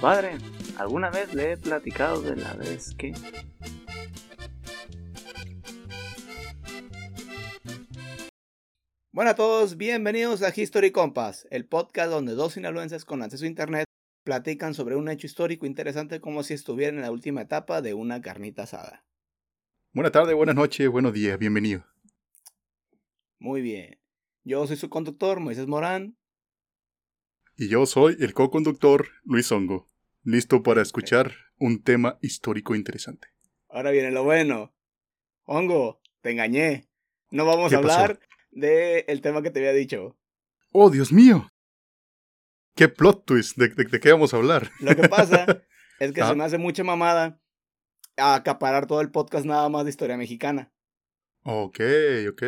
Padre, 0.00 0.38
¿alguna 0.76 1.10
vez 1.10 1.34
le 1.34 1.52
he 1.52 1.56
platicado 1.56 2.22
de 2.22 2.36
la 2.36 2.54
vez 2.54 2.94
que... 2.94 3.12
Bueno 9.10 9.32
a 9.32 9.34
todos, 9.34 9.76
bienvenidos 9.76 10.42
a 10.44 10.52
History 10.54 10.92
Compass, 10.92 11.48
el 11.50 11.66
podcast 11.66 12.12
donde 12.12 12.34
dos 12.34 12.52
sinaloenses 12.52 13.04
con 13.04 13.22
acceso 13.22 13.44
a 13.44 13.48
internet 13.48 13.86
platican 14.22 14.72
sobre 14.72 14.94
un 14.94 15.08
hecho 15.08 15.26
histórico 15.26 15.66
interesante 15.66 16.20
como 16.20 16.44
si 16.44 16.54
estuvieran 16.54 16.94
en 16.94 17.02
la 17.02 17.10
última 17.10 17.42
etapa 17.42 17.82
de 17.82 17.94
una 17.94 18.20
carnita 18.20 18.62
asada. 18.62 19.04
Buenas 19.92 20.12
tardes, 20.12 20.36
buenas 20.36 20.54
noches, 20.54 20.88
buenos 20.88 21.12
días, 21.12 21.36
bienvenido. 21.40 21.84
Muy 23.40 23.62
bien. 23.62 23.98
Yo 24.44 24.64
soy 24.68 24.76
su 24.76 24.88
conductor, 24.90 25.40
Moisés 25.40 25.66
Morán. 25.66 26.16
Y 27.60 27.68
yo 27.68 27.86
soy 27.86 28.16
el 28.20 28.34
co-conductor, 28.34 29.08
Luis 29.24 29.50
Hongo, 29.50 29.90
listo 30.22 30.62
para 30.62 30.80
escuchar 30.80 31.34
un 31.58 31.82
tema 31.82 32.16
histórico 32.22 32.76
interesante. 32.76 33.26
Ahora 33.68 33.90
viene 33.90 34.12
lo 34.12 34.22
bueno. 34.22 34.72
Hongo, 35.42 36.00
te 36.20 36.30
engañé. 36.30 36.88
No 37.32 37.46
vamos 37.46 37.72
a 37.72 37.78
hablar 37.78 38.20
del 38.52 39.20
tema 39.22 39.42
que 39.42 39.50
te 39.50 39.58
había 39.58 39.72
dicho. 39.72 40.16
¡Oh, 40.70 40.88
Dios 40.88 41.12
mío! 41.12 41.50
¡Qué 42.76 42.88
plot 42.88 43.24
twist! 43.24 43.56
¿De, 43.56 44.00
qué 44.00 44.12
vamos 44.12 44.32
a 44.32 44.36
hablar? 44.36 44.70
Lo 44.78 44.94
que 44.94 45.08
pasa 45.08 45.44
es 45.98 46.12
que 46.12 46.22
se 46.22 46.34
me 46.36 46.44
hace 46.44 46.58
mucha 46.58 46.84
mamada 46.84 47.42
acaparar 48.16 48.86
todo 48.86 49.00
el 49.00 49.10
podcast 49.10 49.44
nada 49.44 49.68
más 49.68 49.82
de 49.82 49.90
historia 49.90 50.16
mexicana. 50.16 50.72
Ok, 51.42 51.80
ok. 52.30 52.42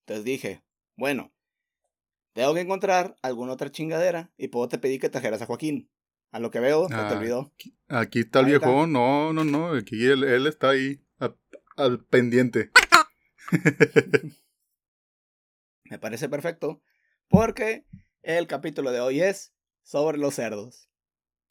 Entonces 0.00 0.24
dije, 0.24 0.62
bueno, 0.96 1.33
tengo 2.34 2.52
que 2.52 2.60
encontrar 2.60 3.16
alguna 3.22 3.52
otra 3.52 3.70
chingadera 3.70 4.30
y 4.36 4.48
puedo 4.48 4.68
te 4.68 4.78
pedir 4.78 5.00
que 5.00 5.08
trajeras 5.08 5.40
a 5.40 5.46
Joaquín. 5.46 5.88
A 6.32 6.40
lo 6.40 6.50
que 6.50 6.58
veo, 6.58 6.88
no 6.88 6.96
te 6.96 7.14
ah, 7.14 7.16
olvidó. 7.16 7.52
Aquí, 7.86 8.20
está 8.20 8.40
el 8.40 8.46
viejo, 8.46 8.88
no, 8.88 9.32
no, 9.32 9.44
no, 9.44 9.68
aquí 9.68 10.04
él, 10.04 10.24
él 10.24 10.48
está 10.48 10.70
ahí, 10.70 11.00
al 11.76 12.04
pendiente. 12.04 12.72
Me 15.84 16.00
parece 16.00 16.28
perfecto, 16.28 16.82
porque 17.28 17.86
el 18.22 18.48
capítulo 18.48 18.90
de 18.90 18.98
hoy 18.98 19.20
es 19.20 19.54
sobre 19.84 20.18
los 20.18 20.34
cerdos. 20.34 20.88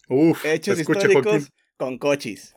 Uf, 0.10 0.44
hechos 0.44 0.78
históricos 0.78 1.50
con 1.78 1.98
cochis. 1.98 2.54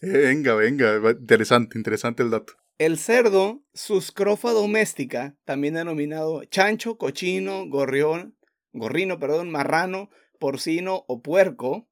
Venga, 0.00 0.54
venga, 0.54 0.98
interesante, 1.10 1.76
interesante 1.76 2.22
el 2.22 2.30
dato. 2.30 2.54
El 2.78 2.98
cerdo, 2.98 3.64
suscrofa 3.72 4.50
doméstica, 4.50 5.36
también 5.44 5.74
denominado 5.74 6.44
chancho, 6.44 6.98
cochino, 6.98 7.66
gorrión, 7.68 8.36
gorrino, 8.72 9.18
perdón, 9.18 9.50
marrano, 9.50 10.10
porcino 10.38 11.04
o 11.08 11.22
puerco. 11.22 11.88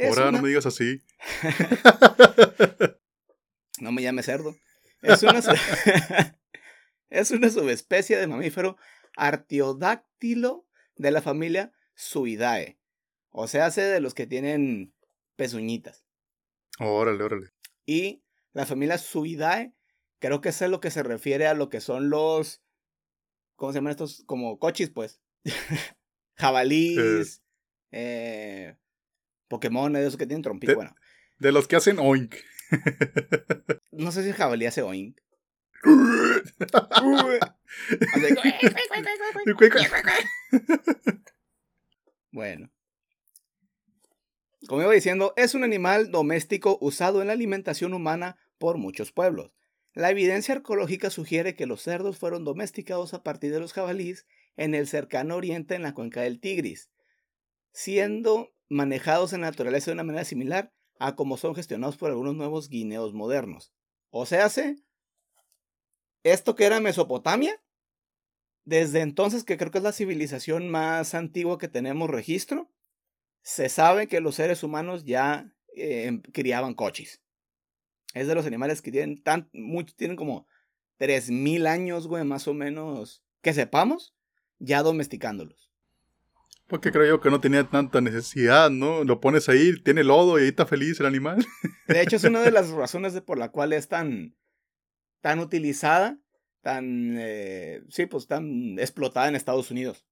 Ahora 0.00 0.30
no 0.30 0.40
me 0.40 0.48
digas 0.48 0.66
así. 0.66 1.02
no 3.80 3.90
me 3.90 4.02
llame 4.02 4.22
cerdo. 4.22 4.56
Es 5.02 5.22
una, 5.22 5.40
es 7.10 7.30
una 7.32 7.50
subespecie 7.50 8.16
de 8.16 8.26
mamífero 8.26 8.76
artiodáctilo 9.16 10.66
de 10.96 11.10
la 11.10 11.22
familia 11.22 11.72
Suidae. 11.94 12.78
O 13.30 13.48
sea, 13.48 13.66
hace 13.66 13.82
de 13.82 14.00
los 14.00 14.14
que 14.14 14.26
tienen 14.26 14.94
pezuñitas. 15.36 16.04
Órale, 16.78 17.22
órale. 17.22 17.50
Y 17.84 18.24
la 18.52 18.66
familia 18.66 18.98
Suidae, 18.98 19.74
creo 20.24 20.40
que 20.40 20.48
es 20.48 20.60
lo 20.62 20.80
que 20.80 20.90
se 20.90 21.02
refiere 21.02 21.46
a 21.46 21.52
lo 21.52 21.68
que 21.68 21.82
son 21.82 22.08
los. 22.08 22.62
¿Cómo 23.56 23.72
se 23.72 23.78
llaman 23.78 23.90
estos? 23.90 24.22
Como 24.24 24.58
cochis, 24.58 24.88
pues. 24.88 25.20
Jabalís. 26.36 27.42
Eh, 27.92 28.74
Pokémon, 29.48 29.94
esos 29.96 30.16
que 30.16 30.26
tienen 30.26 30.42
trompito. 30.42 30.74
bueno. 30.74 30.96
De 31.38 31.52
los 31.52 31.68
que 31.68 31.76
hacen 31.76 31.98
oink. 31.98 32.36
no 33.92 34.12
sé 34.12 34.22
si 34.22 34.30
el 34.30 34.34
jabalí 34.34 34.64
hace 34.64 34.80
oink. 34.80 35.20
bueno. 42.32 42.70
Como 44.66 44.80
iba 44.80 44.92
diciendo, 44.92 45.34
es 45.36 45.54
un 45.54 45.64
animal 45.64 46.10
doméstico 46.10 46.78
usado 46.80 47.20
en 47.20 47.26
la 47.26 47.34
alimentación 47.34 47.92
humana 47.92 48.38
por 48.56 48.78
muchos 48.78 49.12
pueblos. 49.12 49.52
La 49.94 50.10
evidencia 50.10 50.56
arqueológica 50.56 51.08
sugiere 51.08 51.54
que 51.54 51.66
los 51.66 51.80
cerdos 51.80 52.18
fueron 52.18 52.44
domesticados 52.44 53.14
a 53.14 53.22
partir 53.22 53.52
de 53.52 53.60
los 53.60 53.72
jabalíes 53.72 54.26
en 54.56 54.74
el 54.74 54.88
cercano 54.88 55.36
oriente 55.36 55.76
en 55.76 55.82
la 55.82 55.94
cuenca 55.94 56.22
del 56.22 56.40
Tigris, 56.40 56.90
siendo 57.72 58.52
manejados 58.68 59.32
en 59.32 59.42
la 59.42 59.50
naturaleza 59.50 59.86
de 59.86 59.94
una 59.94 60.04
manera 60.04 60.24
similar 60.24 60.72
a 60.98 61.14
como 61.14 61.36
son 61.36 61.54
gestionados 61.54 61.96
por 61.96 62.10
algunos 62.10 62.34
nuevos 62.34 62.68
guineos 62.68 63.14
modernos. 63.14 63.72
O 64.10 64.26
sea, 64.26 64.50
esto 66.24 66.54
que 66.56 66.64
era 66.64 66.80
Mesopotamia, 66.80 67.60
desde 68.64 69.00
entonces 69.00 69.44
que 69.44 69.56
creo 69.56 69.70
que 69.70 69.78
es 69.78 69.84
la 69.84 69.92
civilización 69.92 70.68
más 70.68 71.14
antigua 71.14 71.58
que 71.58 71.68
tenemos 71.68 72.10
registro, 72.10 72.68
se 73.42 73.68
sabe 73.68 74.08
que 74.08 74.20
los 74.20 74.34
seres 74.36 74.62
humanos 74.62 75.04
ya 75.04 75.52
eh, 75.76 76.20
criaban 76.32 76.74
coches. 76.74 77.23
Es 78.14 78.26
de 78.26 78.34
los 78.34 78.46
animales 78.46 78.80
que 78.80 78.90
tienen 78.90 79.22
tan, 79.22 79.50
mucho, 79.52 79.94
tienen 79.96 80.16
como 80.16 80.46
3000 80.98 81.66
años, 81.66 82.06
güey, 82.06 82.24
más 82.24 82.48
o 82.48 82.54
menos, 82.54 83.22
que 83.42 83.52
sepamos, 83.52 84.14
ya 84.58 84.82
domesticándolos. 84.82 85.72
Porque 86.66 86.92
creo 86.92 87.06
yo 87.06 87.20
que 87.20 87.30
no 87.30 87.40
tenía 87.40 87.64
tanta 87.64 88.00
necesidad, 88.00 88.70
¿no? 88.70 89.04
Lo 89.04 89.20
pones 89.20 89.48
ahí, 89.48 89.74
tiene 89.82 90.02
lodo 90.02 90.38
y 90.38 90.42
ahí 90.42 90.48
está 90.48 90.64
feliz 90.64 90.98
el 91.00 91.06
animal. 91.06 91.44
De 91.88 92.00
hecho, 92.00 92.16
es 92.16 92.24
una 92.24 92.40
de 92.40 92.50
las 92.50 92.70
razones 92.70 93.12
de 93.12 93.20
por 93.20 93.38
la 93.38 93.50
cual 93.50 93.74
es 93.74 93.88
tan, 93.88 94.34
tan 95.20 95.40
utilizada, 95.40 96.18
tan, 96.62 97.16
eh, 97.18 97.82
sí, 97.90 98.06
pues 98.06 98.26
tan 98.26 98.78
explotada 98.78 99.28
en 99.28 99.36
Estados 99.36 99.70
Unidos. 99.70 100.06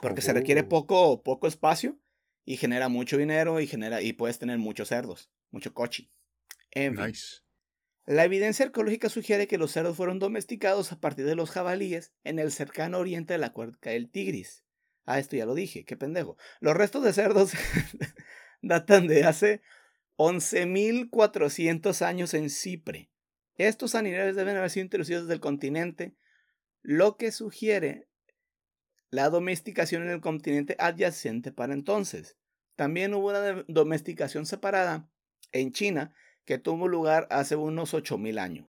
Porque 0.00 0.22
se 0.22 0.32
requiere 0.32 0.62
oh. 0.62 0.68
poco, 0.68 1.22
poco 1.22 1.46
espacio 1.46 1.98
y 2.44 2.56
genera 2.56 2.88
mucho 2.88 3.16
dinero 3.16 3.60
y 3.60 3.66
genera 3.66 4.02
y 4.02 4.14
puedes 4.14 4.38
tener 4.38 4.58
muchos 4.58 4.88
cerdos, 4.88 5.30
mucho 5.50 5.72
coche. 5.74 6.08
En 6.74 6.96
La 8.06 8.24
evidencia 8.24 8.64
arqueológica 8.64 9.08
sugiere 9.08 9.46
que 9.46 9.58
los 9.58 9.72
cerdos 9.72 9.96
fueron 9.96 10.18
domesticados 10.18 10.90
a 10.90 11.00
partir 11.00 11.26
de 11.26 11.34
los 11.34 11.50
jabalíes 11.50 12.12
en 12.24 12.38
el 12.38 12.50
cercano 12.50 12.98
oriente 12.98 13.34
de 13.34 13.38
la 13.38 13.52
cuenca 13.52 13.90
del 13.90 14.10
Tigris. 14.10 14.64
Ah, 15.04 15.18
esto 15.18 15.36
ya 15.36 15.46
lo 15.46 15.54
dije, 15.54 15.84
qué 15.84 15.96
pendejo. 15.96 16.36
Los 16.60 16.76
restos 16.76 17.04
de 17.04 17.12
cerdos 17.12 17.52
datan 18.62 19.06
de 19.06 19.24
hace 19.24 19.60
11.400 20.16 22.02
años 22.02 22.34
en 22.34 22.48
Cipre. 22.48 23.10
Estos 23.56 23.94
animales 23.94 24.34
deben 24.34 24.56
haber 24.56 24.70
sido 24.70 24.84
introducidos 24.84 25.24
desde 25.24 25.34
el 25.34 25.40
continente, 25.40 26.16
lo 26.80 27.16
que 27.16 27.32
sugiere 27.32 28.08
la 29.10 29.28
domesticación 29.28 30.04
en 30.04 30.10
el 30.10 30.20
continente 30.20 30.74
adyacente 30.78 31.52
para 31.52 31.74
entonces. 31.74 32.38
También 32.76 33.12
hubo 33.12 33.28
una 33.28 33.64
domesticación 33.68 34.46
separada 34.46 35.10
en 35.52 35.72
China 35.72 36.14
que 36.44 36.58
tuvo 36.58 36.88
lugar 36.88 37.26
hace 37.30 37.56
unos 37.56 37.94
8.000 37.94 38.38
años. 38.38 38.68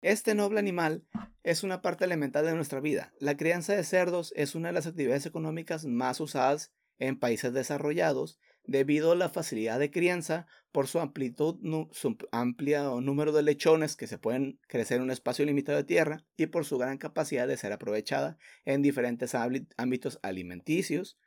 Este 0.00 0.34
noble 0.34 0.60
animal 0.60 1.04
es 1.42 1.64
una 1.64 1.82
parte 1.82 2.04
elemental 2.04 2.44
de 2.44 2.54
nuestra 2.54 2.80
vida. 2.80 3.12
La 3.18 3.36
crianza 3.36 3.74
de 3.74 3.82
cerdos 3.82 4.32
es 4.36 4.54
una 4.54 4.68
de 4.68 4.74
las 4.74 4.86
actividades 4.86 5.26
económicas 5.26 5.86
más 5.86 6.20
usadas 6.20 6.72
en 6.98 7.18
países 7.18 7.52
desarrollados 7.52 8.38
debido 8.64 9.12
a 9.12 9.16
la 9.16 9.30
facilidad 9.30 9.78
de 9.78 9.90
crianza 9.90 10.46
por 10.72 10.88
su 10.88 11.00
amplitud, 11.00 11.56
su 11.92 12.18
amplio 12.30 13.00
número 13.00 13.32
de 13.32 13.42
lechones 13.42 13.96
que 13.96 14.06
se 14.06 14.18
pueden 14.18 14.60
crecer 14.68 14.98
en 14.98 15.04
un 15.04 15.10
espacio 15.10 15.46
limitado 15.46 15.78
de 15.78 15.84
tierra 15.84 16.24
y 16.36 16.46
por 16.46 16.66
su 16.66 16.76
gran 16.76 16.98
capacidad 16.98 17.48
de 17.48 17.56
ser 17.56 17.72
aprovechada 17.72 18.36
en 18.66 18.82
diferentes 18.82 19.34
ámbitos 19.34 20.20
alimenticios. 20.22 21.18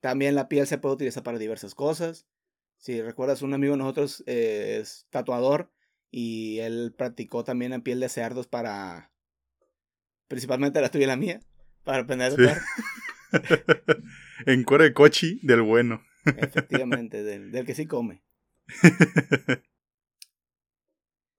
También 0.00 0.36
la 0.36 0.48
piel 0.48 0.66
se 0.66 0.78
puede 0.78 0.94
utilizar 0.94 1.24
para 1.24 1.38
diversas 1.38 1.74
cosas. 1.74 2.26
Si 2.84 3.00
recuerdas, 3.00 3.40
un 3.40 3.54
amigo 3.54 3.72
de 3.72 3.78
nosotros 3.78 4.22
eh, 4.26 4.76
es 4.78 5.06
tatuador 5.08 5.72
y 6.10 6.58
él 6.58 6.92
practicó 6.94 7.42
también 7.42 7.72
en 7.72 7.80
piel 7.80 7.98
de 7.98 8.10
cerdos 8.10 8.46
para, 8.46 9.10
principalmente 10.28 10.82
la 10.82 10.90
tuya 10.90 11.04
y 11.04 11.06
la 11.06 11.16
mía, 11.16 11.40
para 11.82 12.02
aprender 12.02 12.26
a 12.26 12.36
tatuar. 12.36 12.60
en 14.46 14.64
cuero 14.64 14.84
de 14.84 14.92
cochi 14.92 15.40
del 15.42 15.62
bueno. 15.62 16.04
Efectivamente, 16.26 17.22
del, 17.22 17.64
que 17.64 17.74
sí 17.74 17.86
come. 17.86 18.22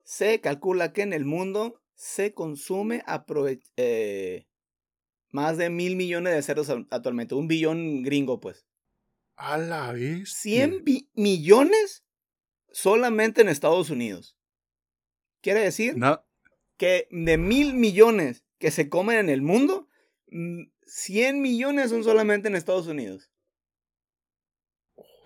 se 0.03 0.41
calcula 0.41 0.93
que 0.93 1.03
en 1.03 1.13
el 1.13 1.25
mundo 1.25 1.79
se 1.93 2.33
consume 2.33 3.03
eh, 3.77 4.47
más 5.29 5.57
de 5.57 5.69
mil 5.69 5.95
millones 5.95 6.33
de 6.33 6.41
cerdos 6.41 6.71
actualmente. 6.89 7.35
Un 7.35 7.47
billón 7.47 8.01
gringo, 8.01 8.39
pues. 8.39 8.65
A 9.37 9.57
la 9.57 9.91
vez. 9.91 10.31
100 10.33 10.83
millones 11.13 12.03
solamente 12.71 13.41
en 13.41 13.49
Estados 13.49 13.89
Unidos. 13.89 14.37
Quiere 15.41 15.61
decir 15.61 15.95
que 16.77 17.07
de 17.11 17.37
mil 17.37 17.73
millones 17.73 18.43
que 18.59 18.71
se 18.71 18.89
comen 18.89 19.17
en 19.17 19.29
el 19.29 19.41
mundo, 19.41 19.87
100 20.27 21.37
mm, 21.37 21.41
millones 21.41 21.89
son 21.89 22.03
solamente 22.03 22.47
en 22.47 22.55
Estados 22.55 22.87
Unidos. 22.87 23.29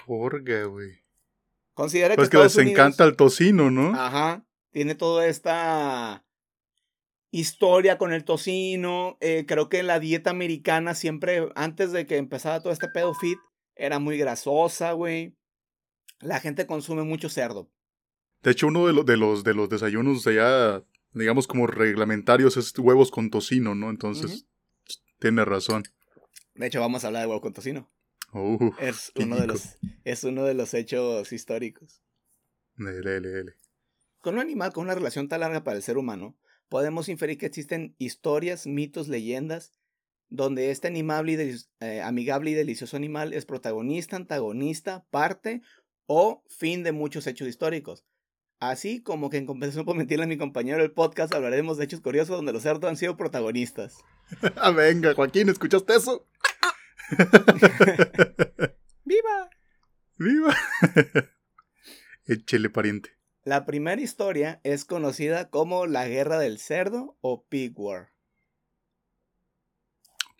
Forga, 0.06 0.64
güey. 0.66 1.04
Considera 1.74 2.16
Pues 2.16 2.30
que, 2.30 2.38
que 2.38 2.44
les 2.44 2.56
Unidos- 2.56 2.72
encanta 2.74 3.04
el 3.06 3.16
tocino, 3.16 3.70
¿no? 3.72 3.94
Ajá. 4.00 4.46
Tiene 4.72 4.96
toda 4.96 5.28
esta 5.28 6.26
historia 7.32 7.98
con 7.98 8.12
el 8.12 8.26
tocino. 8.26 9.18
eh, 9.22 9.46
creo 9.48 9.70
que 9.70 9.84
la 9.84 10.00
dieta 10.00 10.30
americana 10.32 10.96
siempre, 10.96 11.50
antes 11.56 11.92
de 11.92 12.06
que 12.06 12.18
empezara 12.18 12.62
todo 12.62 12.74
este 12.74 12.90
pedo 12.90 13.14
fit, 13.14 13.38
era 13.80 14.00
muy 14.00 14.18
grasosa, 14.18 14.92
güey. 14.94 15.36
La 16.20 16.40
gente 16.40 16.66
consume 16.68 17.04
mucho 17.04 17.30
cerdo. 17.30 17.72
De 18.44 18.52
hecho, 18.52 18.68
uno 18.68 18.86
de, 18.88 18.94
lo- 18.94 19.04
de 19.04 19.18
los, 19.18 19.44
de 19.44 19.54
los 19.54 19.70
desayunos 19.70 20.26
allá, 20.28 20.84
digamos 21.14 21.48
como 21.48 21.66
reglamentarios, 21.68 22.58
es 22.58 22.78
huevos 22.78 23.10
con 23.12 23.30
tocino, 23.30 23.76
¿no? 23.76 23.90
Entonces, 23.90 24.46
tiene 25.20 25.44
razón. 25.46 25.84
De 26.56 26.68
hecho, 26.68 26.80
vamos 26.82 27.04
a 27.04 27.08
hablar 27.08 27.24
de 27.24 27.28
huevo 27.28 27.42
con 27.42 27.54
tocino. 27.54 27.90
Uh, 28.34 28.72
Es 28.80 29.12
uno, 29.16 29.38
de 29.38 29.48
los, 29.48 29.78
es 30.04 30.24
uno 30.24 30.44
de 30.44 30.54
los 30.54 30.74
hechos 30.74 31.32
históricos. 31.34 32.04
Lele, 32.76 33.20
lele. 33.20 33.54
Con 34.20 34.36
un 34.36 34.42
animal 34.42 34.72
con 34.74 34.84
una 34.84 34.94
relación 34.96 35.28
tan 35.30 35.40
larga 35.40 35.64
para 35.64 35.78
el 35.78 35.84
ser 35.84 35.98
humano, 35.98 36.38
podemos 36.68 37.10
inferir 37.10 37.38
que 37.38 37.46
existen 37.48 37.96
historias, 37.98 38.68
mitos, 38.68 39.08
leyendas, 39.08 39.72
donde 40.30 40.72
este 40.72 40.88
animable 40.88 41.34
y 41.34 41.56
eh, 41.86 42.02
amigable 42.02 42.52
y 42.52 42.54
delicioso 42.54 42.98
animal 42.98 43.34
es 43.34 43.46
protagonista, 43.46 44.16
antagonista, 44.16 45.06
parte 45.10 45.62
o 46.06 46.44
fin 46.48 46.84
de 46.84 46.92
muchos 46.92 47.28
hechos 47.28 47.48
históricos. 47.48 48.06
Así 48.60 49.02
como 49.02 49.30
que 49.30 49.38
en 49.38 49.46
compensación 49.46 49.86
por 49.86 49.96
mentirle 49.96 50.26
a 50.26 50.28
mi 50.28 50.38
compañero 50.38 50.80
del 50.80 50.92
podcast, 50.92 51.34
hablaremos 51.34 51.78
de 51.78 51.86
hechos 51.86 52.02
curiosos 52.02 52.36
donde 52.36 52.52
los 52.52 52.64
cerdos 52.64 52.90
han 52.90 52.98
sido 52.98 53.18
protagonistas. 53.18 53.98
Ah, 54.58 54.70
venga, 54.70 55.16
Joaquín, 55.16 55.50
¿escuchaste 55.50 55.96
eso? 55.96 56.28
¡Viva! 59.04 59.50
¡Viva! 60.18 60.56
Échele, 62.26 62.70
pariente. 62.70 63.10
La 63.44 63.66
primera 63.66 64.00
historia 64.00 64.62
es 64.64 64.86
conocida 64.86 65.50
como 65.50 65.88
la 65.88 66.08
Guerra 66.08 66.38
del 66.38 66.60
Cerdo 66.60 67.18
o 67.22 67.44
Pig 67.48 67.74
War. 67.76 68.10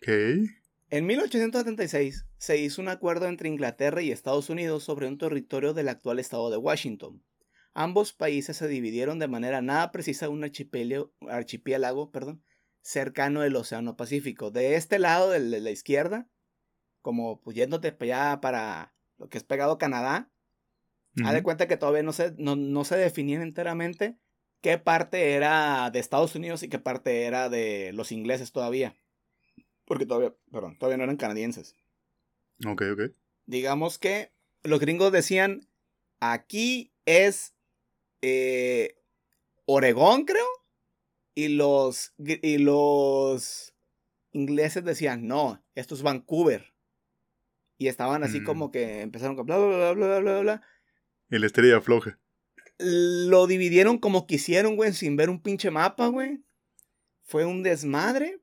Ok. 0.02 0.08
En 0.88 1.06
1876 1.06 2.26
se 2.36 2.58
hizo 2.58 2.82
un 2.82 2.88
acuerdo 2.88 3.26
entre 3.26 3.48
Inglaterra 3.48 4.02
y 4.02 4.10
Estados 4.10 4.50
Unidos 4.50 4.82
sobre 4.82 5.06
un 5.06 5.18
territorio 5.18 5.74
del 5.74 5.88
actual 5.88 6.18
estado 6.18 6.50
de 6.50 6.56
Washington. 6.56 7.22
Ambos 7.74 8.12
países 8.12 8.56
se 8.56 8.66
dividieron 8.66 9.18
de 9.18 9.28
manera 9.28 9.62
nada 9.62 9.92
precisa 9.92 10.28
un 10.28 10.42
archipiélago, 10.42 12.10
perdón, 12.10 12.42
cercano 12.80 13.42
del 13.42 13.54
Océano 13.56 13.96
Pacífico. 13.96 14.50
De 14.50 14.74
este 14.74 14.98
lado, 14.98 15.30
de 15.30 15.40
la 15.60 15.70
izquierda, 15.70 16.28
como 17.02 17.40
pues, 17.40 17.56
yéndote 17.56 17.92
para 17.92 18.32
allá 18.32 18.40
para 18.40 18.94
lo 19.18 19.28
que 19.28 19.38
es 19.38 19.44
pegado 19.44 19.72
a 19.72 19.78
Canadá, 19.78 20.32
haz 21.24 21.34
de 21.34 21.42
cuenta 21.42 21.68
que 21.68 21.76
todavía 21.76 22.02
no 22.02 22.12
se, 22.12 22.32
no, 22.38 22.56
no 22.56 22.84
se 22.84 22.96
definían 22.96 23.42
enteramente 23.42 24.18
qué 24.60 24.78
parte 24.78 25.32
era 25.32 25.90
de 25.90 25.98
Estados 25.98 26.34
Unidos 26.34 26.62
y 26.62 26.68
qué 26.68 26.78
parte 26.78 27.24
era 27.24 27.48
de 27.48 27.92
los 27.92 28.10
ingleses 28.12 28.50
todavía. 28.50 28.96
Porque 29.90 30.06
todavía, 30.06 30.32
perdón, 30.52 30.78
todavía 30.78 30.98
no 30.98 31.02
eran 31.02 31.16
canadienses. 31.16 31.74
Ok, 32.64 32.82
ok. 32.92 33.00
Digamos 33.46 33.98
que 33.98 34.30
los 34.62 34.78
gringos 34.78 35.10
decían, 35.10 35.66
aquí 36.20 36.92
es 37.06 37.56
eh, 38.22 38.94
Oregón, 39.64 40.26
creo. 40.26 40.46
Y 41.34 41.48
los, 41.48 42.14
y 42.18 42.58
los 42.58 43.74
ingleses 44.30 44.84
decían, 44.84 45.26
no, 45.26 45.60
esto 45.74 45.96
es 45.96 46.02
Vancouver. 46.02 46.72
Y 47.76 47.88
estaban 47.88 48.22
así 48.22 48.42
Mm. 48.42 48.44
como 48.44 48.70
que 48.70 49.00
empezaron 49.00 49.34
con 49.34 49.46
bla, 49.46 49.58
bla, 49.58 49.66
bla, 49.66 49.92
bla, 49.94 50.06
bla, 50.06 50.20
bla, 50.20 50.40
bla. 50.40 50.62
El 51.30 51.42
estrella 51.42 51.80
floja. 51.80 52.20
Lo 52.78 53.48
dividieron 53.48 53.98
como 53.98 54.28
quisieron, 54.28 54.76
güey, 54.76 54.92
sin 54.92 55.16
ver 55.16 55.30
un 55.30 55.42
pinche 55.42 55.72
mapa, 55.72 56.06
güey. 56.06 56.44
Fue 57.24 57.44
un 57.44 57.64
desmadre. 57.64 58.40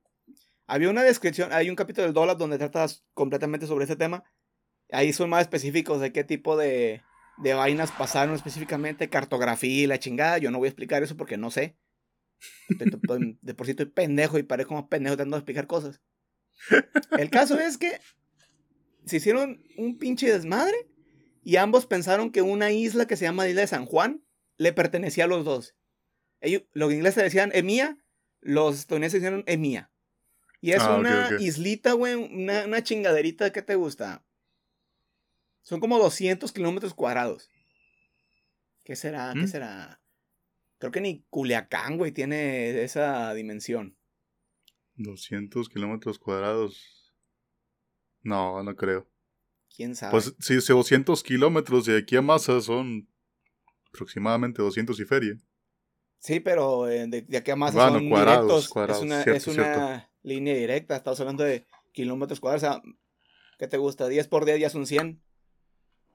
Había 0.68 0.90
una 0.90 1.02
descripción, 1.02 1.52
hay 1.52 1.70
un 1.70 1.76
capítulo 1.76 2.04
del 2.04 2.14
dólar 2.14 2.36
donde 2.36 2.58
tratas 2.58 3.02
completamente 3.14 3.66
sobre 3.66 3.86
ese 3.86 3.96
tema. 3.96 4.22
Ahí 4.92 5.14
son 5.14 5.30
más 5.30 5.40
específicos 5.40 5.98
de 6.00 6.12
qué 6.12 6.24
tipo 6.24 6.58
de, 6.58 7.02
de 7.38 7.54
vainas 7.54 7.90
pasaron 7.90 8.34
específicamente, 8.34 9.08
cartografía 9.08 9.84
y 9.84 9.86
la 9.86 9.98
chingada. 9.98 10.36
Yo 10.36 10.50
no 10.50 10.58
voy 10.58 10.66
a 10.66 10.70
explicar 10.70 11.02
eso 11.02 11.16
porque 11.16 11.38
no 11.38 11.50
sé. 11.50 11.78
De 12.68 13.54
por 13.54 13.66
sí 13.66 13.70
estoy 13.70 13.86
pendejo 13.86 14.38
y 14.38 14.42
parezco 14.42 14.74
más 14.74 14.84
pendejo 14.84 15.16
tratando 15.16 15.36
de 15.36 15.40
explicar 15.40 15.66
cosas. 15.66 16.02
El 17.18 17.30
caso 17.30 17.58
es 17.58 17.78
que 17.78 17.98
se 19.06 19.16
hicieron 19.16 19.64
un 19.78 19.96
pinche 19.96 20.30
desmadre 20.30 20.76
y 21.42 21.56
ambos 21.56 21.86
pensaron 21.86 22.30
que 22.30 22.42
una 22.42 22.72
isla 22.72 23.06
que 23.06 23.16
se 23.16 23.24
llama 23.24 23.48
Isla 23.48 23.62
de 23.62 23.66
San 23.66 23.86
Juan 23.86 24.22
le 24.58 24.74
pertenecía 24.74 25.24
a 25.24 25.28
los 25.28 25.46
dos. 25.46 25.76
Ellos, 26.40 26.64
los 26.72 26.92
ingleses 26.92 27.24
decían 27.24 27.52
Emía, 27.54 27.96
los 28.40 28.80
estadounidenses 28.80 29.22
decían 29.22 29.44
Emía. 29.46 29.90
Y 30.60 30.72
es 30.72 30.82
Ah, 30.82 30.96
una 30.96 31.26
ok. 31.28 31.40
islita, 31.40 31.92
güey, 31.92 32.14
una, 32.14 32.64
una 32.64 32.82
chingaderita 32.82 33.52
que 33.52 33.62
te 33.62 33.74
gusta. 33.76 34.24
Son 35.62 35.80
como 35.80 35.98
200 35.98 36.50
kilómetros 36.52 36.94
cuadrados. 36.94 37.50
¿Qué 38.84 38.96
será? 38.96 39.32
¿Qué 39.34 39.40
¿Mm? 39.42 39.48
será? 39.48 40.00
Creo 40.78 40.90
que 40.92 41.00
ni 41.00 41.22
Culiacán, 41.30 41.96
güey, 41.98 42.12
tiene 42.12 42.82
esa 42.82 43.34
dimensión. 43.34 43.96
200 44.96 45.68
kilómetros 45.68 46.18
cuadrados. 46.18 47.12
No, 48.22 48.62
no 48.62 48.74
creo. 48.74 49.08
¿Quién 49.74 49.94
sabe? 49.94 50.12
Pues 50.12 50.34
si 50.40 50.60
si 50.60 50.72
200 50.72 51.22
kilómetros 51.22 51.84
de 51.84 51.98
aquí 51.98 52.16
a 52.16 52.22
Massa 52.22 52.60
son 52.60 53.08
aproximadamente 53.92 54.62
200 54.62 54.98
y 54.98 55.04
feria. 55.04 55.38
Sí, 56.18 56.40
pero 56.40 56.88
eh, 56.88 57.06
de, 57.06 57.22
de 57.22 57.36
aquí 57.36 57.50
a 57.50 57.56
más 57.56 57.74
Bueno, 57.74 57.92
son 57.98 58.08
cuadrados, 58.08 58.42
directos. 58.46 58.68
cuadrados, 58.68 58.98
es 59.02 59.06
una, 59.06 59.22
cierto, 59.22 59.36
es 59.38 59.46
una 59.56 60.10
línea 60.22 60.54
directa. 60.54 60.96
Estamos 60.96 61.20
hablando 61.20 61.44
de 61.44 61.66
kilómetros 61.92 62.40
cuadrados. 62.40 62.62
O 62.62 62.82
sea, 62.82 62.92
¿qué 63.58 63.68
te 63.68 63.76
gusta? 63.76 64.08
10 64.08 64.26
por 64.28 64.44
10 64.44 64.60
ya 64.60 64.70
son 64.70 64.86
100. 64.86 65.22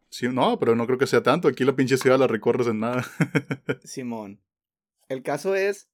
Sí, 0.10 0.28
no, 0.28 0.60
pero 0.60 0.76
no 0.76 0.86
creo 0.86 0.98
que 1.00 1.08
sea 1.08 1.24
tanto. 1.24 1.48
Aquí 1.48 1.64
la 1.64 1.76
pinche 1.76 1.98
ciudad 1.98 2.20
la 2.20 2.28
recorres 2.28 2.68
en 2.68 2.80
nada. 2.82 3.04
Simón. 3.84 4.42
El 5.10 5.24
caso 5.24 5.56
es 5.56 5.90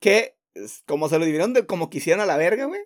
que, 0.00 0.36
como 0.86 1.08
se 1.08 1.18
lo 1.18 1.24
dividieron 1.24 1.52
de 1.54 1.66
como 1.66 1.90
quisieran 1.90 2.20
a 2.20 2.26
la 2.26 2.36
verga, 2.36 2.66
güey. 2.66 2.80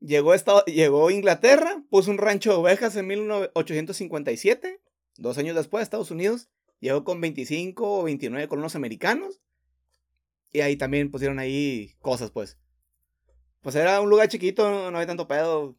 Llegó, 0.00 0.32
Estado- 0.34 0.64
llegó 0.66 1.10
Inglaterra, 1.10 1.82
puso 1.90 2.10
un 2.12 2.18
rancho 2.18 2.50
de 2.50 2.56
ovejas 2.58 2.94
en 2.96 3.08
1857. 3.08 4.80
Dos 5.16 5.38
años 5.38 5.56
después, 5.56 5.82
Estados 5.82 6.12
Unidos 6.12 6.48
llegó 6.80 7.04
con 7.04 7.20
25 7.20 8.00
o 8.00 8.04
29 8.04 8.48
colonos 8.48 8.76
americanos. 8.76 9.40
Y 10.50 10.60
ahí 10.60 10.76
también 10.76 11.10
pusieron 11.10 11.38
ahí 11.38 11.94
cosas, 12.00 12.30
pues. 12.30 12.58
Pues 13.60 13.74
era 13.74 14.00
un 14.00 14.08
lugar 14.08 14.28
chiquito, 14.28 14.70
no, 14.70 14.90
no 14.90 14.96
había 14.96 15.06
tanto 15.06 15.28
pedo. 15.28 15.76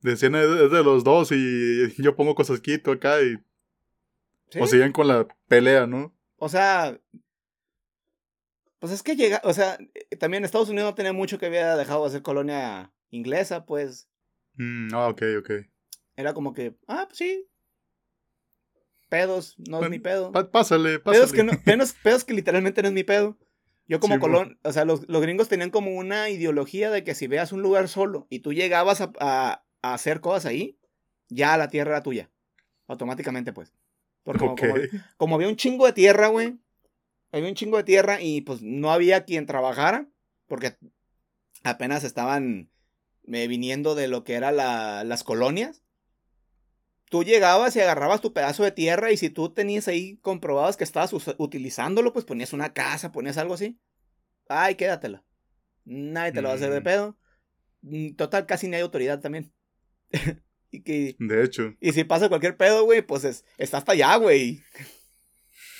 Decían 0.00 0.34
es 0.34 0.70
de 0.70 0.84
los 0.84 1.02
dos 1.04 1.32
y 1.32 1.92
yo 2.02 2.14
pongo 2.14 2.34
cosas 2.34 2.60
quito 2.60 2.92
acá 2.92 3.20
y... 3.22 3.36
¿sí? 4.50 4.60
O 4.60 4.66
siguen 4.66 4.92
con 4.92 5.08
la 5.08 5.26
pelea, 5.48 5.86
¿no? 5.86 6.14
O 6.36 6.48
sea, 6.48 7.00
pues 8.78 8.92
es 8.92 9.02
que 9.02 9.16
llega, 9.16 9.40
o 9.44 9.52
sea, 9.52 9.76
eh, 9.94 10.16
también 10.16 10.44
Estados 10.44 10.68
Unidos 10.68 10.90
no 10.90 10.94
tenía 10.94 11.12
mucho 11.12 11.38
que 11.38 11.46
había 11.46 11.76
dejado 11.76 12.04
de 12.04 12.10
ser 12.10 12.22
colonia 12.22 12.92
inglesa, 13.10 13.66
pues 13.66 14.08
Mm, 14.58 14.88
ah, 14.92 15.08
ok, 15.08 15.22
ok. 15.38 15.50
era 16.16 16.34
como 16.34 16.52
que, 16.52 16.76
ah, 16.88 17.04
pues 17.06 17.18
sí. 17.18 17.47
Pedos, 19.08 19.54
no 19.68 19.82
es 19.82 19.90
mi 19.90 19.98
pedo. 19.98 20.32
Pásale, 20.32 20.98
pásale. 20.98 21.00
Pedos 21.00 21.32
que, 21.32 21.42
no, 21.44 21.52
pedos, 21.64 21.94
pedos 22.02 22.24
que 22.24 22.34
literalmente 22.34 22.82
no 22.82 22.88
es 22.88 22.94
mi 22.94 23.04
pedo. 23.04 23.38
Yo 23.86 24.00
como 24.00 24.14
Sí, 24.16 24.20
colón, 24.20 24.58
o 24.64 24.72
sea, 24.72 24.84
los, 24.84 25.08
los 25.08 25.22
gringos 25.22 25.48
tenían 25.48 25.70
como 25.70 25.92
una 25.96 26.28
ideología 26.28 26.90
de 26.90 27.04
que 27.04 27.14
si 27.14 27.26
veas 27.26 27.52
un 27.52 27.62
lugar 27.62 27.88
solo 27.88 28.26
y 28.28 28.40
tú 28.40 28.52
llegabas 28.52 29.00
a, 29.00 29.12
a- 29.18 29.64
a 29.80 29.94
hacer 29.94 30.20
cosas 30.20 30.44
ahí, 30.46 30.78
ya 31.30 31.56
la 31.56 31.68
tierra 31.68 31.92
era 31.92 32.02
tuya. 32.02 32.30
Automáticamente, 32.86 33.52
pues. 33.52 33.72
Porque 34.24 34.40
como- 34.40 34.52
Ok. 34.52 34.60
como, 34.60 34.74
como 35.16 35.34
había 35.36 35.48
un 35.48 35.56
chingo 35.56 35.86
de 35.86 35.92
tierra, 35.94 36.26
güey. 36.28 36.58
Había 37.32 37.48
un 37.48 37.54
chingo 37.54 37.76
de 37.78 37.84
tierra 37.84 38.20
y 38.20 38.42
pues 38.42 38.60
no 38.62 38.90
había 38.92 39.24
quien 39.24 39.46
trabajara. 39.46 40.06
Porque 40.46 40.76
apenas 41.64 42.04
estaban 42.04 42.70
eh, 43.26 43.46
viniendo 43.48 43.94
de 43.94 44.08
lo 44.08 44.24
que 44.24 44.34
eran 44.34 44.56
las 44.56 45.24
colonias. 45.24 45.82
Tú 47.10 47.24
llegabas 47.24 47.74
y 47.76 47.80
agarrabas 47.80 48.20
tu 48.20 48.32
pedazo 48.32 48.64
de 48.64 48.72
tierra 48.72 49.10
y 49.12 49.16
si 49.16 49.30
tú 49.30 49.52
tenías 49.52 49.88
ahí 49.88 50.18
comprobabas 50.18 50.76
que 50.76 50.84
estabas 50.84 51.12
utilizándolo, 51.38 52.12
pues 52.12 52.24
ponías 52.24 52.52
una 52.52 52.72
casa, 52.72 53.12
ponías 53.12 53.38
algo 53.38 53.54
así. 53.54 53.78
Ay, 54.48 54.74
quédatela. 54.74 55.24
Nadie 55.84 56.32
te 56.32 56.42
lo 56.42 56.48
va 56.48 56.54
a 56.54 56.56
hacer 56.56 56.70
de 56.70 56.80
Mm. 56.80 56.84
pedo. 56.84 57.18
Mm, 57.82 58.14
Total, 58.16 58.44
casi 58.46 58.68
no 58.68 58.76
hay 58.76 58.82
autoridad 58.82 59.20
también. 59.20 59.52
y 60.70 60.82
que 60.82 61.16
De 61.18 61.44
hecho. 61.44 61.74
y 61.80 61.92
si 61.92 62.04
pasa 62.04 62.28
cualquier 62.28 62.56
pedo, 62.56 62.84
güey, 62.84 63.00
pues 63.02 63.24
es- 63.24 63.44
está 63.56 63.78
hasta 63.78 63.92
allá, 63.92 64.16
güey. 64.16 64.62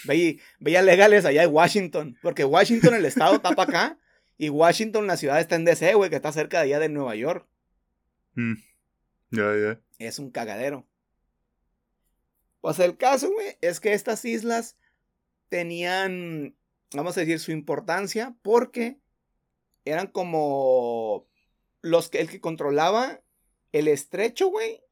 Ve, 0.05 0.39
veía 0.61 0.81
legales 0.83 1.25
allá 1.25 1.43
en 1.43 1.53
Washington. 1.53 2.17
Porque 2.23 2.45
Washington, 2.45 2.95
el 2.95 3.05
estado, 3.05 3.35
está 3.37 3.51
para 3.51 3.69
acá. 3.71 3.99
Y 4.39 4.49
Washington, 4.49 5.07
la 5.07 5.17
ciudad, 5.17 5.41
está 5.41 5.57
en 5.57 5.65
DC, 5.65 5.95
güey, 5.95 6.09
que 6.09 6.17
está 6.17 6.33
cerca 6.33 6.59
de 6.59 6.65
allá 6.65 6.79
de 6.79 6.89
Nueva 6.89 7.17
York. 7.17 7.47
mm, 8.35 8.55
Ya, 9.31 9.57
ya. 9.57 9.81
Es 9.99 10.19
un 10.21 10.31
cagadero. 10.31 10.87
Pues 12.69 12.81
el 12.81 12.99
caso, 12.99 13.33
güey, 13.33 13.57
es 13.63 13.81
que 13.81 13.95
estas 13.95 14.23
islas 14.27 14.77
tenían, 15.49 16.55
vamos 16.93 17.17
a 17.17 17.21
decir, 17.21 17.41
su 17.41 17.51
importancia 17.51 18.37
porque 18.43 18.99
eran 19.87 20.09
como 20.09 21.27
los 21.81 22.11
que 22.11 22.21
el 22.21 22.29
que 22.29 22.43
controlaba 22.43 23.23
el 23.73 23.89
estrecho, 23.89 24.49
güey, 24.49 24.83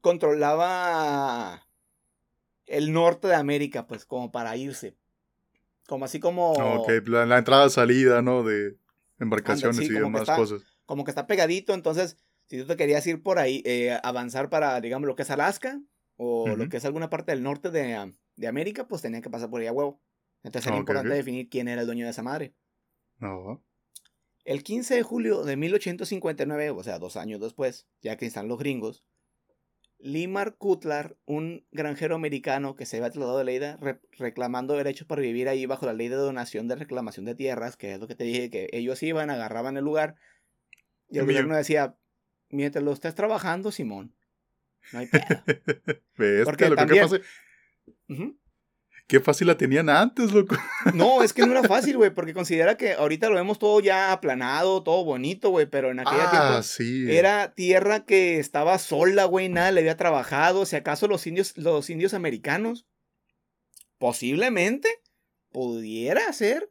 controlaba 0.00 1.66
el 2.66 2.92
norte 2.92 3.26
de 3.26 3.34
América, 3.34 3.88
pues, 3.88 4.04
como 4.04 4.30
para 4.30 4.56
irse. 4.56 4.96
Como 5.88 6.04
así 6.04 6.20
como. 6.20 6.52
Ok, 6.52 6.90
la, 7.06 7.26
la 7.26 7.38
entrada-salida, 7.38 8.22
¿no? 8.22 8.44
De 8.44 8.76
embarcaciones 9.18 9.78
Anda, 9.78 9.88
sí, 9.88 9.96
y 9.96 9.98
demás 9.98 10.20
está- 10.22 10.36
cosas. 10.36 10.62
como 10.86 11.02
que 11.02 11.10
está 11.10 11.26
pegadito, 11.26 11.74
entonces, 11.74 12.16
si 12.46 12.60
tú 12.60 12.68
te 12.68 12.76
querías 12.76 13.04
ir 13.08 13.20
por 13.20 13.40
ahí, 13.40 13.64
eh, 13.66 13.98
avanzar 14.04 14.48
para, 14.48 14.80
digamos, 14.80 15.08
lo 15.08 15.16
que 15.16 15.22
es 15.22 15.30
Alaska, 15.30 15.80
o 16.22 16.56
lo 16.56 16.68
que 16.68 16.76
es 16.78 16.84
alguna 16.84 17.10
parte 17.10 17.32
del 17.32 17.42
norte 17.42 17.70
de, 17.70 17.94
ah, 17.94 18.12
de 18.36 18.46
América, 18.48 18.88
pues 18.88 19.02
tenía 19.02 19.22
que 19.22 19.30
pasar 19.30 19.50
por 19.50 19.60
ahí 19.60 19.66
a 19.68 19.72
huevo. 19.72 20.02
Entonces 20.42 20.68
era 20.68 20.76
Ok, 20.78 20.90
importante 20.90 21.14
definir 21.14 21.48
quién 21.48 21.68
era 21.68 21.82
el 21.82 21.86
dueño 21.86 22.04
de 22.04 22.10
esa 22.12 22.22
madre. 22.22 22.54
No. 23.20 23.62
El 24.44 24.62
15 24.64 24.94
de 24.94 25.02
julio 25.02 25.44
de 25.44 25.56
1859, 25.56 26.70
o 26.70 26.82
sea, 26.82 26.98
dos 26.98 27.16
años 27.16 27.40
después, 27.40 27.88
ya 28.02 28.16
que 28.16 28.26
están 28.26 28.48
los 28.48 28.58
gringos, 28.58 29.04
Limar 29.98 30.56
Cutlar, 30.56 31.18
un 31.26 31.66
granjero 31.72 32.14
americano 32.14 32.74
que 32.74 32.86
se 32.86 32.96
había 32.96 33.10
trasladado 33.10 33.38
de 33.38 33.44
Leida 33.44 33.76
re- 33.78 34.00
reclamando 34.12 34.74
derechos 34.74 35.06
para 35.06 35.20
vivir 35.22 35.48
ahí 35.48 35.66
bajo 35.66 35.86
la 35.86 35.92
ley 35.92 36.08
de 36.08 36.16
donación 36.16 36.68
de 36.68 36.76
reclamación 36.76 37.26
de 37.26 37.34
tierras, 37.34 37.76
que 37.76 37.92
es 37.94 38.00
lo 38.00 38.08
que 38.08 38.14
te 38.14 38.24
dije, 38.24 38.50
que 38.50 38.68
ellos 38.72 39.02
iban, 39.02 39.30
agarraban 39.30 39.76
el 39.76 39.84
lugar, 39.84 40.16
y 41.08 41.18
el 41.18 41.26
gobierno 41.26 41.56
decía, 41.56 41.98
mientras 42.50 42.84
lo 42.84 42.92
estés 42.92 43.14
trabajando, 43.14 43.72
Simón, 43.72 44.16
no 44.92 44.98
hay 44.98 45.06
pedo. 46.16 46.44
Porque 46.44 46.64
loco, 46.64 46.76
también- 46.76 47.02
qué, 47.04 47.08
fácil, 47.08 47.22
Ujú. 48.08 48.38
qué 49.06 49.20
fácil 49.20 49.46
la 49.46 49.56
tenían 49.56 49.88
antes, 49.88 50.32
loco. 50.32 50.56
No, 50.94 51.22
es 51.22 51.32
que 51.32 51.46
no 51.46 51.52
era 51.52 51.62
fácil, 51.64 51.96
güey, 51.96 52.10
porque 52.10 52.34
considera 52.34 52.76
que 52.76 52.92
ahorita 52.94 53.28
lo 53.28 53.36
vemos 53.36 53.58
todo 53.58 53.80
ya 53.80 54.12
aplanado, 54.12 54.82
todo 54.82 55.04
bonito, 55.04 55.50
güey, 55.50 55.66
pero 55.66 55.90
en 55.90 56.00
aquella 56.00 56.30
tiempo... 56.30 56.46
Ah, 56.46 56.62
sí. 56.62 57.10
Era 57.10 57.54
tierra 57.54 58.04
que 58.04 58.38
estaba 58.38 58.78
sola, 58.78 59.24
güey, 59.24 59.48
nada 59.48 59.70
le 59.72 59.80
había 59.80 59.96
trabajado. 59.96 60.66
Si 60.66 60.76
acaso 60.76 61.06
los 61.08 61.26
indios, 61.26 61.56
los 61.56 61.88
indios 61.90 62.14
americanos, 62.14 62.86
posiblemente 63.98 64.88
pudiera 65.50 66.32
ser 66.32 66.68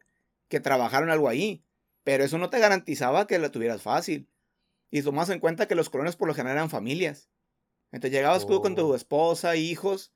que 0.47 0.59
trabajaron 0.59 1.09
algo 1.09 1.29
ahí. 1.29 1.63
Pero 2.03 2.23
eso 2.23 2.37
no 2.37 2.49
te 2.49 2.59
garantizaba 2.59 3.27
que 3.27 3.37
la 3.39 3.51
tuvieras 3.51 3.81
fácil. 3.81 4.27
Y 4.89 5.01
tomas 5.03 5.29
en 5.29 5.39
cuenta 5.39 5.67
que 5.67 5.75
los 5.75 5.89
colonos 5.89 6.15
por 6.15 6.27
lo 6.27 6.33
general 6.33 6.57
eran 6.57 6.69
familias. 6.69 7.29
Entonces 7.91 8.11
llegabas 8.17 8.45
tú 8.45 8.61
con 8.61 8.75
tu 8.75 8.91
Oh. 8.91 8.95
esposa, 8.95 9.55
hijos, 9.55 10.11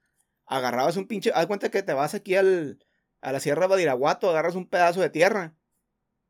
agarrabas 0.45 0.97
un 0.97 1.07
pinche. 1.07 1.31
Haz 1.33 1.47
cuenta 1.47 1.69
que 1.69 1.83
te 1.83 1.93
vas 1.93 2.13
aquí 2.13 2.35
al, 2.35 2.79
a 3.21 3.31
la 3.31 3.39
Sierra 3.39 3.61
de 3.61 3.67
Badiraguato, 3.67 4.29
agarras 4.29 4.55
un 4.55 4.67
pedazo 4.67 5.01
de 5.01 5.09
tierra. 5.09 5.55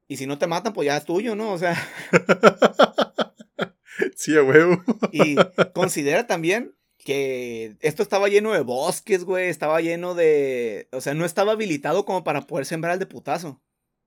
Y 0.07 0.17
si 0.17 0.27
no 0.27 0.37
te 0.37 0.47
matan, 0.47 0.73
pues 0.73 0.85
ya 0.85 0.97
es 0.97 1.05
tuyo, 1.05 1.35
¿no? 1.35 1.51
O 1.51 1.57
sea. 1.57 1.75
sí, 4.15 4.37
a 4.37 4.43
huevo. 4.43 4.81
Y 5.11 5.35
considera 5.73 6.27
también 6.27 6.75
que 6.97 7.75
esto 7.81 8.01
estaba 8.03 8.29
lleno 8.29 8.53
de 8.53 8.61
bosques, 8.61 9.25
güey, 9.25 9.49
estaba 9.49 9.81
lleno 9.81 10.15
de... 10.15 10.87
O 10.93 11.01
sea, 11.01 11.13
no 11.13 11.25
estaba 11.25 11.51
habilitado 11.51 12.05
como 12.05 12.23
para 12.23 12.41
poder 12.41 12.65
sembrar 12.65 12.97
de 12.97 13.05
putazo. 13.05 13.61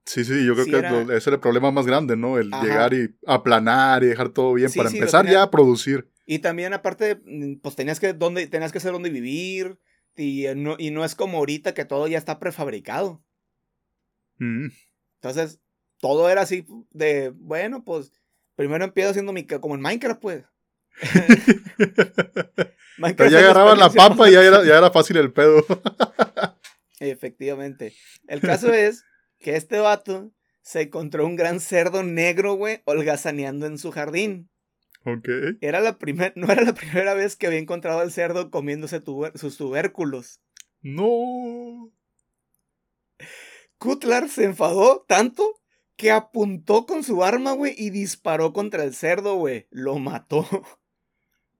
Sí, 0.06 0.24
sí, 0.24 0.46
yo 0.46 0.54
creo 0.54 0.64
Sí, 0.64 0.70
que 0.70 0.78
era- 0.78 1.02
ese 1.02 1.28
era 1.30 1.34
el 1.34 1.40
problema 1.40 1.70
más 1.70 1.84
grande, 1.86 2.16
¿no? 2.16 2.38
El 2.38 2.52
Ajá. 2.54 2.62
llegar 2.64 2.94
y 2.94 3.14
aplanar 3.26 4.02
y 4.02 4.06
dejar 4.06 4.30
todo 4.30 4.54
bien 4.54 4.70
Sí, 4.70 4.78
para 4.78 4.88
sí, 4.90 4.96
empezar 4.98 5.22
tenía- 5.24 5.40
ya 5.40 5.42
a 5.42 5.50
producir. 5.50 6.10
Y 6.26 6.40
también 6.40 6.74
aparte, 6.74 7.20
mm, 7.24 7.60
pues 7.62 7.76
tenías 7.76 8.00
que, 8.00 8.12
dónde, 8.12 8.48
tenías 8.48 8.72
que 8.72 8.80
saber 8.80 8.94
dónde 8.94 9.10
vivir. 9.10 9.78
Y 10.16 10.46
eh, 10.46 10.54
no, 10.56 10.74
y 10.78 10.90
no 10.90 11.04
es 11.04 11.14
como 11.14 11.38
ahorita 11.38 11.72
que 11.72 11.84
todo 11.84 12.08
ya 12.08 12.18
está 12.18 12.38
prefabricado. 12.38 13.24
Mm. 14.38 14.66
Entonces, 15.20 15.60
todo 16.00 16.28
era 16.28 16.42
así 16.42 16.66
de, 16.90 17.30
bueno, 17.30 17.84
pues 17.84 18.12
primero 18.56 18.84
empiezo 18.84 19.10
haciendo 19.10 19.32
mi... 19.32 19.46
Como 19.46 19.76
en 19.76 19.80
Minecraft, 19.80 20.20
pues. 20.20 20.44
Minecraft 22.98 23.32
ya 23.32 23.38
agarraban 23.38 23.78
la 23.78 23.90
papa 23.90 24.28
y 24.28 24.32
ya 24.32 24.42
era, 24.42 24.64
ya 24.64 24.78
era 24.78 24.90
fácil 24.92 25.18
el 25.18 25.32
pedo. 25.32 25.64
Efectivamente. 26.98 27.94
El 28.26 28.40
caso 28.40 28.72
es 28.72 29.04
que 29.38 29.56
este 29.56 29.78
vato 29.78 30.32
se 30.62 30.82
encontró 30.82 31.24
un 31.26 31.36
gran 31.36 31.60
cerdo 31.60 32.02
negro, 32.02 32.54
güey, 32.54 32.82
holgazaneando 32.84 33.66
en 33.66 33.78
su 33.78 33.92
jardín. 33.92 34.50
Ok. 35.06 35.28
Era 35.60 35.80
la 35.80 35.98
primer, 35.98 36.32
no 36.36 36.52
era 36.52 36.62
la 36.62 36.74
primera 36.74 37.14
vez 37.14 37.36
que 37.36 37.46
había 37.46 37.58
encontrado 37.58 38.00
al 38.00 38.12
cerdo 38.12 38.50
comiéndose 38.50 39.02
tuber- 39.02 39.36
sus 39.36 39.56
tubérculos. 39.56 40.40
No. 40.82 41.90
Cutlar 43.78 44.28
se 44.28 44.44
enfadó 44.44 45.04
tanto 45.08 45.60
que 45.96 46.10
apuntó 46.10 46.84
con 46.86 47.02
su 47.02 47.24
arma, 47.24 47.52
güey, 47.52 47.74
y 47.76 47.90
disparó 47.90 48.52
contra 48.52 48.84
el 48.84 48.94
cerdo, 48.94 49.36
güey. 49.36 49.66
Lo 49.70 49.98
mató. 49.98 50.46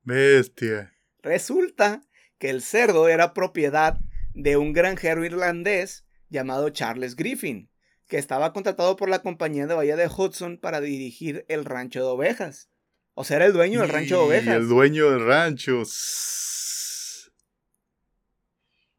Bestia. 0.02 0.92
Resulta 1.22 2.02
que 2.38 2.50
el 2.50 2.62
cerdo 2.62 3.08
era 3.08 3.32
propiedad 3.32 3.98
de 4.34 4.56
un 4.58 4.72
granjero 4.72 5.24
irlandés 5.24 6.04
llamado 6.28 6.68
Charles 6.70 7.16
Griffin, 7.16 7.70
que 8.06 8.18
estaba 8.18 8.52
contratado 8.52 8.96
por 8.96 9.08
la 9.08 9.20
compañía 9.20 9.66
de 9.66 9.74
Bahía 9.74 9.96
de 9.96 10.06
Hudson 10.08 10.58
para 10.58 10.80
dirigir 10.80 11.44
el 11.48 11.64
rancho 11.64 12.00
de 12.00 12.06
ovejas. 12.06 12.70
O 13.18 13.24
sea, 13.24 13.36
era 13.36 13.46
el 13.46 13.54
dueño 13.54 13.80
del 13.80 13.88
rancho 13.88 14.16
de 14.16 14.22
Y 14.22 14.26
ovejas. 14.26 14.54
el 14.56 14.68
dueño 14.68 15.10
del 15.10 15.24
rancho. 15.24 15.82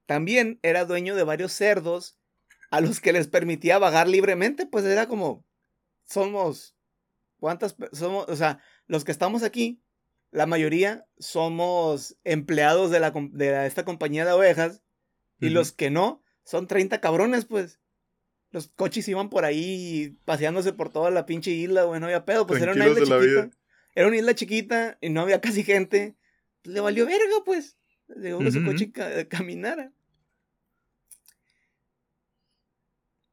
También 0.06 0.60
era 0.64 0.86
dueño 0.86 1.16
de 1.16 1.24
varios 1.24 1.52
cerdos 1.52 2.18
a 2.72 2.82
los 2.82 3.00
que 3.00 3.14
les 3.14 3.28
permitía 3.28 3.78
vagar 3.80 4.08
libremente, 4.08 4.66
pues 4.66 4.86
era 4.86 5.08
como 5.08 5.46
somos 6.06 6.76
cuántas 7.40 7.76
somos, 7.92 8.28
o 8.30 8.36
sea, 8.36 8.60
los 8.88 9.04
que 9.04 9.12
estamos 9.12 9.44
aquí, 9.44 9.82
la 10.32 10.46
mayoría 10.46 11.06
somos 11.20 12.18
empleados 12.24 12.90
de 12.92 13.00
la 13.00 13.12
de 13.12 13.52
la- 13.52 13.66
esta 13.66 13.86
compañía 13.86 14.26
de 14.26 14.32
ovejas 14.32 14.82
y 15.40 15.50
los 15.50 15.72
que 15.72 15.90
no 15.90 16.24
son 16.44 16.68
30 16.68 17.00
cabrones, 17.02 17.46
pues. 17.46 17.80
Los 18.50 18.70
coches 18.70 19.08
iban 19.10 19.30
por 19.30 19.44
ahí 19.44 20.18
paseándose 20.24 20.72
por 20.72 20.90
toda 20.90 21.12
la 21.12 21.26
pinche 21.26 21.52
isla, 21.52 21.84
güey, 21.84 22.00
no 22.00 22.06
había 22.06 22.24
pedo, 22.26 22.48
pues 22.48 22.62
era 22.62 22.72
una 22.72 22.88
isla 22.88 23.00
la 23.02 23.06
chiquita. 23.22 23.42
vida. 23.46 23.52
Era 23.98 24.10
una 24.10 24.18
isla 24.18 24.36
chiquita 24.36 25.00
y 25.02 25.10
no 25.10 25.22
había 25.22 25.42
casi 25.42 25.64
gente. 25.64 26.16
Le 26.62 26.80
valió 26.82 27.08
verga, 27.08 27.44
pues. 27.44 27.80
Dejó 28.08 28.44
que 28.44 28.52
su 28.52 28.60
Ujú, 28.60 28.68
coche 28.72 28.92
ca- 28.92 29.28
caminara. 29.28 29.92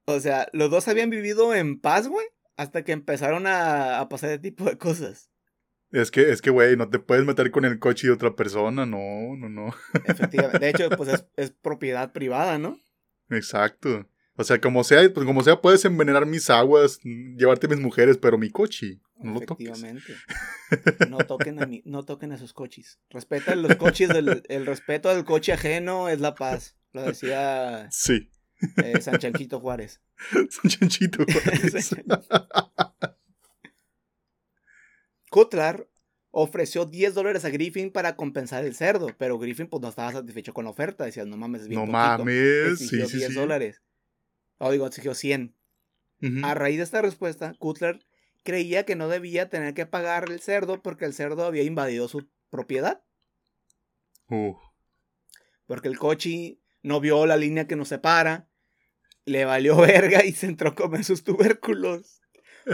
O 0.06 0.18
sea, 0.20 0.48
los 0.54 0.70
dos 0.70 0.88
habían 0.88 1.10
vivido 1.10 1.54
en 1.54 1.78
paz, 1.78 2.08
güey, 2.08 2.26
hasta 2.56 2.82
que 2.82 2.92
empezaron 2.92 3.46
a, 3.46 4.00
a 4.00 4.08
pasar 4.08 4.30
ese 4.30 4.38
tipo 4.38 4.64
de 4.64 4.78
cosas. 4.78 5.30
Es 5.90 6.10
que, 6.10 6.30
es 6.30 6.40
que, 6.40 6.48
güey, 6.48 6.78
no 6.78 6.88
te 6.88 6.98
puedes 6.98 7.26
meter 7.26 7.50
con 7.50 7.66
el 7.66 7.78
coche 7.78 8.06
de 8.06 8.14
otra 8.14 8.34
persona. 8.34 8.86
No, 8.86 9.36
no, 9.36 9.50
no. 9.50 9.74
Efectivamente. 10.02 10.64
De 10.64 10.70
hecho, 10.70 10.96
pues 10.96 11.10
es, 11.10 11.26
es 11.36 11.50
propiedad 11.50 12.10
privada, 12.12 12.56
¿no? 12.58 12.78
Exacto. 13.28 14.08
O 14.36 14.42
sea, 14.44 14.60
como 14.60 14.82
sea, 14.82 15.12
pues 15.14 15.24
como 15.26 15.42
sea, 15.44 15.60
puedes 15.60 15.84
envenenar 15.84 16.26
mis 16.26 16.50
aguas, 16.50 16.98
llevarte 17.02 17.68
mis 17.68 17.78
mujeres, 17.78 18.18
pero 18.18 18.36
mi 18.36 18.50
coche, 18.50 19.00
no 19.18 19.34
lo 19.34 19.40
toques. 19.40 19.68
Efectivamente. 19.68 20.14
No 21.08 21.18
toquen 21.18 21.62
a 21.62 21.66
mi- 21.66 21.82
no 21.84 22.02
toquen 22.04 22.32
a 22.32 22.38
sus 22.38 22.52
coches. 22.52 22.98
Respetan 23.10 23.62
los 23.62 23.76
coches 23.76 24.08
del, 24.08 24.42
el 24.48 24.66
respeto 24.66 25.08
al 25.08 25.24
coche 25.24 25.52
ajeno 25.52 26.08
es 26.08 26.20
la 26.20 26.34
paz. 26.34 26.76
Lo 26.92 27.02
decía 27.02 27.86
Sí. 27.92 28.28
eh, 28.82 29.00
San 29.00 29.18
Chanchito 29.18 29.60
Juárez. 29.60 30.00
Son 30.50 30.68
chanchito. 30.70 31.24
güey. 31.24 31.36
Cutlar 35.30 35.88
ofreció 36.30 36.84
10 36.86 37.14
dólares 37.14 37.44
a 37.44 37.50
Griffin 37.50 37.90
para 37.92 38.16
compensar 38.16 38.64
el 38.64 38.74
cerdo, 38.74 39.08
pero 39.18 39.38
Griffin 39.38 39.68
pues 39.68 39.80
no 39.82 39.88
estaba 39.88 40.12
satisfecho 40.12 40.52
con 40.52 40.64
la 40.64 40.70
oferta, 40.72 41.04
decía, 41.04 41.24
no 41.24 41.36
mames, 41.36 41.62
es 41.62 41.68
bien 41.68 41.80
no 41.80 41.86
poquito". 41.86 41.98
mames. 42.24 42.78
Sí, 42.78 42.84
Exigió 42.84 43.06
sí, 43.08 43.16
10 43.18 43.28
sí. 43.30 43.34
dólares. 43.34 43.82
O 44.58 44.70
digo, 44.70 44.86
exigió 44.86 45.14
100. 45.14 45.54
Ujú. 46.22 46.46
A 46.46 46.54
raíz 46.54 46.78
de 46.78 46.84
esta 46.84 47.02
respuesta, 47.02 47.54
Cutler 47.58 48.04
creía 48.42 48.84
que 48.84 48.96
no 48.96 49.08
debía 49.08 49.48
tener 49.48 49.74
que 49.74 49.86
pagar 49.86 50.30
el 50.30 50.40
cerdo 50.40 50.82
porque 50.82 51.04
el 51.04 51.14
cerdo 51.14 51.44
había 51.44 51.62
invadido 51.62 52.08
su 52.08 52.28
propiedad, 52.50 53.02
Uh, 54.28 54.54
porque 55.66 55.88
el 55.88 55.98
coche 55.98 56.58
no 56.82 57.00
vio 57.00 57.26
la 57.26 57.36
línea 57.36 57.66
que 57.66 57.76
nos 57.76 57.88
separa, 57.88 58.48
le 59.24 59.44
valió 59.44 59.76
verga 59.80 60.24
y 60.24 60.32
se 60.32 60.46
entró 60.46 60.70
a 60.70 60.74
comer 60.74 61.04
sus 61.04 61.24
tubérculos. 61.24 62.20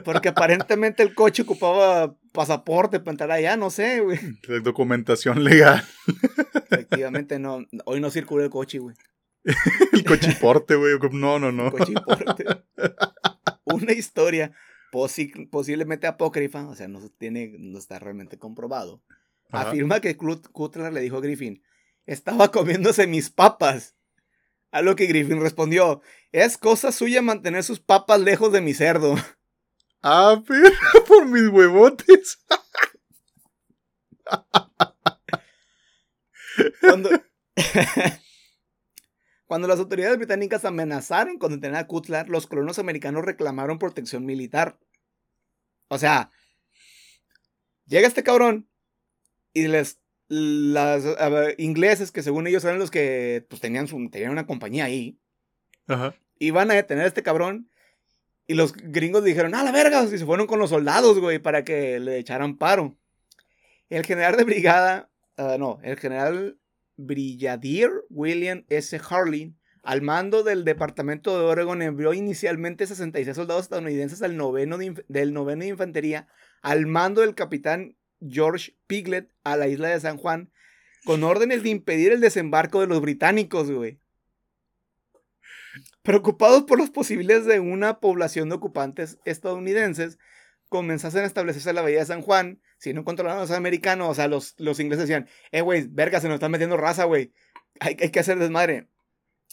Porque 0.05 0.29
aparentemente 0.29 1.03
el 1.03 1.17
coche 1.17 1.43
ocupaba 1.43 2.17
pasaporte 2.31 3.01
para 3.01 3.11
entrar 3.11 3.31
allá, 3.33 3.57
no 3.57 3.71
sé, 3.71 4.01
güey. 4.01 4.21
documentación 4.63 5.43
legal. 5.43 5.85
Efectivamente, 6.71 7.41
no. 7.41 7.67
Hoy 7.87 8.01
no 8.01 8.09
circula 8.11 8.45
el 8.45 8.51
coche, 8.51 8.79
güey. 8.79 8.95
El 9.93 10.05
cochiporte, 10.05 10.75
güey. 10.77 10.95
No, 11.13 11.39
no, 11.39 11.51
no. 11.53 11.73
Una 13.65 13.93
historia 13.93 14.53
posi- 14.93 15.49
posiblemente 15.51 16.07
apócrifa, 16.07 16.67
o 16.69 16.75
sea, 16.75 16.89
no 16.89 17.01
tiene, 17.19 17.55
no 17.59 17.79
está 17.79 17.99
realmente 17.99 18.39
comprobado. 18.39 19.03
Ajá. 19.53 19.71
afirma 19.71 20.01
que 20.01 20.17
Cutler 20.17 20.93
le 20.93 21.01
dijo 21.01 21.17
a 21.17 21.21
Griffin, 21.21 21.63
estaba 22.07 22.51
comiéndose 22.53 23.07
mis 23.07 23.31
papas. 23.31 23.97
A 24.71 24.83
lo 24.83 24.95
que 24.95 25.07
Griffin 25.07 25.41
respondió, 25.41 26.01
es 26.31 26.57
cosa 26.57 26.93
suya 26.93 27.23
mantener 27.23 27.65
sus 27.65 27.81
papas 27.81 28.21
lejos 28.21 28.53
de 28.53 28.61
mi 28.61 28.75
cerdo. 28.75 29.17
Ah, 30.03 30.41
pero 30.47 30.71
por 31.09 31.27
mis 31.27 31.49
huevotes. 31.49 32.39
Cuando, 36.81 37.11
Cuando 39.51 39.67
las 39.67 39.81
autoridades 39.81 40.17
británicas 40.17 40.65
amenazaron 40.65 41.37
con 41.37 41.51
detener 41.51 41.75
a 41.75 41.89
Cutler, 41.89 42.29
los 42.29 42.47
colonos 42.47 42.79
americanos 42.79 43.25
reclamaron 43.25 43.81
protección 43.81 44.25
militar. 44.25 44.79
O 45.89 45.99
sea, 45.99 46.31
llega 47.85 48.07
este 48.07 48.23
cabrón 48.23 48.71
y 49.53 49.67
les 49.67 49.99
las 50.29 51.05
ver, 51.05 51.57
ingleses 51.59 52.13
que 52.13 52.23
según 52.23 52.47
ellos 52.47 52.63
eran 52.63 52.79
los 52.79 52.93
que 52.93 53.45
pues 53.51 53.61
tenían 53.61 53.89
su 53.89 54.09
tenían 54.09 54.31
una 54.31 54.47
compañía 54.47 54.85
ahí 54.85 55.19
Ajá. 55.89 56.15
iban 56.39 56.71
a 56.71 56.75
detener 56.75 57.03
a 57.03 57.09
este 57.09 57.25
cabrón 57.25 57.69
y 58.47 58.55
los 58.55 58.73
gringos 58.73 59.25
dijeron, 59.25 59.57
¡a 59.57 59.65
la 59.65 59.73
verga! 59.73 60.05
Y 60.05 60.17
se 60.17 60.27
fueron 60.27 60.47
con 60.47 60.61
los 60.61 60.71
soldados, 60.71 61.19
güey, 61.19 61.41
para 61.41 61.65
que 61.65 61.99
le 61.99 62.19
echaran 62.19 62.57
paro. 62.57 62.97
El 63.89 64.07
general 64.07 64.37
de 64.37 64.45
brigada, 64.45 65.11
ah, 65.37 65.57
no, 65.59 65.81
el 65.83 65.99
general 65.99 66.60
Brigadier 67.07 67.91
William 68.11 68.65
S. 68.69 69.01
Harlin, 69.09 69.59
al 69.83 70.03
mando 70.03 70.43
del 70.43 70.65
departamento 70.65 71.39
de 71.39 71.45
Oregon, 71.45 71.83
envió 71.83 72.13
inicialmente 72.13 72.87
66 72.87 73.35
soldados 73.35 73.65
estadounidenses 73.65 74.23
al 74.23 74.37
noveno 74.37 74.79
de 74.79 75.05
del 75.09 75.33
noveno 75.33 75.63
de 75.63 75.69
infantería, 75.69 76.29
al 76.63 76.87
mando 76.87 77.23
del 77.23 77.35
capitán 77.35 77.97
George 78.21 78.77
Piglet 78.87 79.31
a 79.45 79.57
la 79.57 79.69
isla 79.69 79.89
de 79.89 80.01
San 80.01 80.19
Juan, 80.19 80.51
con 81.05 81.25
órdenes 81.25 81.63
de 81.63 81.71
impedir 81.71 82.13
el 82.13 82.21
desembarco 82.21 82.81
de 82.81 82.87
los 82.87 83.01
británicos. 83.01 83.69
Preocupados 86.03 86.65
por 86.65 86.79
las 86.79 86.91
posibilidades 86.91 87.47
de 87.47 87.61
una 87.61 88.01
población 88.01 88.49
de 88.49 88.57
ocupantes 88.57 89.19
estadounidenses, 89.25 90.19
comenzasen 90.69 91.23
a 91.23 91.27
establecerse 91.27 91.71
en 91.71 91.77
la 91.77 91.83
bahía 91.83 92.01
de 92.01 92.07
San 92.07 92.23
Juan. 92.23 92.61
Si 92.81 92.95
no 92.95 93.05
controlaban 93.05 93.39
a 93.39 93.43
los 93.43 93.51
americanos, 93.51 94.09
o 94.09 94.15
sea, 94.15 94.27
los, 94.27 94.55
los 94.57 94.81
ingleses 94.81 95.07
decían, 95.07 95.29
eh, 95.53 95.61
güey, 95.61 95.87
verga, 95.87 96.19
se 96.19 96.29
nos 96.29 96.37
están 96.37 96.51
metiendo 96.51 96.79
raza, 96.79 97.05
güey. 97.05 97.31
Hay, 97.79 97.95
hay 98.01 98.11
que 98.11 98.21
hacer 98.21 98.39
desmadre. 98.39 98.89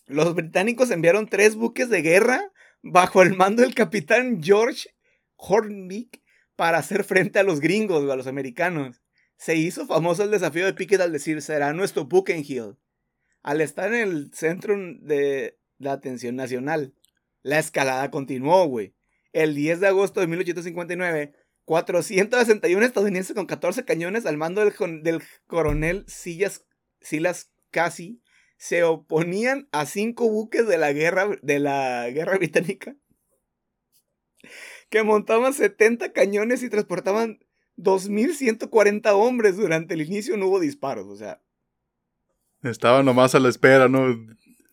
Los 0.06 0.34
británicos 0.34 0.92
enviaron 0.92 1.28
tres 1.28 1.56
buques 1.56 1.90
de 1.90 2.02
guerra 2.02 2.54
bajo 2.82 3.22
el 3.22 3.36
mando 3.36 3.64
del 3.64 3.76
capitán 3.76 4.42
George 4.42 4.90
Hornbeak 5.36 6.22
para 6.56 6.78
hacer 6.78 7.04
frente 7.04 7.40
a 7.40 7.44
los 7.44 7.60
gringos, 7.60 8.00
güey, 8.00 8.14
a 8.14 8.16
los 8.16 8.28
americanos. 8.28 9.02
Se 9.36 9.58
hizo 9.58 9.86
famoso 9.86 10.24
el 10.24 10.32
desafío 10.32 10.66
de 10.66 10.74
Pickett 10.74 11.02
al 11.02 11.12
decir, 11.12 11.42
será 11.42 11.74
nuestro 11.74 12.06
Buckenhill. 12.06 12.78
Al 13.44 13.60
estar 13.60 13.94
en 13.94 14.08
el 14.08 14.34
centro 14.34 14.78
de 15.02 15.60
la 15.80 15.92
atención 15.92 16.38
nacional, 16.38 16.94
la 17.44 17.60
escalada 17.60 18.10
continuó, 18.10 18.66
güey. 18.68 18.96
El 19.34 19.54
10 19.54 19.82
de 19.82 19.88
agosto 19.88 20.22
de 20.22 20.28
1859, 20.28 21.34
461 21.68 22.86
estadounidenses 22.86 23.36
con 23.36 23.46
14 23.46 23.84
cañones 23.84 24.26
al 24.26 24.38
mando 24.38 24.64
del, 24.64 25.22
coronel 25.48 26.06
Silas, 26.08 26.66
Silas 27.02 27.52
Casey 27.72 28.22
se 28.56 28.86
oponían 28.86 29.68
a 29.74 29.86
cinco 29.86 30.30
buques 30.30 30.66
de 30.66 30.78
la 30.78 30.94
guerra, 30.94 31.28
de 31.42 31.60
la 31.60 32.10
guerra 32.10 32.38
británica 32.38 32.96
que 34.90 35.04
montaban 35.04 35.54
70 35.54 36.14
cañones 36.14 36.64
y 36.64 36.70
transportaban 36.70 37.40
2.140 37.76 39.12
hombres. 39.12 39.58
Durante 39.58 39.96
el 39.96 40.04
inicio 40.04 40.38
no 40.38 40.48
hubo 40.48 40.62
disparos, 40.62 41.08
o 41.08 41.18
sea, 41.18 41.42
Estaba 42.64 43.04
nomás 43.04 43.36
a 43.36 43.40
la 43.40 43.50
espera, 43.50 43.90
¿no? 43.90 44.16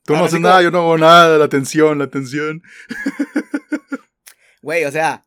Tú 0.04 0.12
no 0.12 0.26
haces 0.26 0.40
nada, 0.40 0.62
yo 0.62 0.70
no 0.70 0.78
hago 0.78 0.96
nada. 0.96 1.38
La 1.38 1.46
atención, 1.46 1.98
la 1.98 2.04
atención. 2.04 2.62
güey, 4.62 4.84
o 4.84 4.92
sea, 4.92 5.26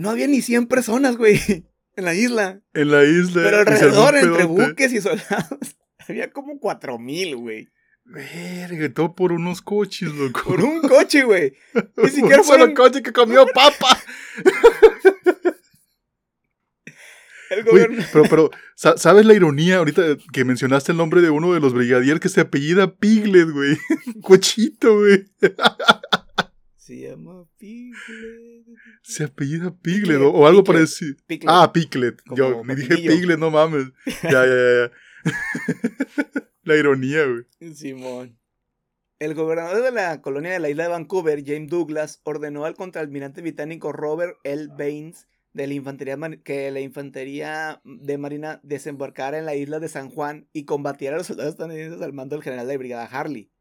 no 0.00 0.10
había 0.10 0.26
ni 0.26 0.40
100 0.42 0.66
personas, 0.66 1.16
güey, 1.16 1.38
en 1.96 2.04
la 2.04 2.14
isla. 2.14 2.60
En 2.74 2.90
la 2.90 3.04
isla. 3.04 3.42
Pero 3.42 3.56
un 3.62 3.68
alrededor, 3.68 4.16
entre 4.16 4.44
buques 4.44 4.92
y 4.92 5.00
soldados, 5.00 5.76
había 6.08 6.30
como 6.32 6.58
4.000, 6.60 7.36
güey. 7.36 7.68
Verga, 8.04 8.92
todo 8.92 9.14
por 9.14 9.30
unos 9.30 9.62
coches, 9.62 10.12
loco. 10.12 10.42
Por 10.42 10.64
un 10.64 10.80
coche, 10.80 11.22
güey. 11.22 11.52
Ni 11.98 12.08
siquiera 12.10 12.38
un 12.38 12.44
solo 12.44 12.58
fueron- 12.66 12.74
coche 12.74 13.02
que 13.02 13.12
comió 13.12 13.46
papa. 13.46 13.98
El 17.50 17.64
gobierno... 17.64 18.04
pero, 18.12 18.24
pero, 18.30 18.50
sa- 18.76 18.96
¿sabes 18.96 19.26
la 19.26 19.34
ironía 19.34 19.78
ahorita 19.78 20.02
que 20.32 20.44
mencionaste 20.44 20.92
el 20.92 20.98
nombre 20.98 21.20
de 21.20 21.30
uno 21.30 21.52
de 21.52 21.58
los 21.60 21.72
brigadier 21.74 22.20
que 22.20 22.28
se 22.28 22.40
apellida 22.40 22.94
Piglet, 22.96 23.50
güey? 23.50 23.76
Cochito, 24.22 24.98
güey. 24.98 25.26
Se 26.90 26.98
llama 26.98 27.46
Piglet. 27.56 28.66
Se 29.02 29.22
apellida 29.22 29.70
Piglet 29.70 30.08
Piglet, 30.08 30.20
o, 30.22 30.30
o 30.30 30.46
algo 30.48 30.64
parecido. 30.64 31.14
Piglet. 31.24 31.48
Ah, 31.48 31.72
Piglet. 31.72 32.20
Como 32.22 32.36
Yo 32.36 32.64
me 32.64 32.74
dije. 32.74 32.96
Piglet, 32.96 33.38
no 33.38 33.52
mames. 33.52 33.92
Ya, 34.24 34.44
ya, 34.44 34.44
ya. 34.44 34.92
la 36.64 36.76
ironía, 36.76 37.24
güey. 37.26 37.74
Simón. 37.76 38.36
El 39.20 39.34
gobernador 39.34 39.84
de 39.84 39.92
la 39.92 40.20
colonia 40.20 40.50
de 40.50 40.58
la 40.58 40.68
isla 40.68 40.82
de 40.82 40.88
Vancouver, 40.88 41.44
James 41.46 41.70
Douglas, 41.70 42.20
ordenó 42.24 42.64
al 42.64 42.74
contraalmirante 42.74 43.40
británico 43.40 43.92
Robert 43.92 44.38
L. 44.42 44.66
Baines 44.76 45.28
de 45.52 45.68
la 45.68 45.74
infantería 45.74 46.18
que 46.42 46.72
la 46.72 46.80
infantería 46.80 47.80
de 47.84 48.18
marina 48.18 48.58
desembarcara 48.64 49.38
en 49.38 49.46
la 49.46 49.54
isla 49.54 49.78
de 49.78 49.88
San 49.88 50.10
Juan 50.10 50.48
y 50.52 50.64
combatiera 50.64 51.14
a 51.14 51.18
los 51.18 51.28
soldados 51.28 51.52
estadounidenses 51.52 52.02
al 52.02 52.12
mando 52.14 52.34
del 52.34 52.42
general 52.42 52.66
de 52.66 52.78
brigada 52.78 53.04
Harley. 53.04 53.52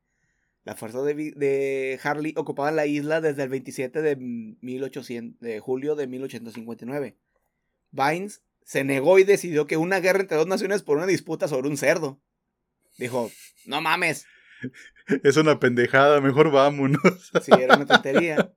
Las 0.69 0.77
fuerzas 0.77 1.03
de, 1.03 1.99
Harley 2.03 2.35
ocupaban 2.37 2.75
la 2.75 2.85
isla 2.85 3.21
desde 3.21 3.41
el 3.41 3.49
27 3.49 4.03
de, 4.03 4.15
1800 4.17 5.41
de 5.41 5.59
julio 5.59 5.95
de 5.95 6.05
1859. 6.05 7.17
Baines 7.89 8.43
se 8.65 8.83
negó 8.83 9.17
y 9.17 9.23
decidió 9.23 9.65
que 9.65 9.77
una 9.77 9.99
guerra 9.99 10.19
entre 10.19 10.37
dos 10.37 10.45
naciones 10.45 10.83
por 10.83 10.97
una 10.97 11.07
disputa 11.07 11.47
sobre 11.47 11.69
un 11.69 11.77
cerdo. 11.77 12.21
Dijo, 12.99 13.31
no 13.65 13.81
mames, 13.81 14.27
Es 15.23 15.37
una 15.37 15.59
pendejada, 15.59 16.21
mejor 16.21 16.51
vámonos. 16.51 17.31
Sí, 17.41 17.51
era 17.59 17.75
una 17.75 17.87
tontería. 17.87 18.53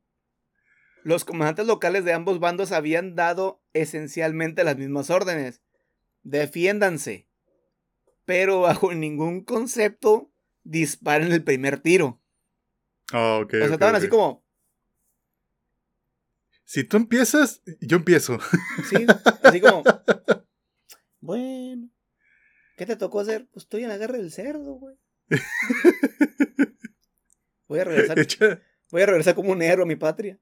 Los 1.04 1.24
comandantes 1.24 1.66
locales 1.66 2.04
de 2.04 2.12
ambos 2.12 2.40
bandos 2.40 2.72
habían 2.72 3.14
dado 3.14 3.62
esencialmente 3.72 4.64
las 4.64 4.76
mismas 4.76 5.08
órdenes. 5.08 5.62
Defiéndanse. 6.24 7.26
Pero 8.26 8.60
bajo 8.60 8.92
ningún 8.92 9.42
concepto 9.42 10.31
disparen 10.64 11.32
el 11.32 11.42
primer 11.44 11.80
tiro. 11.80 12.20
Ah, 13.12 13.38
ok. 13.42 13.52
o 13.54 13.58
sea, 13.58 13.66
estaban 13.72 13.94
así 13.96 14.08
como, 14.08 14.44
Si 16.64 16.84
tú 16.84 16.96
empiezas, 16.96 17.60
yo 17.80 17.96
empiezo. 17.98 18.38
sí, 18.88 19.04
así 19.42 19.60
como. 19.60 19.82
Bueno, 21.20 21.90
¿qué 22.76 22.86
te 22.86 22.96
tocó 22.96 23.20
hacer? 23.20 23.48
Pues 23.52 23.64
estoy 23.64 23.82
en 23.82 23.88
la 23.90 23.98
guerra 23.98 24.16
del 24.18 24.32
cerdo, 24.32 24.74
güey. 24.74 24.96
Voy 27.68 27.80
a 27.80 27.84
regresar, 27.84 28.18
Echa- 28.18 28.60
voy 28.90 29.02
a 29.02 29.06
regresar 29.06 29.34
como 29.34 29.52
un 29.52 29.62
héroe 29.62 29.84
a 29.84 29.86
mi 29.86 29.96
patria. 29.96 30.38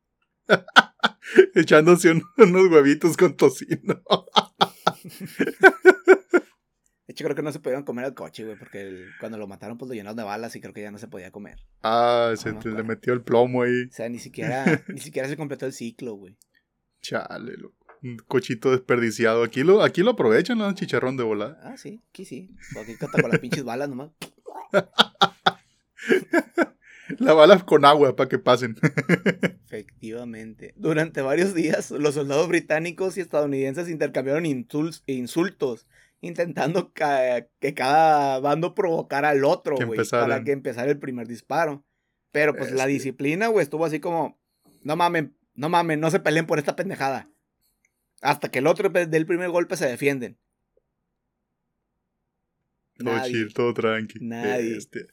echándose 1.55 2.11
un- 2.11 2.25
unos 2.39 2.71
huevitos 2.71 3.17
con 3.17 3.37
tocino. 3.37 4.03
Hecho, 7.21 7.27
creo 7.27 7.37
que 7.37 7.43
no 7.43 7.53
se 7.53 7.61
pudieron 7.61 7.85
comer 7.85 8.07
al 8.07 8.15
coche, 8.15 8.45
güey, 8.45 8.57
porque 8.59 8.81
el- 8.81 9.11
cuando 9.21 9.37
lo 9.37 9.47
mataron, 9.47 9.77
pues 9.77 9.89
lo 9.91 9.95
llenaron 9.95 10.17
de 10.17 10.23
balas 10.23 10.57
y 10.57 10.61
creo 10.61 10.73
que 10.73 10.81
ya 10.81 10.91
no 10.91 10.97
se 10.97 11.07
podía 11.07 11.31
comer. 11.31 11.59
Ah, 11.83 12.33
se 12.37 12.53
No, 12.53 12.59
te- 12.61 12.71
le 12.71 12.83
metió 12.83 13.13
el 13.13 13.21
plomo 13.21 13.63
ahí. 13.63 13.85
O 13.91 13.93
sea, 13.93 14.09
ni 14.09 14.19
siquiera, 14.19 14.65
ni 14.89 15.01
siquiera 15.01 15.29
se 15.29 15.37
completó 15.37 15.67
el 15.67 15.73
ciclo, 15.75 16.15
güey. 16.15 16.37
Chale, 17.03 17.57
loco. 17.59 17.77
Un 18.03 18.17
cochito 18.17 18.71
desperdiciado. 18.71 19.43
Aquí 19.43 19.63
lo, 19.63 19.83
aquí 19.83 20.03
lo 20.03 20.13
aprovechan, 20.13 20.57
¿no? 20.57 20.67
Un 20.69 20.75
chicharrón 20.75 21.19
de 21.19 21.23
volada. 21.25 21.61
Ah, 21.63 21.77
sí, 21.77 22.01
aquí 22.09 22.25
sí. 22.25 22.51
Aquí 22.81 22.97
con 22.97 23.31
las 23.31 23.39
pinches 23.41 23.65
balas 23.65 23.91
nomás. 23.91 24.11
La 27.19 27.35
bala 27.35 27.59
con 27.67 27.85
agua 27.85 28.15
para 28.15 28.29
que 28.29 28.39
pasen. 28.39 28.77
Efectivamente. 29.67 30.73
Durante 30.77 31.21
varios 31.23 31.55
días, 31.55 31.91
los 31.91 32.15
soldados 32.15 32.47
británicos 32.49 33.17
y 33.17 33.21
estadounidenses 33.21 33.89
intercambiaron 33.89 34.45
insul- 34.45 35.03
insultos, 35.07 35.87
intentando 36.21 36.93
ca- 36.93 37.47
que 37.61 37.75
cada 37.75 38.39
bando 38.41 38.75
provocara 38.75 39.31
al 39.31 39.45
otro, 39.45 39.77
güey, 39.87 39.99
para 40.11 40.45
que 40.45 40.53
empezara 40.53 40.91
el 40.91 40.99
primer 40.99 41.27
disparo. 41.27 41.85
Pero 42.33 42.55
pues 42.55 42.71
la 42.73 42.87
disciplina, 42.87 43.49
güey, 43.49 43.63
estuvo 43.65 43.85
así 43.85 43.99
como, 44.01 44.39
no 44.85 44.97
mamen, 44.97 45.35
no 45.55 45.69
mamen, 45.69 45.99
no 46.01 46.11
se 46.11 46.21
peleen 46.21 46.47
por 46.47 46.59
esta 46.59 46.77
pendejada. 46.77 47.29
Hasta 48.23 48.51
que 48.51 48.59
el 48.61 48.67
otro 48.67 48.93
pe- 48.93 49.07
dé 49.07 49.17
el 49.17 49.27
primer 49.27 49.51
golpe 49.51 49.77
se 49.77 49.87
defienden. 49.89 50.39
Todo 52.99 53.15
Nadie. 53.15 53.33
chill, 53.33 53.55
todo 53.55 53.73
tranqui. 53.75 54.19
Nadie. 54.21 54.77
Este, 54.77 55.07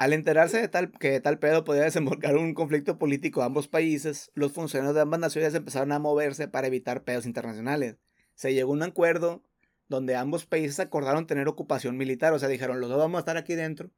Al 0.00 0.14
enterarse 0.14 0.58
de 0.58 0.66
tal, 0.66 0.92
que 0.92 1.20
tal 1.20 1.38
pedo 1.38 1.62
podía 1.62 1.82
desembocar 1.82 2.34
un 2.38 2.54
conflicto 2.54 2.96
político 2.96 3.42
a 3.42 3.44
ambos 3.44 3.68
países, 3.68 4.30
los 4.32 4.50
funcionarios 4.50 4.94
de 4.94 5.02
ambas 5.02 5.20
naciones 5.20 5.54
empezaron 5.54 5.92
a 5.92 5.98
moverse 5.98 6.48
para 6.48 6.68
evitar 6.68 7.04
pedos 7.04 7.26
internacionales. 7.26 7.98
Se 8.34 8.54
llegó 8.54 8.70
a 8.72 8.76
un 8.76 8.82
acuerdo 8.82 9.44
donde 9.88 10.16
ambos 10.16 10.46
países 10.46 10.80
acordaron 10.80 11.26
tener 11.26 11.48
ocupación 11.48 11.98
militar, 11.98 12.32
o 12.32 12.38
sea, 12.38 12.48
dijeron, 12.48 12.80
los 12.80 12.88
dos 12.88 12.98
vamos 12.98 13.18
a 13.18 13.20
estar 13.20 13.36
aquí 13.36 13.54
dentro, 13.54 13.90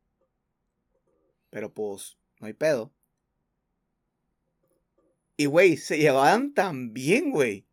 pero 1.51 1.73
pues 1.73 2.19
no 2.41 2.49
hay 2.49 2.55
pedo. 2.55 2.93
Y, 5.37 5.47
güey, 5.47 5.77
se 5.77 5.99
llevaban 5.99 6.53
tan 6.53 6.93
bien, 6.93 7.31
güey. 7.31 7.65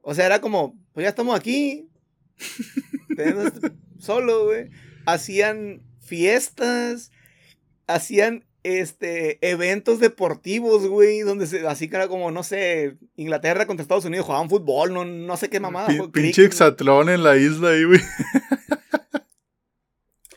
O 0.00 0.12
sea, 0.12 0.26
era 0.26 0.40
como, 0.40 0.76
pues 0.92 1.04
ya 1.04 1.10
estamos 1.10 1.38
aquí. 1.38 1.88
Solo, 4.00 4.46
güey. 4.46 4.70
Hacían 5.06 5.84
fiestas, 6.00 7.12
hacían 7.94 8.44
este 8.62 9.38
eventos 9.48 10.00
deportivos, 10.00 10.86
güey, 10.86 11.20
donde 11.20 11.46
se, 11.46 11.66
así 11.66 11.88
que 11.88 11.96
era 11.96 12.08
como, 12.08 12.30
no 12.30 12.42
sé, 12.42 12.98
Inglaterra 13.16 13.66
contra 13.66 13.82
Estados 13.82 14.04
Unidos 14.04 14.26
jugaban 14.26 14.50
fútbol, 14.50 14.92
no, 14.92 15.04
no 15.04 15.36
sé 15.36 15.48
qué 15.48 15.60
mamada. 15.60 15.88
pinche 16.12 16.44
exatlón 16.44 17.08
en 17.08 17.22
la 17.22 17.36
isla 17.36 17.70
ahí, 17.70 17.84
güey. 17.84 18.00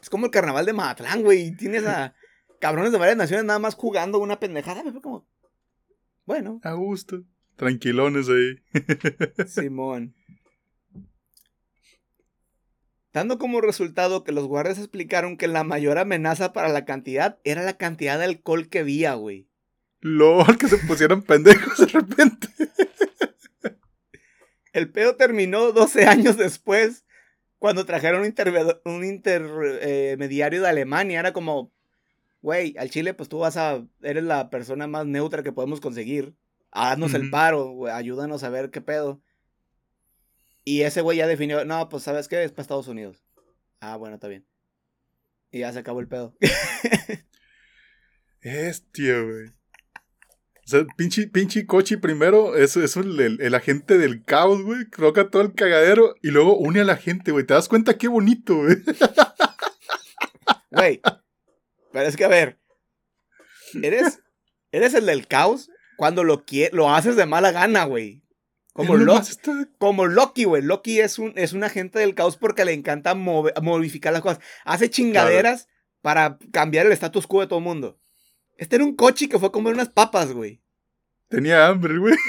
Es 0.01 0.09
como 0.09 0.25
el 0.25 0.31
carnaval 0.31 0.65
de 0.65 0.73
Mazatlán, 0.73 1.23
güey, 1.23 1.55
tienes 1.55 1.85
a 1.85 2.13
cabrones 2.59 2.91
de 2.91 2.97
varias 2.97 3.17
naciones 3.17 3.45
nada 3.45 3.59
más 3.59 3.75
jugando 3.75 4.19
una 4.19 4.39
pendejada, 4.39 4.83
fue 4.83 5.01
como, 5.01 5.27
bueno. 6.25 6.61
A 6.63 6.73
gusto, 6.73 7.23
tranquilones 7.57 8.27
ahí. 8.29 8.63
Simón. 9.47 10.15
Dando 13.13 13.37
como 13.37 13.61
resultado 13.61 14.23
que 14.23 14.31
los 14.31 14.47
guardias 14.47 14.79
explicaron 14.79 15.37
que 15.37 15.47
la 15.47 15.63
mayor 15.63 15.99
amenaza 15.99 16.51
para 16.51 16.69
la 16.69 16.83
cantidad 16.83 17.37
era 17.43 17.61
la 17.61 17.77
cantidad 17.77 18.17
de 18.17 18.25
alcohol 18.25 18.69
que 18.69 18.79
había, 18.79 19.13
güey. 19.13 19.47
LOL, 20.01 20.57
que 20.57 20.67
se 20.67 20.77
pusieron 20.79 21.21
pendejos 21.21 21.77
de 21.77 21.85
repente. 21.85 22.47
El 24.73 24.89
pedo 24.89 25.15
terminó 25.15 25.71
12 25.71 26.05
años 26.07 26.35
después, 26.35 27.05
cuando 27.59 27.85
trajeron 27.85 28.21
un, 28.21 29.05
intermediario 29.05 30.61
de 30.61 30.67
Alemania. 30.67 31.19
Era 31.19 31.31
como, 31.31 31.71
güey, 32.41 32.75
al 32.77 32.89
Chile, 32.89 33.13
pues 33.13 33.29
tú 33.29 33.37
vas 33.37 33.55
a, 33.55 33.85
eres 34.01 34.23
la 34.23 34.49
persona 34.49 34.87
más 34.87 35.05
neutra 35.05 35.43
que 35.43 35.51
podemos 35.51 35.79
conseguir. 35.79 36.33
Haznos 36.71 37.13
el 37.13 37.29
paro, 37.29 37.69
güey, 37.69 37.93
ayúdanos 37.93 38.43
a 38.43 38.49
ver 38.49 38.71
qué 38.71 38.81
pedo. 38.81 39.21
Y 40.65 40.81
ese 40.81 41.01
güey 41.01 41.17
ya 41.17 41.27
definió, 41.27 41.65
no, 41.65 41.89
pues 41.89 42.03
sabes 42.03 42.27
qué, 42.27 42.43
es 42.43 42.51
para 42.51 42.61
Estados 42.61 42.87
Unidos. 42.87 43.23
Ah, 43.79 43.97
bueno, 43.97 44.15
está 44.15 44.27
bien. 44.27 44.45
Y 45.51 45.59
ya 45.59 45.73
se 45.73 45.79
acabó 45.79 45.99
el 45.99 46.07
pedo. 46.07 46.35
Hostia, 48.43 49.21
güey. 49.21 49.47
O 50.65 50.67
sea, 50.67 50.85
pinche, 50.95 51.27
pinche 51.27 51.65
Cochi 51.65 51.97
primero 51.97 52.55
es, 52.55 52.77
es 52.77 52.95
el, 52.95 53.53
agente 53.53 53.97
del 53.97 54.23
caos, 54.23 54.63
güey. 54.63 54.89
Coloca 54.89 55.29
todo 55.29 55.41
el 55.41 55.53
cagadero 55.53 56.15
y 56.21 56.29
luego 56.29 56.57
une 56.57 56.79
a 56.79 56.85
la 56.85 56.95
gente, 56.95 57.31
güey. 57.31 57.45
¿Te 57.45 57.53
das 57.53 57.67
cuenta 57.67 57.97
qué 57.97 58.07
bonito, 58.07 58.55
güey? 58.55 58.77
Güey. 60.71 61.01
Pero 61.91 62.07
es 62.07 62.15
que, 62.15 62.23
a 62.25 62.29
ver. 62.29 62.59
Eres, 63.81 64.21
eres 64.71 64.93
el 64.93 65.05
del 65.05 65.27
caos 65.27 65.69
cuando 65.97 66.23
lo, 66.23 66.45
lo 66.71 66.89
haces 66.89 67.15
de 67.15 67.25
mala 67.25 67.51
gana, 67.51 67.83
güey. 67.83 68.22
Como, 68.73 68.95
Loki, 68.95 69.31
como 69.77 70.07
Loki, 70.07 70.45
güey. 70.45 70.63
Loki 70.63 70.99
es 70.99 71.19
un, 71.19 71.33
es 71.35 71.53
un 71.53 71.63
agente 71.63 71.99
del 71.99 72.15
caos 72.15 72.37
porque 72.37 72.65
le 72.65 72.73
encanta 72.73 73.13
modificar 73.13 74.11
las 74.11 74.23
cosas. 74.23 74.39
Hace 74.65 74.89
chingaderas 74.89 75.67
para 76.01 76.39
cambiar 76.51 76.87
el 76.87 76.91
status 76.91 77.27
quo 77.27 77.41
de 77.41 77.47
todo 77.47 77.59
el 77.59 77.65
mundo. 77.65 77.99
Este 78.57 78.75
era 78.75 78.85
un 78.85 78.95
coche 78.95 79.29
que 79.29 79.37
fue 79.37 79.49
a 79.49 79.51
comer 79.51 79.73
unas 79.73 79.89
papas, 79.89 80.33
güey. 80.33 80.61
Tenía 81.29 81.67
hambre, 81.67 81.97
güey. 81.97 82.15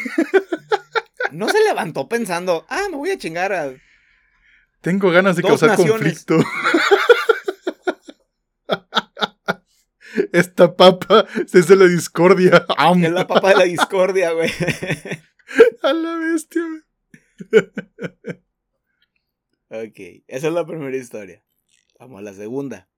No 1.33 1.49
se 1.49 1.59
levantó 1.65 2.09
pensando, 2.09 2.65
ah, 2.69 2.87
me 2.91 2.97
voy 2.97 3.11
a 3.11 3.19
chingar 3.19 3.53
a. 3.53 3.73
Tengo 4.81 5.11
ganas 5.11 5.35
de 5.35 5.43
causar 5.43 5.75
conflicto. 5.75 6.39
Esta 10.33 10.77
papa 10.77 11.27
es 11.53 11.67
de 11.67 11.75
la 11.75 11.87
discordia. 11.87 12.65
Es 13.03 13.11
la 13.11 13.27
papa 13.27 13.49
de 13.49 13.57
la 13.57 13.65
discordia, 13.65 14.31
güey. 14.31 14.49
A 15.83 15.93
la 15.93 16.17
bestia. 16.17 16.63
ok, 19.69 20.25
esa 20.27 20.47
es 20.47 20.53
la 20.53 20.67
primera 20.67 20.97
historia. 20.97 21.45
Vamos 21.99 22.19
a 22.19 22.23
la 22.23 22.33
segunda. 22.33 22.89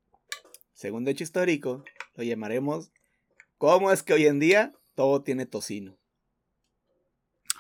Segundo 0.73 1.11
hecho 1.11 1.25
histórico, 1.25 1.85
lo 2.15 2.23
llamaremos 2.23 2.93
¿Cómo 3.59 3.91
es 3.91 4.03
que 4.03 4.13
hoy 4.13 4.27
en 4.27 4.39
día 4.39 4.75
todo 4.95 5.23
tiene 5.23 5.47
tocino? 5.47 5.99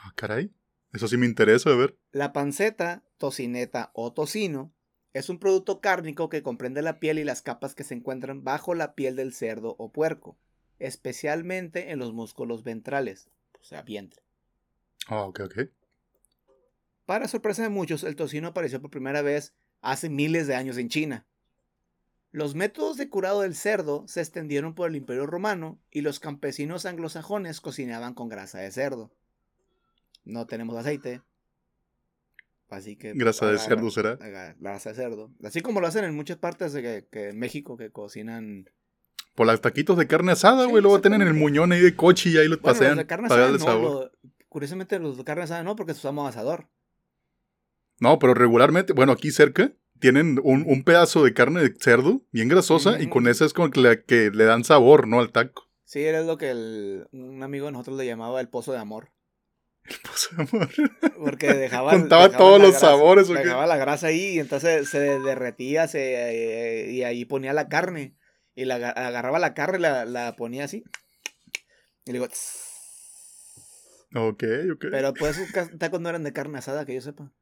Ah, 0.03 0.12
caray. 0.14 0.53
Eso 0.92 1.09
sí 1.09 1.16
me 1.16 1.25
interesa, 1.25 1.70
a 1.70 1.75
ver. 1.77 1.99
La 2.12 2.35
panceta, 2.35 3.03
tocineta 3.16 3.90
o 3.94 4.12
tocino 4.12 4.75
es 5.14 5.31
un 5.31 5.38
producto 5.38 5.81
cárnico 5.81 6.29
que 6.29 6.42
comprende 6.42 6.83
la 6.83 7.01
piel 7.01 7.18
y 7.18 7.25
las 7.25 7.40
capas 7.40 7.75
que 7.75 7.83
se 7.83 7.94
encuentran 7.94 8.44
bajo 8.44 8.75
la 8.75 8.94
piel 8.94 9.16
del 9.16 9.33
cerdo 9.33 9.75
o 9.79 9.90
puerco, 9.90 10.38
especialmente 10.79 11.92
en 11.92 11.99
los 11.99 12.12
músculos 12.12 12.62
ventrales, 12.62 13.31
o 13.59 13.64
sea, 13.64 13.81
vientre. 13.81 14.25
Ah, 15.06 15.22
ok, 15.22 15.40
ok. 15.44 15.58
Para 17.04 17.28
sorpresa 17.28 17.62
de 17.62 17.68
muchos, 17.68 18.02
el 18.02 18.16
tocino 18.16 18.48
apareció 18.48 18.80
por 18.80 18.90
primera 18.90 19.22
vez 19.22 19.54
hace 19.80 20.10
miles 20.10 20.46
de 20.46 20.56
años 20.56 20.76
en 20.76 20.88
China. 20.88 21.26
Los 22.32 22.54
métodos 22.54 22.96
de 22.96 23.08
curado 23.08 23.42
del 23.42 23.54
cerdo 23.54 24.04
se 24.08 24.20
extendieron 24.20 24.74
por 24.74 24.90
el 24.90 24.96
Imperio 24.96 25.26
Romano 25.26 25.80
y 25.90 26.00
los 26.00 26.20
campesinos 26.20 26.84
anglosajones 26.84 27.60
cocinaban 27.60 28.14
con 28.14 28.28
grasa 28.28 28.58
de 28.58 28.70
cerdo. 28.72 29.12
No 30.24 30.46
tenemos 30.46 30.76
aceite. 30.76 31.22
Así 32.68 32.96
que. 32.96 33.12
Grasa 33.14 33.46
de 33.46 33.58
cerdo 33.58 33.90
será. 33.90 34.16
Grasa 34.58 34.90
de 34.90 34.96
cerdo. 34.96 35.30
Así 35.44 35.60
como 35.60 35.80
lo 35.80 35.86
hacen 35.86 36.04
en 36.04 36.16
muchas 36.16 36.36
partes 36.36 36.72
de 36.72 37.06
que, 37.10 37.28
en 37.28 37.38
México 37.38 37.76
que 37.76 37.90
cocinan. 37.90 38.68
Por 39.36 39.46
los 39.46 39.60
taquitos 39.60 39.96
de 39.96 40.08
carne 40.08 40.32
asada, 40.32 40.66
güey. 40.66 40.82
luego 40.82 41.00
tienen 41.00 41.22
el 41.22 41.34
muñón 41.34 41.70
ahí 41.70 41.80
de 41.80 41.94
coche 41.94 42.30
y 42.30 42.38
ahí 42.38 42.48
los 42.48 42.58
pasean. 42.58 42.96
de 42.96 43.06
carne 43.06 43.26
asada, 43.26 43.50
no, 43.52 44.10
Curiosamente 44.48 44.98
los 44.98 45.16
de 45.16 45.24
carne 45.24 45.44
asada 45.44 45.62
no, 45.62 45.76
porque 45.76 45.92
usamos 45.92 46.28
asador. 46.28 46.68
No, 47.98 48.18
pero 48.18 48.35
regularmente, 48.35 48.92
bueno, 48.92 49.12
aquí 49.12 49.30
cerca 49.30 49.72
tienen 49.98 50.38
un, 50.42 50.85
pedazo 50.85 51.24
de 51.24 51.32
carne 51.32 51.61
de 51.62 51.74
cerdo 51.78 52.22
bien 52.30 52.48
grasosa 52.48 53.00
y 53.00 53.09
con 53.09 53.28
eso 53.28 53.44
es 53.44 53.52
como 53.52 53.70
que 53.70 53.80
le, 53.80 54.04
que 54.04 54.30
le 54.30 54.44
dan 54.44 54.64
sabor, 54.64 55.09
¿no? 55.09 55.20
Al 55.20 55.32
taco. 55.32 55.68
Sí, 55.85 56.02
era 56.02 56.20
lo 56.22 56.37
que 56.37 56.52
un 57.12 57.42
amigo 57.42 57.66
de 57.66 57.72
nosotros 57.72 57.96
le 57.96 58.06
llamaba 58.06 58.40
el 58.40 58.48
pozo 58.48 58.72
de 58.72 58.78
amor. 58.78 59.12
El 59.88 59.96
pozo 60.00 60.35
de 60.37 60.42
amor. 60.42 60.68
Porque 61.16 61.54
dejaba. 61.54 61.90
Contaba 61.92 62.28
todos 62.37 62.61
los 62.61 62.74
sabores. 62.74 63.28
Dejaba 63.28 63.66
la 63.66 63.76
grasa 63.76 64.09
ahí 64.09 64.35
y 64.35 64.40
entonces 64.40 64.88
se 64.88 65.20
derretía 65.20 65.87
se, 65.87 66.90
y 66.90 67.04
ahí 67.04 67.24
ponía 67.24 67.52
la 67.52 67.68
carne. 67.68 68.16
Y 68.56 68.64
la, 68.64 68.74
agarraba 68.74 69.38
la 69.38 69.54
carne, 69.54 69.78
la, 69.78 70.04
la 70.04 70.35
ponía 70.35 70.64
así. 70.64 70.82
Y 72.04 72.12
le 72.12 72.18
digo. 72.18 72.26
Ok, 74.16 74.44
ok. 74.72 74.87
Pero 74.90 75.12
pues 75.12 75.38
esos 75.38 75.79
tacos 75.79 76.00
no 76.00 76.09
eran 76.09 76.24
de 76.24 76.33
carne 76.33 76.59
asada, 76.59 76.87
que 76.87 76.94
yo 76.94 77.02
sepa. 77.02 77.33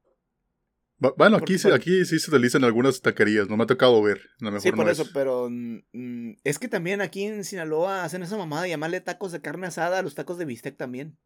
Bueno, 0.98 1.36
aquí, 1.36 1.58
sí, 1.58 1.70
aquí 1.70 2.04
sí 2.04 2.18
se 2.18 2.30
utilizan 2.30 2.64
algunas 2.64 3.00
taquerías, 3.00 3.48
no 3.48 3.56
me 3.56 3.64
ha 3.64 3.66
tocado 3.66 4.02
ver. 4.02 4.22
sí, 4.58 4.72
por 4.72 4.88
eso, 4.88 5.04
pero 5.12 5.48
mm, 5.50 6.36
es 6.44 6.58
que 6.58 6.68
también 6.68 7.00
aquí 7.00 7.24
en 7.24 7.44
Sinaloa 7.44 8.04
hacen 8.04 8.22
esa 8.22 8.36
mamada 8.38 8.62
de 8.62 8.70
llamarle 8.70 9.00
tacos 9.00 9.30
de 9.30 9.40
carne 9.40 9.66
asada 9.66 9.98
a 9.98 10.02
los 10.02 10.14
tacos 10.14 10.38
de 10.38 10.46
bistec 10.46 10.76
también. 10.76 11.18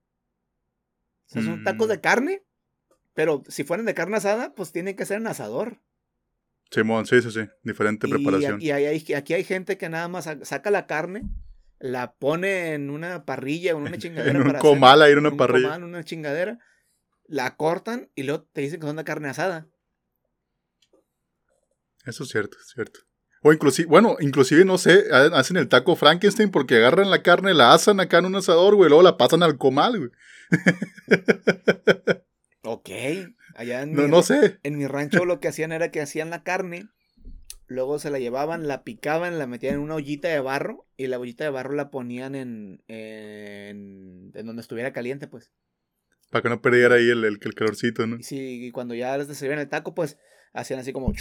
O 1.29 1.33
sea, 1.33 1.43
son 1.43 1.63
tacos 1.65 1.87
mm. 1.87 1.91
de 1.91 2.01
carne, 2.01 2.43
pero 3.15 3.43
si 3.49 3.63
fueran 3.63 3.87
de 3.87 3.95
carne 3.95 4.17
asada, 4.17 4.55
pues 4.55 4.73
tienen 4.73 4.97
que 4.97 5.07
ser 5.07 5.19
en 5.19 5.27
asador. 5.29 5.81
Simón, 6.71 7.07
sí, 7.07 7.23
sí, 7.23 7.31
sí, 7.31 7.41
diferente 7.63 8.09
preparación. 8.09 8.61
Y 8.61 8.71
aquí 8.71 9.35
hay 9.35 9.45
gente 9.45 9.79
que 9.79 9.89
nada 9.89 10.09
más 10.09 10.29
saca 10.43 10.71
la 10.71 10.87
carne, 10.87 11.23
la 11.81 12.13
pone 12.15 12.75
en 12.75 12.91
una 12.91 13.25
parrilla, 13.25 13.73
en 13.73 13.79
una 13.79 13.99
chingadera. 13.99 14.39
en 14.39 14.47
un 14.47 14.55
comal 14.55 15.03
ahí 15.03 15.13
en 15.13 15.19
una 15.19 15.37
parrilla. 15.37 15.75
en 15.77 15.85
una 15.85 16.05
chingadera. 16.05 16.59
La 17.27 17.57
cortan 17.57 18.11
y 18.15 18.23
luego 18.23 18.49
te 18.53 18.63
dicen 18.63 18.81
que 18.81 18.87
son 18.87 18.97
de 18.97 19.05
carne 19.05 19.29
asada. 19.29 19.67
Eso 22.07 22.25
es 22.25 22.31
cierto, 22.31 22.57
es 22.59 22.73
cierto. 22.75 23.01
O 23.43 23.53
inclusive, 23.53 23.87
bueno, 23.87 24.17
inclusive, 24.21 24.65
no 24.65 24.79
sé, 24.79 25.05
hacen 25.13 25.59
el 25.59 25.69
taco 25.69 25.95
Frankenstein 25.95 26.51
porque 26.51 26.77
agarran 26.77 27.11
la 27.11 27.23
carne, 27.23 27.55
la 27.55 27.73
asan 27.73 28.01
acá 28.01 28.19
en 28.19 28.27
un 28.27 28.37
asador, 28.37 28.75
güey, 28.75 28.89
luego 28.89 29.03
la 29.03 29.17
pasan 29.17 29.43
al 29.43 29.59
comal, 29.59 29.99
güey. 29.99 30.11
ok. 32.63 32.91
Allá 33.55 33.83
en, 33.83 33.93
no, 33.93 34.09
no 34.09 34.23
sé. 34.23 34.59
en 34.63 34.79
mi 34.79 34.87
rancho 34.87 35.25
lo 35.25 35.39
que 35.41 35.49
hacían 35.49 35.73
era 35.73 35.91
que 35.91 36.01
hacían 36.01 36.31
la 36.31 36.43
carne, 36.43 36.89
Luego 37.69 37.99
se 37.99 38.11
la 38.11 38.19
llevaban, 38.19 38.67
la 38.67 38.83
picaban, 38.83 39.39
la 39.39 39.47
metían 39.47 39.75
en 39.75 39.81
una 39.81 39.95
ollita 39.97 40.29
de 40.29 40.41
barro 40.41 40.87
y 40.97 41.07
la 41.07 41.19
ollita 41.19 41.45
de 41.45 41.51
barro 41.51 41.75
la 41.75 41.91
ponían 41.91 42.35
en, 42.35 42.83
en, 42.89 44.33
donde 44.33 44.63
estuviera 44.63 44.95
caliente, 44.95 45.29
pues. 45.29 45.51
Para 46.31 46.43
que 46.43 46.49
no 46.49 46.63
perdiera 46.63 46.95
ahí 46.95 47.11
el, 47.11 47.25
el, 47.25 47.39
calorcito, 47.39 48.07
¿no? 48.07 48.17
Sí, 48.23 48.67
y 48.67 48.71
cuando 48.71 48.95
ya 48.95 49.17
les 49.19 49.29
servían 49.37 49.61
el 49.61 49.69
taco, 49.69 49.95
pues 49.95 50.19
hacían 50.55 50.81
así 50.81 50.95
como 50.95 51.13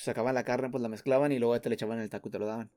sacaban 0.00 0.34
la 0.34 0.44
carne, 0.44 0.68
pues 0.68 0.82
la 0.82 0.90
mezclaban 0.90 1.32
y 1.32 1.38
luego 1.38 1.58
te 1.60 1.70
le 1.70 1.74
echaban 1.74 2.00
el 2.00 2.10
taco 2.10 2.28
y 2.28 2.32
te 2.32 2.38
lo 2.38 2.46
daban. 2.46 2.70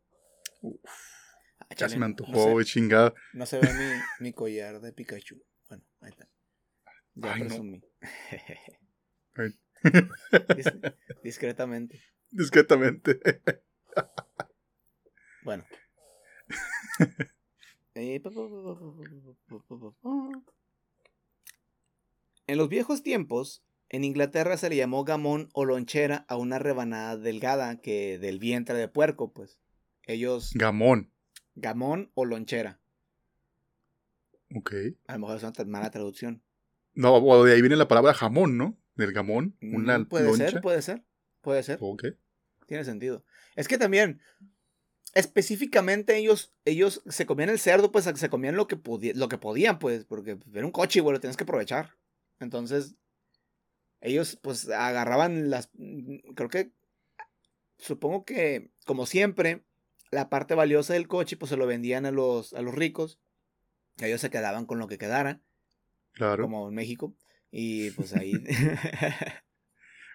Ah, 1.60 1.68
Ya 1.78 1.90
se 1.90 1.96
me 1.96 2.00
no 2.00 2.06
antojó, 2.06 2.64
chingada. 2.64 3.14
No 3.34 3.46
se 3.46 3.60
ve 3.60 3.74
mi, 3.74 3.90
mi 4.22 4.34
collar 4.34 4.80
de 4.80 4.94
Pikachu. 4.94 5.44
Bueno, 5.68 5.84
ahí 6.00 6.12
está. 6.12 6.30
Ya 7.16 7.34
Ay, 7.34 7.42
no. 7.42 7.48
presumí. 7.48 7.82
Dis- 10.56 10.94
discretamente. 11.24 12.02
Discretamente. 12.32 13.20
bueno. 15.44 15.66
En 22.48 22.58
los 22.58 22.70
viejos 22.70 23.04
tiempos, 23.04 23.64
en 23.90 24.04
Inglaterra 24.04 24.58
se 24.58 24.70
le 24.70 24.76
llamó 24.76 25.04
gamón 25.04 25.50
o 25.54 25.66
lonchera 25.66 26.26
a 26.28 26.38
una 26.38 26.60
rebanada 26.60 27.18
delgada 27.18 27.82
que 27.82 28.20
del 28.20 28.40
vientre 28.40 28.76
de 28.76 28.88
puerco, 28.88 29.34
pues. 29.34 29.60
Ellos. 30.04 30.52
Gamón. 30.54 31.12
Gamón 31.56 32.12
o 32.14 32.26
lonchera. 32.26 32.80
Ok. 34.56 34.74
A 35.08 35.14
lo 35.14 35.20
mejor 35.20 35.38
es 35.38 35.44
una 35.44 35.66
mala 35.66 35.92
traducción. 35.92 36.44
No, 36.94 37.46
de 37.46 37.54
ahí 37.54 37.62
viene 37.62 37.76
la 37.76 37.88
palabra 37.88 38.14
jamón, 38.14 38.58
¿no? 38.58 38.78
Del 38.96 39.14
gamón. 39.14 39.56
Una 39.62 40.04
puede 40.06 40.34
ser, 40.34 40.62
puede 40.62 40.82
ser 40.82 41.06
puede 41.42 41.64
ser. 41.64 41.78
Ok. 41.82 42.06
Tiene 42.68 42.84
sentido. 42.84 43.24
Es 43.56 43.68
que 43.68 43.78
también, 43.78 44.22
específicamente 45.14 46.18
ellos, 46.18 46.54
ellos 46.66 47.02
se 47.08 47.26
comían 47.26 47.50
el 47.50 47.60
cerdo, 47.60 47.92
pues 47.92 48.06
se 48.06 48.30
comían 48.30 48.56
lo 48.56 48.68
que, 48.68 48.78
lo 49.16 49.30
que 49.30 49.38
podían, 49.38 49.80
pues, 49.80 50.06
porque 50.06 50.38
era 50.54 50.66
un 50.66 50.72
coche, 50.72 51.02
güey, 51.02 51.14
lo 51.14 51.20
tienes 51.20 51.38
que 51.38 51.44
aprovechar. 51.44 51.96
Entonces, 52.40 52.96
ellos, 54.02 54.38
pues, 54.42 54.70
agarraban 54.70 55.50
las, 55.50 55.70
creo 56.36 56.50
que, 56.50 56.72
supongo 57.78 58.24
que, 58.24 58.72
como 58.86 59.06
siempre, 59.06 59.64
la 60.12 60.30
parte 60.30 60.56
valiosa 60.56 60.94
del 60.94 61.08
coche, 61.08 61.38
pues, 61.38 61.50
se 61.50 61.58
lo 61.58 61.66
vendían 61.68 62.06
a 62.06 62.12
los, 62.12 62.54
a 62.54 62.62
los 62.62 62.76
ricos. 62.76 63.20
Ellos 63.98 64.22
se 64.22 64.30
quedaban 64.30 64.66
con 64.66 64.80
lo 64.80 64.88
que 64.88 64.98
quedara, 64.98 65.42
Claro. 66.14 66.44
como 66.44 66.70
en 66.70 66.76
México. 66.76 67.16
Y 67.52 67.92
pues 67.92 68.14
ahí... 68.14 68.34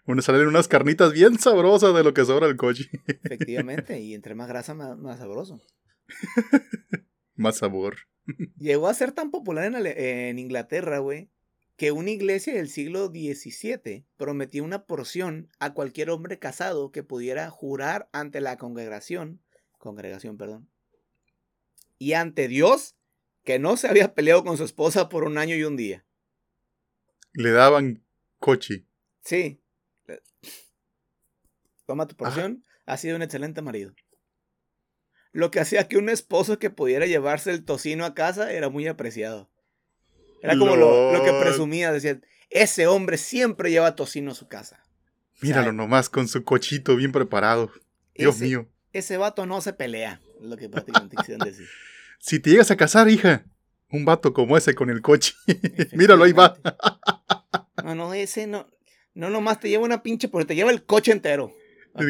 Bueno, 0.07 0.21
salen 0.21 0.47
unas 0.47 0.69
carnitas 0.69 1.13
bien 1.13 1.39
sabrosas 1.39 1.95
de 1.95 2.05
lo 2.05 2.13
que 2.13 2.25
sobra 2.25 2.47
el 2.47 2.57
coche. 2.57 2.91
Efectivamente, 3.07 4.01
y 4.03 4.15
entre 4.15 4.35
más 4.35 4.49
grasa, 4.49 4.75
más, 4.75 4.99
más 4.99 5.19
sabroso. 5.19 5.61
Más 7.35 7.57
sabor. 7.57 7.97
Llegó 8.59 8.89
a 8.89 8.95
ser 8.95 9.13
tan 9.13 9.31
popular 9.31 9.65
en, 9.65 9.87
en 9.87 10.39
Inglaterra, 10.39 10.99
güey, 10.99 11.31
que 11.77 11.91
una 11.91 12.11
iglesia 12.11 12.55
del 12.55 12.69
siglo 12.69 13.07
XVII 13.07 14.07
prometió 14.17 14.63
una 14.63 14.85
porción 14.85 15.49
a 15.59 15.75
cualquier 15.75 16.11
hombre 16.11 16.39
casado 16.39 16.93
que 16.93 17.03
pudiera 17.03 17.49
jurar 17.51 18.09
ante 18.13 18.41
la 18.41 18.59
congregación, 18.59 19.41
congregación, 19.79 20.37
perdón, 20.37 20.69
y 21.99 22.13
ante 22.13 22.49
Dios 22.49 22.97
que 23.45 23.59
no 23.59 23.77
se 23.77 23.89
había 23.89 24.15
peleado 24.15 24.45
con 24.45 24.57
su 24.57 24.65
esposa 24.65 25.09
por 25.09 25.25
un 25.25 25.39
año 25.39 25.57
y 25.57 25.65
un 25.65 25.77
día. 25.77 26.05
Le 27.33 27.51
daban 27.51 28.05
coche. 28.39 28.87
Sí. 29.23 29.61
Toma 31.87 32.07
tu 32.07 32.17
porción, 32.17 32.65
ha 32.87 32.97
sido 32.97 33.17
un 33.17 33.23
excelente 33.23 33.63
marido. 33.63 33.95
Lo 35.33 35.51
que 35.51 35.61
hacía 35.61 35.89
que 35.89 35.97
un 35.97 36.09
esposo 36.09 36.59
que 36.59 36.71
pudiera 36.71 37.07
llevarse 37.07 37.51
el 37.51 37.65
tocino 37.65 38.05
a 38.05 38.15
casa 38.15 38.53
era 38.53 38.69
muy 38.69 38.87
apreciado. 38.87 39.51
Era 40.43 40.57
como 40.57 40.77
lo, 40.77 41.13
lo 41.13 41.25
que 41.25 41.33
presumía, 41.33 41.91
decía, 41.91 42.21
ese 42.51 42.87
hombre 42.87 43.17
siempre 43.17 43.71
lleva 43.71 43.97
tocino 43.97 44.33
a 44.33 44.35
su 44.35 44.47
casa. 44.47 44.85
Míralo 45.41 45.73
nomás 45.73 46.09
con 46.09 46.29
su 46.29 46.45
cochito 46.45 46.97
bien 46.97 47.13
preparado. 47.13 47.73
Dios 48.15 48.37
ese, 48.37 48.45
mío. 48.45 48.69
Ese 48.93 49.17
vato 49.17 49.47
no 49.47 49.61
se 49.61 49.73
pelea, 49.73 50.21
es 50.41 50.47
lo 50.47 50.57
que 50.57 50.69
prácticamente 50.69 51.17
quisieron 51.17 51.47
decir. 51.49 51.67
Si 52.19 52.39
te 52.39 52.51
llegas 52.51 52.71
a 52.71 52.77
casar, 52.77 53.09
hija, 53.09 53.45
un 53.91 54.05
vato 54.05 54.33
como 54.33 54.57
ese 54.57 54.75
con 54.75 54.91
el 54.91 55.03
coche. 55.03 55.35
Míralo, 55.93 56.25
ahí 56.25 56.33
va. 56.33 56.57
No, 57.83 57.95
no, 57.95 58.15
ese 58.15 58.47
no, 58.47 58.69
no 59.15 59.31
nomás 59.31 59.61
te 59.61 59.69
lleva 59.69 59.85
una 59.85 60.03
pinche, 60.03 60.29
porque 60.29 60.47
te 60.47 60.55
lleva 60.55 60.71
el 60.71 60.85
coche 60.85 61.13
entero. 61.13 61.55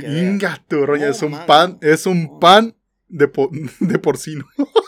Inga, 0.03 0.63
tu 0.67 0.87
roña, 0.87 1.09
es 1.09 1.21
un 1.23 1.33
mano. 1.33 1.47
pan, 1.47 1.79
es 1.83 2.07
un 2.07 2.41
pan 2.41 2.75
de, 3.09 3.29
po- 3.29 3.51
de 3.81 3.99
porcino. 3.99 4.47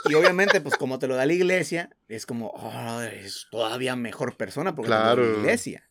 Y 0.09 0.15
obviamente, 0.15 0.61
pues 0.61 0.77
como 0.77 0.99
te 0.99 1.07
lo 1.07 1.17
da 1.17 1.27
la 1.27 1.33
iglesia, 1.35 1.91
es 2.09 2.25
como, 2.27 2.49
oh, 2.49 3.01
es 3.03 3.47
todavía 3.51 3.95
mejor 3.97 4.37
persona 4.37 4.75
porque 4.75 4.89
te 4.89 4.95
lo 4.95 5.01
da 5.01 5.15
Claro. 5.15 5.33
la 5.33 5.39
iglesia. 5.41 5.83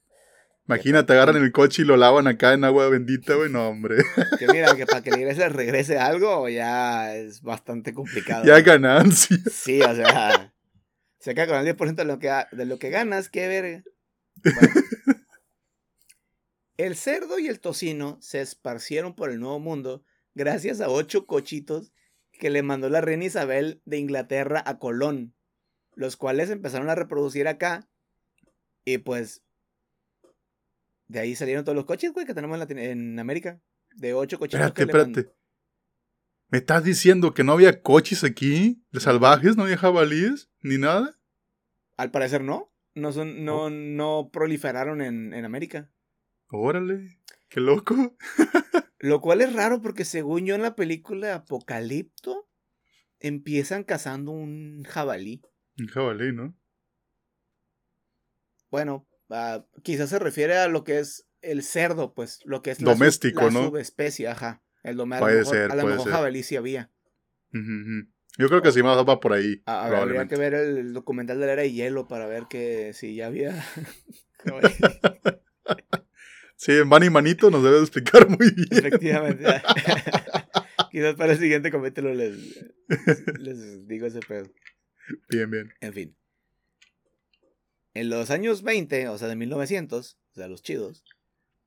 Imagínate, 0.68 1.14
agarran 1.14 1.36
el 1.44 1.52
coche 1.52 1.84
y 1.84 1.86
lo 1.86 1.96
lavan 1.96 2.26
acá 2.28 2.54
en 2.54 2.64
agua 2.64 2.90
bendita, 2.90 3.36
güey. 3.36 3.52
No, 3.52 3.68
hombre. 3.70 3.98
Que 4.40 4.48
mira, 4.48 4.76
que 4.76 4.88
para 4.88 5.04
que 5.04 5.12
la 5.12 5.20
iglesia 5.20 5.48
regrese 5.50 6.00
algo 6.00 6.50
ya 6.50 7.16
es 7.16 7.44
bastante 7.44 7.94
complicado. 7.94 8.44
Ya 8.46 8.60
ganancia. 8.62 9.38
Sí, 9.52 9.80
o 9.84 9.94
sea, 9.96 10.52
se 11.20 11.36
queda 11.36 11.46
con 11.46 11.58
el 11.58 11.78
10% 11.78 11.94
de 11.94 12.06
lo 12.06 12.18
que, 12.18 12.32
de 12.52 12.66
lo 12.66 12.80
que 12.80 12.90
ganas, 12.90 13.30
qué 13.30 13.48
verga. 13.48 13.84
Bueno. 14.44 14.74
El 16.78 16.96
cerdo 16.96 17.40
y 17.40 17.48
el 17.48 17.60
tocino 17.60 18.18
se 18.22 18.42
esparcieron 18.42 19.16
por 19.16 19.30
el 19.30 19.40
Nuevo 19.40 19.60
Mundo 19.60 20.04
gracias 20.34 20.82
a 20.82 20.90
ocho 20.90 21.26
cochitos 21.26 21.94
que 22.34 22.50
le 22.50 22.64
mandó 22.64 22.90
la 22.90 23.02
reina 23.02 23.26
Isabel 23.26 23.82
de 23.86 23.98
Inglaterra 23.98 24.62
a 24.66 24.78
Colón, 24.78 25.34
los 25.94 26.18
cuales 26.18 26.50
empezaron 26.50 26.90
a 26.90 26.96
reproducir 26.96 27.48
acá 27.48 27.88
y 28.84 28.98
pues 28.98 29.42
de 31.08 31.20
ahí 31.20 31.36
salieron 31.36 31.64
todos 31.64 31.76
los 31.76 31.86
coches, 31.86 32.12
güey, 32.14 32.26
que 32.26 32.34
tenemos 32.34 32.60
en, 32.70 33.20
América. 33.20 33.62
De 33.96 34.14
ocho 34.14 34.38
cochitos 34.38 34.60
Espérate, 34.60 34.82
que 34.82 34.86
le 34.86 35.04
mandó. 35.04 35.20
espérate. 35.20 35.40
¿Me 36.50 36.58
estás 36.58 36.84
diciendo 36.84 37.34
que 37.34 37.44
no 37.44 37.54
había 37.54 37.82
coches 37.82 38.24
aquí? 38.24 38.84
¿De 38.92 39.00
salvajes? 39.00 39.56
¿No 39.56 39.64
había 39.64 39.78
jabalíes? 39.78 40.50
¿Ni 40.62 40.78
nada? 40.78 41.18
Al 41.98 42.12
parecer 42.12 42.42
no. 42.42 42.72
No, 42.94 43.12
son, 43.12 43.44
no, 43.44 43.70
no 43.70 44.30
proliferaron 44.32 45.02
en, 45.02 45.34
en 45.34 45.46
América. 45.46 45.90
Órale. 46.58 47.20
Qué 47.50 47.60
loco. 47.60 48.18
Lo 49.00 49.22
cual 49.22 49.41
es 49.41 49.54
raro 49.54 49.82
porque 49.82 50.06
según 50.06 50.46
yo 50.46 50.56
en 50.56 50.62
la 50.62 50.76
película 50.76 51.36
Apocalipto 51.36 52.50
empiezan 53.20 53.84
cazando 53.84 54.32
un 54.32 54.84
jabalí. 54.84 55.41
Un 55.78 55.88
jabalí, 55.88 56.32
¿no? 56.34 56.56
Bueno, 58.72 59.08
ah, 59.30 59.65
quizás 59.84 60.10
se 60.10 60.20
refiere 60.20 60.58
a 60.58 60.68
lo 60.68 60.84
que 60.84 61.00
es 61.00 61.28
el 61.41 61.62
cerdo, 61.62 62.13
pues, 62.13 62.39
lo 62.46 62.62
que 62.62 62.72
es 62.72 62.82
la, 62.82 62.94
sub- 62.94 63.00
Doméstico, 63.00 63.41
la 63.44 63.52
¿no? 63.52 63.68
subespecie, 63.68 64.28
ajá. 64.28 64.63
El 64.84 65.00
a 65.00 65.20
Puede 65.20 65.46
ser, 65.46 65.72
a 65.72 65.76
lo 65.76 65.86
mejor 65.86 66.04
ser. 66.06 66.13
jabalí 66.13 66.44
sí 66.44 66.56
había. 66.56 66.91
Yo 68.38 68.50
creo 68.50 68.62
que 68.62 68.72
sí 68.72 68.84
más 68.84 68.98
va 68.98 69.20
por 69.20 69.34
ahí. 69.34 69.62
A- 69.65 69.88
ver, 69.89 70.00
habría 70.00 70.28
que 70.28 70.36
ver 70.36 70.54
el 70.54 70.94
documental 70.94 71.39
de 71.39 71.46
la 71.46 71.54
era 71.54 71.62
de 71.62 71.72
hielo 71.72 72.08
para 72.08 72.26
ver 72.28 72.44
que 72.50 72.94
si 72.94 73.15
ya 73.15 73.28
había 73.28 73.63
Sí, 76.56 76.72
Manny 76.86 77.10
Manito 77.10 77.52
nos 77.52 77.63
debe 77.63 77.78
de 77.78 77.82
explicar 77.82 78.30
muy 78.30 78.52
bien. 78.52 78.68
Efectivamente. 78.72 79.44
Quizás 80.91 81.15
para 81.15 81.34
el 81.34 81.39
siguiente 81.39 81.72
capítulo 81.72 82.13
les, 82.13 82.65
les 83.39 83.88
digo 83.88 84.08
ese 84.08 84.22
pedo. 84.22 84.50
Bien, 85.30 85.50
bien. 85.52 85.74
En 85.82 85.94
fin. 85.94 86.15
En 87.94 88.10
los 88.10 88.30
años 88.30 88.63
20, 88.63 89.10
o 89.10 89.18
sea, 89.18 89.28
de 89.28 89.36
1900, 89.36 90.18
o 90.32 90.36
sea, 90.36 90.48
los 90.48 90.62
chidos, 90.62 91.04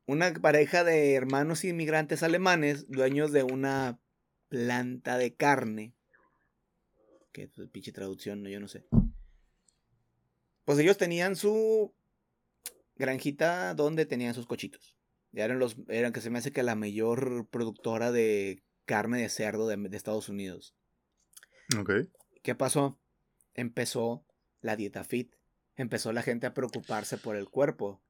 una 0.06 0.32
pareja 0.32 0.84
de 0.84 1.14
hermanos 1.14 1.64
inmigrantes 1.64 2.22
alemanes, 2.22 2.88
dueños 2.88 3.32
de 3.32 3.42
una 3.42 3.98
planta 4.48 5.18
de 5.18 5.34
carne, 5.34 5.94
que 7.32 7.44
es 7.44 7.50
pinche 7.70 7.92
traducción, 7.92 8.42
no, 8.42 8.48
yo 8.48 8.60
no 8.60 8.68
sé. 8.68 8.86
Pues 10.64 10.78
ellos 10.78 10.98
tenían 10.98 11.36
su 11.36 11.94
granjita 12.98 13.74
donde 13.74 14.06
tenían 14.06 14.34
sus 14.34 14.46
cochitos. 14.46 14.96
Ya 15.32 15.44
eran 15.44 15.58
los, 15.58 15.76
eran 15.88 16.12
que 16.12 16.20
se 16.20 16.30
me 16.30 16.38
hace 16.38 16.52
que 16.52 16.62
la 16.62 16.74
mayor 16.74 17.48
productora 17.48 18.12
de 18.12 18.62
carne 18.86 19.20
de 19.20 19.28
cerdo 19.28 19.68
de, 19.68 19.76
de 19.76 19.96
Estados 19.96 20.28
Unidos. 20.28 20.74
Ok. 21.78 21.90
¿Qué 22.42 22.54
pasó? 22.54 22.98
Empezó 23.54 24.24
la 24.60 24.76
dieta 24.76 25.04
fit. 25.04 25.34
Empezó 25.76 26.12
la 26.12 26.22
gente 26.22 26.46
a 26.46 26.54
preocuparse 26.54 27.18
por 27.18 27.36
el 27.36 27.48
cuerpo. 27.48 28.02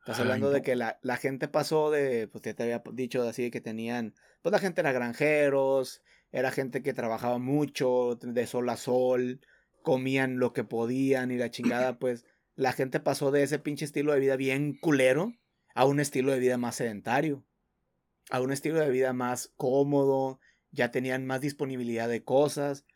Estás 0.00 0.18
Ay, 0.18 0.22
hablando 0.22 0.50
de 0.50 0.62
que 0.62 0.76
la, 0.76 0.98
la 1.02 1.16
gente 1.16 1.48
pasó 1.48 1.90
de, 1.90 2.28
pues 2.28 2.44
ya 2.44 2.54
te 2.54 2.62
había 2.62 2.82
dicho 2.92 3.22
así 3.22 3.44
de 3.44 3.50
que 3.50 3.60
tenían, 3.60 4.14
pues 4.42 4.52
la 4.52 4.60
gente 4.60 4.80
era 4.80 4.92
granjeros, 4.92 6.02
era 6.30 6.52
gente 6.52 6.82
que 6.82 6.92
trabajaba 6.92 7.38
mucho, 7.38 8.16
de 8.20 8.46
sol 8.46 8.68
a 8.68 8.76
sol, 8.76 9.40
comían 9.82 10.38
lo 10.38 10.52
que 10.52 10.62
podían 10.62 11.32
y 11.32 11.38
la 11.38 11.50
chingada, 11.50 11.98
pues 11.98 12.24
la 12.56 12.72
gente 12.72 13.00
pasó 13.00 13.30
de 13.30 13.42
ese 13.42 13.58
pinche 13.58 13.84
estilo 13.84 14.12
de 14.12 14.20
vida 14.20 14.36
bien 14.36 14.76
culero 14.78 15.34
a 15.74 15.84
un 15.84 16.00
estilo 16.00 16.32
de 16.32 16.40
vida 16.40 16.56
más 16.56 16.76
sedentario, 16.76 17.44
a 18.30 18.40
un 18.40 18.50
estilo 18.50 18.80
de 18.80 18.90
vida 18.90 19.12
más 19.12 19.52
cómodo, 19.56 20.40
ya 20.72 20.90
tenían 20.90 21.26
más 21.26 21.42
disponibilidad 21.42 22.08
de 22.08 22.24
cosas. 22.24 22.86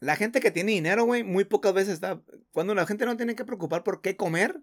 La 0.00 0.16
gente 0.16 0.40
que 0.40 0.50
tiene 0.50 0.72
dinero, 0.72 1.04
güey, 1.04 1.22
muy 1.22 1.44
pocas 1.44 1.72
veces 1.72 1.94
está. 1.94 2.20
Cuando 2.50 2.74
la 2.74 2.86
gente 2.86 3.06
no 3.06 3.16
tiene 3.16 3.36
que 3.36 3.44
preocupar 3.44 3.84
por 3.84 4.02
qué 4.02 4.16
comer, 4.16 4.60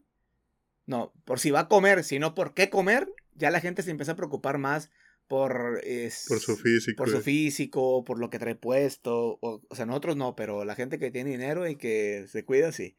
no, 0.85 1.13
por 1.23 1.39
si 1.39 1.49
va 1.49 1.61
a 1.61 1.67
comer, 1.69 2.03
sino 2.03 2.35
por 2.35 2.53
qué 2.53 2.69
comer, 2.69 3.07
ya 3.35 3.51
la 3.51 3.61
gente 3.61 3.83
se 3.83 3.91
empieza 3.91 4.11
a 4.11 4.17
preocupar 4.17 4.57
más 4.57 4.91
por, 5.29 5.79
es, 5.83 6.25
Por 6.27 6.39
su 6.39 6.57
físico. 6.57 6.97
por 6.97 7.09
su 7.09 7.21
físico, 7.21 8.03
por 8.03 8.19
lo 8.19 8.29
que 8.29 8.39
trae 8.39 8.55
puesto. 8.55 9.37
O, 9.41 9.61
o 9.69 9.75
sea, 9.75 9.85
nosotros 9.85 10.17
no, 10.17 10.35
pero 10.35 10.65
la 10.65 10.75
gente 10.75 10.99
que 10.99 11.11
tiene 11.11 11.29
dinero 11.29 11.69
y 11.69 11.77
que 11.77 12.25
se 12.27 12.43
cuida, 12.43 12.73
sí. 12.73 12.97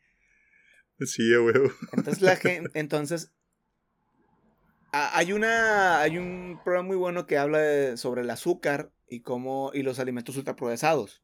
Sí, 1.06 1.34
huevo. 1.36 1.70
Entonces 1.92 2.20
la 2.22 2.36
gente, 2.36 2.70
entonces 2.78 3.32
hay 4.92 5.32
una 5.32 6.00
hay 6.00 6.18
un 6.18 6.60
programa 6.64 6.88
muy 6.88 6.96
bueno 6.96 7.26
que 7.26 7.38
habla 7.38 7.58
de- 7.58 7.96
sobre 7.96 8.22
el 8.22 8.30
azúcar 8.30 8.90
y 9.08 9.20
cómo 9.20 9.70
y 9.72 9.82
los 9.82 9.98
alimentos 9.98 10.36
ultraprocesados, 10.36 11.22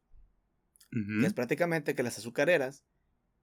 que 0.91 1.25
es 1.25 1.33
prácticamente 1.33 1.93
que 1.95 2.03
las 2.03 2.17
azucareras 2.17 2.83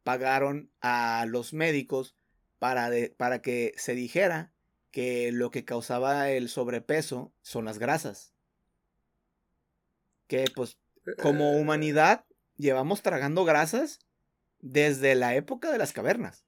pagaron 0.03 0.71
a 0.81 1.25
los 1.29 1.53
médicos 1.53 2.17
para 2.59 2.91
de- 2.91 3.11
para 3.17 3.41
que 3.43 3.73
se 3.77 3.95
dijera 3.95 4.53
que 4.91 5.31
lo 5.33 5.51
que 5.51 5.65
causaba 5.65 6.31
el 6.31 6.49
sobrepeso 6.49 7.33
son 7.43 7.65
las 7.65 7.79
grasas. 7.79 8.33
Que 10.27 10.47
pues 10.55 10.79
como 11.21 11.53
Eh. 11.55 11.61
humanidad 11.61 12.25
llevamos 12.57 13.03
tragando 13.03 13.45
grasas 13.45 13.99
desde 14.65 15.15
la 15.15 15.35
época 15.35 15.71
de 15.71 15.77
las 15.77 15.93
cavernas. 15.93 16.47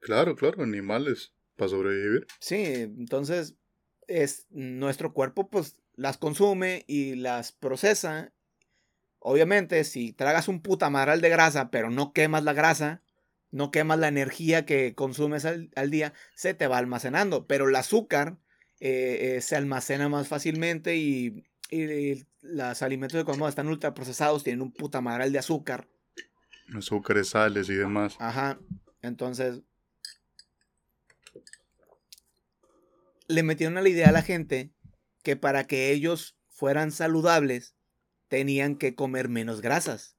Claro, 0.00 0.36
claro, 0.36 0.62
animales 0.62 1.32
para 1.56 1.70
sobrevivir. 1.70 2.26
Sí, 2.38 2.64
entonces 2.64 3.56
es 4.06 4.46
nuestro 4.50 5.14
cuerpo 5.14 5.48
pues 5.48 5.76
las 5.94 6.18
consume 6.18 6.84
y 6.86 7.14
las 7.14 7.52
procesa. 7.52 8.34
Obviamente, 9.18 9.82
si 9.84 10.12
tragas 10.12 10.48
un 10.48 10.60
puta 10.60 10.90
madral 10.90 11.22
de 11.22 11.30
grasa, 11.30 11.70
pero 11.70 11.90
no 11.90 12.12
quemas 12.12 12.44
la 12.44 12.52
grasa, 12.52 13.02
no 13.50 13.70
quemas 13.70 13.98
la 13.98 14.08
energía 14.08 14.66
que 14.66 14.94
consumes 14.94 15.46
al, 15.46 15.70
al 15.76 15.90
día, 15.90 16.12
se 16.34 16.52
te 16.52 16.66
va 16.66 16.76
almacenando. 16.76 17.46
Pero 17.46 17.70
el 17.70 17.76
azúcar 17.76 18.36
eh, 18.80 19.36
eh, 19.36 19.40
se 19.40 19.56
almacena 19.56 20.10
más 20.10 20.28
fácilmente 20.28 20.96
y, 20.96 21.46
y 21.70 22.26
los 22.42 22.82
alimentos 22.82 23.18
que 23.18 23.24
comemos 23.24 23.48
están 23.48 23.68
ultraprocesados, 23.68 24.44
tienen 24.44 24.60
un 24.60 24.72
puta 24.72 25.00
madral 25.00 25.32
de 25.32 25.38
azúcar. 25.38 25.88
Azúcares, 26.74 27.28
sales 27.28 27.68
y 27.68 27.74
demás. 27.74 28.16
Ajá. 28.18 28.58
Entonces. 29.02 29.62
Le 33.28 33.42
metieron 33.42 33.76
a 33.76 33.82
la 33.82 33.88
idea 33.88 34.08
a 34.08 34.12
la 34.12 34.22
gente 34.22 34.72
que 35.22 35.36
para 35.36 35.66
que 35.66 35.90
ellos 35.90 36.36
fueran 36.48 36.92
saludables 36.92 37.74
tenían 38.28 38.76
que 38.76 38.94
comer 38.94 39.28
menos 39.28 39.60
grasas. 39.60 40.16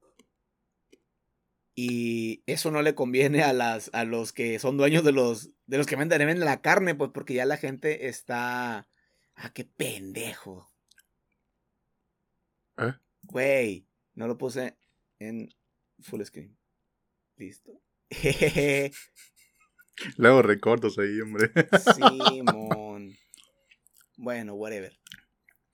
Y 1.75 2.43
eso 2.47 2.71
no 2.71 2.81
le 2.81 2.95
conviene 2.95 3.43
a 3.43 3.53
las 3.53 3.89
a 3.93 4.03
los 4.03 4.33
que 4.33 4.59
son 4.59 4.77
dueños 4.77 5.03
de 5.03 5.11
los 5.11 5.51
de 5.67 5.77
los 5.77 5.85
que 5.85 5.95
venden 5.95 6.39
la 6.39 6.61
carne, 6.61 6.95
pues 6.95 7.11
porque 7.13 7.35
ya 7.35 7.45
la 7.45 7.57
gente 7.57 8.07
está 8.07 8.87
ah 9.35 9.53
qué 9.53 9.63
pendejo. 9.63 10.71
¿Eh? 12.77 12.93
Güey, 13.23 13.87
no 14.15 14.27
lo 14.27 14.37
puse 14.37 14.75
en 15.19 15.49
full 15.99 16.23
screen. 16.23 16.57
Listo. 17.35 17.81
Luego 20.17 20.41
recortos 20.41 20.97
ahí, 20.99 21.19
hombre. 21.21 21.51
Simón. 21.95 23.17
Bueno, 24.17 24.55
whatever. 24.55 24.97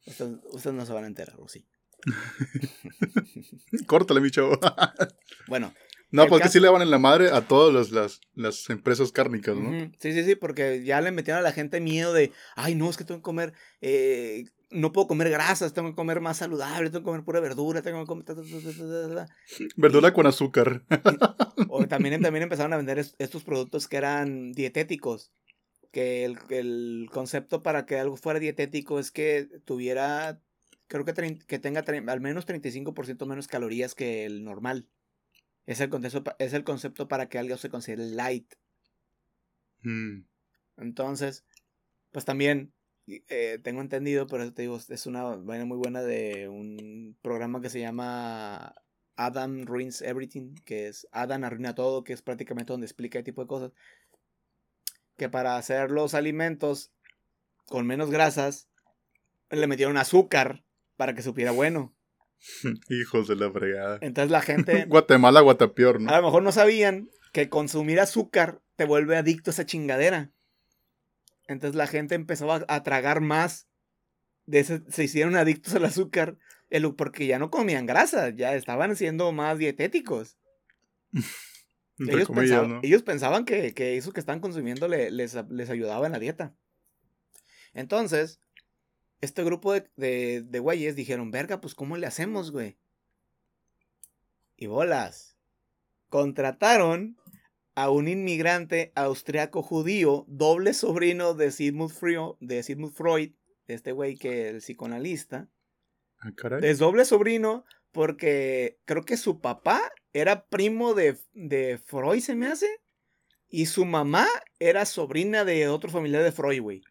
Ustedes, 0.06 0.40
ustedes 0.52 0.76
no 0.76 0.86
se 0.86 0.94
van 0.94 1.06
a 1.06 1.08
enterar, 1.08 1.40
¿o 1.40 1.48
sí? 1.48 1.66
Córtale, 3.88 4.20
mi 4.20 4.32
chavo. 4.32 4.60
Bueno, 5.48 5.74
No, 6.14 6.28
porque 6.28 6.44
caso- 6.44 6.54
sí 6.54 6.60
le 6.60 6.70
van 6.70 6.82
en 6.82 6.92
la 6.92 7.00
madre 7.00 7.30
a 7.32 7.42
todas 7.48 7.74
las, 7.74 7.92
las, 7.92 8.22
las 8.36 8.70
empresas 8.70 9.12
cárnicas, 9.12 9.56
¿no? 9.58 9.72
sí, 10.00 10.14
sí, 10.14 10.24
sí, 10.24 10.36
porque 10.36 10.84
ya 10.84 11.02
le 11.02 11.12
metieron 11.12 11.40
a 11.40 11.44
la 11.44 11.52
gente 11.52 11.82
miedo 11.82 12.14
de, 12.14 12.32
ay, 12.56 12.76
no, 12.76 12.90
es 12.90 12.98
que 12.98 13.04
tengo 13.04 13.20
que 13.20 13.24
comer, 13.24 13.54
eh, 13.82 14.46
no 14.70 14.92
puedo 14.92 15.08
comer 15.08 15.30
grasas, 15.30 15.74
tengo 15.74 15.90
que 15.90 15.96
comer 15.96 16.22
más 16.22 16.38
saludable, 16.38 16.90
tengo 16.90 17.02
que 17.02 17.06
comer 17.06 17.24
pura 17.24 17.40
verdura, 17.40 17.82
tengo 17.82 18.00
que 18.02 18.06
comer... 18.08 18.26
ta, 18.26 18.36
ta, 18.36 18.42
ta, 18.42 18.48
ta, 18.48 18.72
ta, 18.78 19.08
ta, 19.10 19.26
ta". 19.26 19.36
Verdura 19.76 20.14
con 20.14 20.26
azúcar. 20.28 20.84
O 21.70 21.88
también, 21.88 22.22
también 22.22 22.44
empezaron 22.44 22.74
a 22.74 22.78
vender 22.78 23.00
es- 23.00 23.16
estos 23.20 23.44
productos 23.44 23.88
que 23.88 23.98
eran 23.98 24.52
dietéticos. 24.54 25.32
Que 25.92 26.26
el, 26.26 26.38
el 26.50 27.08
concepto 27.12 27.62
para 27.62 27.86
que 27.86 28.00
algo 28.00 28.18
fuera 28.18 28.40
dietético 28.40 29.00
es 29.00 29.12
que 29.12 29.48
tuviera, 29.66 30.40
creo 30.88 31.06
que, 31.06 31.14
que 31.46 31.60
tenga 31.60 31.84
al 32.08 32.22
menos 32.22 32.48
35% 32.48 33.26
menos 33.28 33.48
calorías 33.48 33.94
que 33.94 34.26
el 34.26 34.44
normal. 34.44 34.88
Es 35.66 35.80
el, 35.80 35.90
concepto, 35.90 36.36
es 36.40 36.54
el 36.54 36.64
concepto 36.64 37.08
para 37.08 37.30
que 37.30 37.40
algo 37.40 37.58
se 37.58 37.70
considere 37.70 38.06
light. 38.06 38.54
Mm. 39.82 40.26
Entonces, 40.78 41.46
pues 42.12 42.26
también 42.26 42.74
eh, 43.08 43.60
tengo 43.64 43.82
entendido, 43.82 44.28
pero 44.28 44.54
te 44.54 44.64
digo, 44.64 44.78
es 44.78 45.06
una 45.06 45.24
vaina 45.36 45.66
muy 45.66 45.78
buena 45.78 46.02
de 46.02 46.48
un 46.48 47.18
programa 47.22 47.62
que 47.62 47.70
se 47.70 47.80
llama 47.80 48.76
Adam 49.16 49.66
Ruins 49.66 50.02
Everything, 50.02 50.56
que 50.66 50.88
es 50.88 51.08
Adam 51.12 51.44
arruina 51.44 51.76
todo, 51.76 52.04
que 52.04 52.14
es 52.14 52.22
prácticamente 52.22 52.74
donde 52.74 52.86
explica 52.86 53.20
ese 53.20 53.26
tipo 53.26 53.42
de 53.42 53.48
cosas. 53.48 53.72
Que 55.18 55.30
para 55.30 55.58
hacer 55.58 55.92
los 55.92 56.14
alimentos 56.14 56.92
con 57.66 57.86
menos 57.86 58.10
grasas, 58.10 58.68
le 59.50 59.68
metieron 59.68 59.98
azúcar 59.98 60.64
para 60.96 61.14
que 61.14 61.22
supiera 61.22 61.52
bueno. 61.52 61.94
Hijos 62.90 63.28
de 63.28 63.36
la 63.36 63.52
fregada. 63.52 64.00
Entonces 64.02 64.32
la 64.32 64.42
gente 64.42 64.86
Guatemala, 64.88 65.42
Guatapeor, 65.42 66.02
¿no? 66.02 66.10
a 66.12 66.18
lo 66.20 66.24
mejor 66.28 66.44
no 66.44 66.52
sabían 66.52 67.10
que 67.32 67.50
consumir 67.50 68.00
azúcar 68.00 68.62
te 68.76 68.86
vuelve 68.86 69.18
adicto 69.18 69.50
a 69.50 69.54
esa 69.54 69.66
chingadera. 69.66 70.32
Entonces 71.48 71.76
la 71.76 71.88
gente 71.88 72.16
empezó 72.16 72.52
a, 72.52 72.64
a 72.68 72.84
tragar 72.84 73.22
más. 73.22 73.68
De 74.46 74.60
ese- 74.60 74.82
se 74.90 75.04
hicieron 75.06 75.36
adictos 75.38 75.74
al 75.76 75.86
azúcar 75.86 76.38
el- 76.70 76.94
porque 76.96 77.28
ya 77.28 77.40
no 77.40 77.50
comían 77.50 77.86
grasa, 77.86 78.30
ya 78.30 78.56
estaban 78.56 78.96
siendo 78.96 79.32
más 79.32 79.58
dietéticos. 79.58 80.38
Ellos, 82.00 82.28
comillas, 82.28 82.50
pensaban, 82.50 82.70
¿no? 82.70 82.80
ellos 82.84 83.04
pensaban 83.04 83.46
que, 83.46 83.74
que 83.74 83.96
eso 83.98 84.12
que 84.12 84.20
estaban 84.20 84.42
consumiendo 84.42 84.88
le- 84.88 85.12
les, 85.12 85.36
les 85.50 85.70
ayudaba 85.70 86.06
en 86.08 86.12
la 86.12 86.20
dieta. 86.20 86.54
Entonces, 87.74 88.40
este 89.24 89.44
grupo 89.44 89.72
de, 89.72 89.90
de, 89.96 90.42
de 90.42 90.60
güeyes 90.60 90.96
dijeron, 90.96 91.32
verga, 91.32 91.62
pues 91.62 91.76
¿cómo 91.76 91.96
le 91.96 92.06
hacemos, 92.06 92.52
güey? 92.52 92.78
Y 94.58 94.68
bolas. 94.68 95.38
Contrataron 96.10 97.18
a 97.74 97.90
un 97.90 98.10
inmigrante 98.10 98.92
austriaco 98.96 99.64
judío, 99.64 100.26
doble 100.28 100.74
sobrino 100.74 101.34
de 101.34 101.52
Sigmund 101.52 101.92
Freud, 101.92 102.36
de 102.42 102.64
Sigmund 102.64 102.94
Freud, 102.94 103.32
este 103.68 103.94
güey 103.94 104.18
que 104.18 104.50
el 104.50 104.58
psicoanalista. 104.58 105.50
Ah, 106.20 106.34
caray. 106.36 106.60
Es 106.64 106.80
doble 106.80 107.06
sobrino 107.06 107.64
porque 107.94 108.78
creo 108.84 109.04
que 109.06 109.16
su 109.16 109.40
papá 109.40 109.82
era 110.12 110.48
primo 110.48 110.94
de, 110.94 111.18
de 111.34 111.78
Freud, 111.78 112.20
se 112.20 112.36
me 112.36 112.48
hace. 112.48 112.68
Y 113.48 113.68
su 113.68 113.86
mamá 113.86 114.28
era 114.60 114.86
sobrina 114.86 115.46
de 115.46 115.70
otro 115.70 115.90
familiar 115.90 116.24
de 116.24 116.32
Freud, 116.32 116.62
güey. 116.62 116.82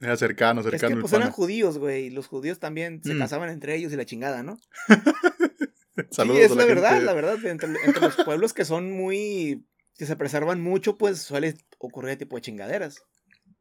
Era 0.00 0.16
cercano, 0.16 0.60
Es 0.60 0.66
cercano. 0.66 0.88
que 0.88 0.94
el 0.94 1.00
pues 1.00 1.12
pana. 1.12 1.24
eran 1.24 1.32
judíos, 1.32 1.78
güey. 1.78 2.10
Los 2.10 2.26
judíos 2.26 2.58
también 2.58 3.02
se 3.02 3.14
Mm. 3.14 3.18
casaban 3.18 3.48
entre 3.50 3.74
ellos 3.76 3.92
y 3.92 3.96
la 3.96 4.04
chingada, 4.04 4.42
¿no? 4.42 4.58
Saludos 6.10 6.38
sí, 6.38 6.42
es 6.44 6.52
a 6.52 6.54
la, 6.56 6.64
verdad, 6.66 6.90
gente. 6.90 7.04
la 7.06 7.12
verdad. 7.14 7.44
Entre, 7.46 7.68
entre 7.84 8.00
los 8.02 8.16
pueblos 8.16 8.52
que 8.52 8.64
son 8.64 8.92
muy... 8.92 9.64
que 9.96 10.04
se 10.06 10.16
preservan 10.16 10.60
mucho, 10.60 10.98
pues 10.98 11.18
suele 11.22 11.56
ocurrir 11.78 12.18
tipo 12.18 12.36
de 12.36 12.42
chingaderas. 12.42 13.02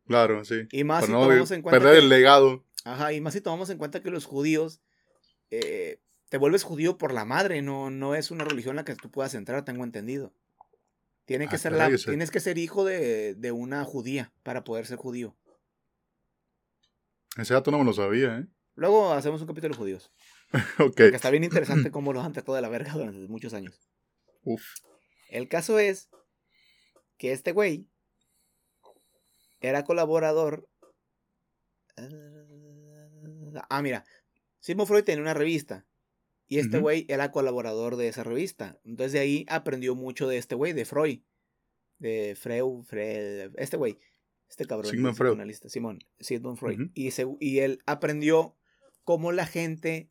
Claro, 0.08 0.44
sí. 0.44 0.64
Y 0.72 0.84
más 0.84 1.02
Para 1.02 1.08
si 1.08 1.12
no 1.14 1.22
tomamos 1.22 1.52
en 1.52 1.62
cuenta 1.62 1.80
perder 1.80 1.94
que- 1.98 2.04
el 2.04 2.10
legado. 2.10 2.66
Ajá, 2.84 3.14
y 3.14 3.22
más 3.22 3.34
si 3.34 3.42
tomamos 3.42 3.70
en 3.70 3.78
cuenta 3.78 4.02
que 4.04 4.12
los 4.12 4.26
judíos, 4.26 4.80
eh, 5.50 6.00
te 6.30 6.38
vuelves 6.38 6.64
judío 6.64 6.98
por 6.98 7.14
la 7.14 7.26
madre, 7.26 7.62
no, 7.64 7.90
no 7.90 8.14
es 8.14 8.30
una 8.30 8.44
religión 8.44 8.74
en 8.74 8.78
la 8.78 8.86
que 8.86 8.96
tú 8.96 9.10
puedas 9.10 9.34
entrar, 9.34 9.64
tengo 9.66 9.84
entendido. 9.84 10.34
Tiene 11.26 11.48
que 11.48 11.56
Ah, 11.56 11.60
ser 11.60 11.72
la, 11.72 11.90
tienes 11.90 12.30
que 12.30 12.40
ser 12.40 12.58
hijo 12.60 12.86
de, 12.86 13.34
de 13.34 13.52
una 13.52 13.84
judía 13.86 14.32
para 14.44 14.64
poder 14.64 14.86
ser 14.86 14.98
judío. 14.98 15.36
Ese 17.36 17.54
dato 17.54 17.72
no 17.72 17.80
me 17.80 17.86
lo 17.86 17.94
sabía, 17.94 18.40
¿eh? 18.40 18.48
Luego 18.76 19.14
hacemos 19.14 19.42
un 19.42 19.48
capítulo 19.48 19.74
de 19.74 19.78
judíos, 19.78 20.12
Ok. 20.80 20.96
que 20.96 21.08
está 21.08 21.30
bien 21.30 21.44
interesante 21.44 21.92
cómo 21.92 22.14
los 22.14 22.26
han 22.26 22.34
tratado 22.34 22.56
de 22.56 22.62
la 22.62 22.70
verga 22.70 22.94
durante 22.94 23.28
muchos 23.28 23.54
años. 23.54 23.90
Uf. 24.44 24.64
El 25.30 25.48
caso 25.48 25.80
es 25.80 26.10
que 27.18 27.32
este 27.32 27.52
güey 27.52 27.88
era 29.60 29.84
colaborador. 29.84 30.70
Ah, 33.70 33.82
mira. 33.82 34.06
Sigmund 34.60 34.88
Freud 34.88 35.04
tenía 35.04 35.22
una 35.22 35.34
revista. 35.34 35.86
Y 36.48 36.60
este 36.60 36.78
güey 36.80 37.06
era 37.10 37.32
colaborador 37.32 37.96
de 37.96 38.08
esa 38.08 38.24
revista. 38.24 38.80
Entonces 38.84 39.14
de 39.14 39.20
ahí 39.20 39.46
aprendió 39.50 39.96
mucho 39.96 40.28
de 40.28 40.38
este 40.38 40.54
güey, 40.54 40.74
de 40.74 40.86
Freud. 40.86 41.22
De 41.98 42.36
Freud, 42.40 42.84
Fred, 42.84 43.52
este 43.58 43.78
güey. 43.78 43.98
Este 44.50 44.66
cabrón. 44.66 44.92
Sigmund 44.92 45.16
Freud. 45.16 45.40
Simón, 45.68 46.00
Sigmund 46.20 46.58
Freud. 46.58 46.90
Y, 46.94 47.12
se- 47.12 47.26
y 47.40 47.60
él 47.60 47.80
aprendió 47.86 48.56
cómo 49.04 49.32
la 49.32 49.46
gente, 49.46 50.10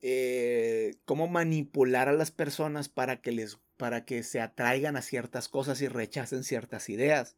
eh, 0.00 0.94
cómo 1.04 1.28
manipular 1.28 2.08
a 2.08 2.12
las 2.12 2.30
personas 2.30 2.88
para 2.88 3.20
que 3.20 3.32
les, 3.32 3.58
para 3.76 4.04
que 4.04 4.22
se 4.22 4.40
atraigan 4.40 4.96
a 4.96 5.02
ciertas 5.02 5.48
cosas 5.48 5.80
y 5.82 5.88
rechacen 5.88 6.44
ciertas 6.44 6.88
ideas. 6.88 7.36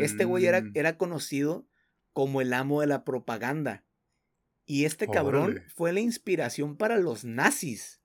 Este 0.00 0.24
güey 0.24 0.46
era, 0.46 0.60
Mm. 0.60 0.70
era 0.74 0.96
conocido 0.96 1.66
como 2.12 2.40
el 2.40 2.52
amo 2.52 2.80
de 2.80 2.86
la 2.86 3.04
propaganda. 3.04 3.84
Y 4.64 4.84
este 4.84 5.08
cabrón 5.08 5.50
Órale. 5.52 5.68
fue 5.74 5.92
la 5.92 5.98
inspiración 6.00 6.76
para 6.76 6.96
los 6.98 7.24
nazis. 7.24 8.00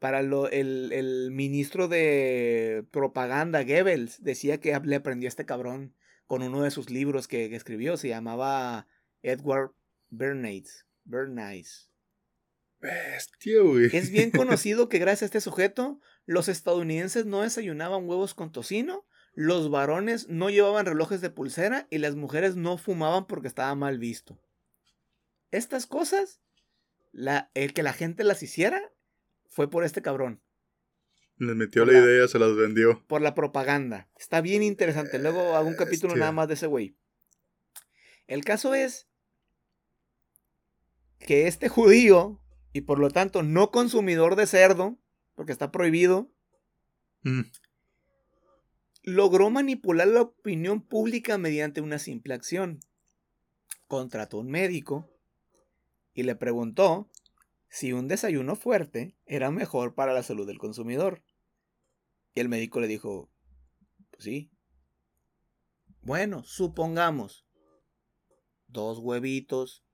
Para 0.00 0.22
lo, 0.22 0.50
el, 0.50 0.90
el 0.92 1.30
ministro 1.30 1.86
de 1.88 2.84
propaganda, 2.90 3.62
Goebbels, 3.62 4.22
decía 4.24 4.58
que 4.60 4.76
le 4.84 4.96
aprendió 4.96 5.26
a 5.26 5.30
este 5.30 5.46
cabrón 5.46 5.94
con 6.26 6.42
uno 6.42 6.62
de 6.62 6.70
sus 6.70 6.90
libros 6.90 7.28
que, 7.28 7.48
que 7.48 7.56
escribió. 7.56 7.96
Se 7.96 8.08
llamaba 8.08 8.86
Edward 9.22 9.72
Bernays. 10.10 10.86
Bernays. 11.04 11.90
Bestia, 12.80 13.62
güey. 13.62 13.96
Es 13.96 14.10
bien 14.10 14.30
conocido 14.32 14.88
que 14.88 14.98
gracias 14.98 15.22
a 15.22 15.26
este 15.26 15.40
sujeto, 15.40 16.00
los 16.24 16.48
estadounidenses 16.48 17.26
no 17.26 17.42
desayunaban 17.42 18.08
huevos 18.08 18.34
con 18.34 18.52
tocino, 18.52 19.06
los 19.34 19.70
varones 19.70 20.28
no 20.28 20.50
llevaban 20.50 20.86
relojes 20.86 21.20
de 21.20 21.30
pulsera 21.30 21.86
y 21.90 21.98
las 21.98 22.14
mujeres 22.14 22.56
no 22.56 22.78
fumaban 22.78 23.26
porque 23.26 23.48
estaba 23.48 23.74
mal 23.74 23.98
visto. 23.98 24.40
Estas 25.50 25.86
cosas, 25.86 26.40
la, 27.12 27.50
el 27.54 27.72
que 27.72 27.82
la 27.82 27.92
gente 27.92 28.24
las 28.24 28.42
hiciera, 28.42 28.92
fue 29.48 29.70
por 29.70 29.84
este 29.84 30.02
cabrón, 30.02 30.42
Les 31.38 31.54
metió 31.54 31.84
la 31.84 31.92
idea, 31.92 32.26
se 32.28 32.38
las 32.38 32.54
vendió. 32.56 33.04
por 33.06 33.20
la 33.20 33.34
propaganda. 33.34 34.08
Está 34.18 34.40
bien 34.40 34.62
interesante. 34.62 35.18
Luego 35.18 35.54
hago 35.54 35.68
un 35.68 35.76
capítulo 35.76 36.08
Bestia. 36.14 36.20
nada 36.20 36.32
más 36.32 36.48
de 36.48 36.54
ese 36.54 36.66
güey. 36.66 36.96
El 38.26 38.44
caso 38.44 38.74
es 38.74 39.06
que 41.18 41.46
este 41.46 41.68
judío, 41.68 42.40
y 42.72 42.82
por 42.82 42.98
lo 42.98 43.10
tanto 43.10 43.42
no 43.42 43.70
consumidor 43.70 44.36
de 44.36 44.46
cerdo, 44.46 44.96
porque 45.34 45.52
está 45.52 45.70
prohibido, 45.70 46.30
Mm. 47.22 47.42
logró 49.02 49.50
manipular 49.50 50.06
la 50.08 50.22
opinión 50.22 50.80
pública 50.80 51.38
mediante 51.38 51.80
una 51.80 51.98
simple 51.98 52.34
acción. 52.34 52.80
Contrató 53.88 54.38
a 54.38 54.40
un 54.40 54.50
médico 54.50 55.10
y 56.14 56.22
le 56.22 56.34
preguntó 56.36 57.08
si 57.68 57.92
un 57.92 58.08
desayuno 58.08 58.56
fuerte 58.56 59.16
era 59.26 59.50
mejor 59.50 59.94
para 59.94 60.12
la 60.12 60.22
salud 60.22 60.46
del 60.46 60.58
consumidor. 60.58 61.22
Y 62.34 62.40
el 62.40 62.48
médico 62.48 62.80
le 62.80 62.86
dijo, 62.86 63.30
pues 64.10 64.24
sí. 64.24 64.50
Bueno, 66.02 66.42
supongamos 66.44 67.46
dos 68.68 68.98
huevitos 68.98 69.84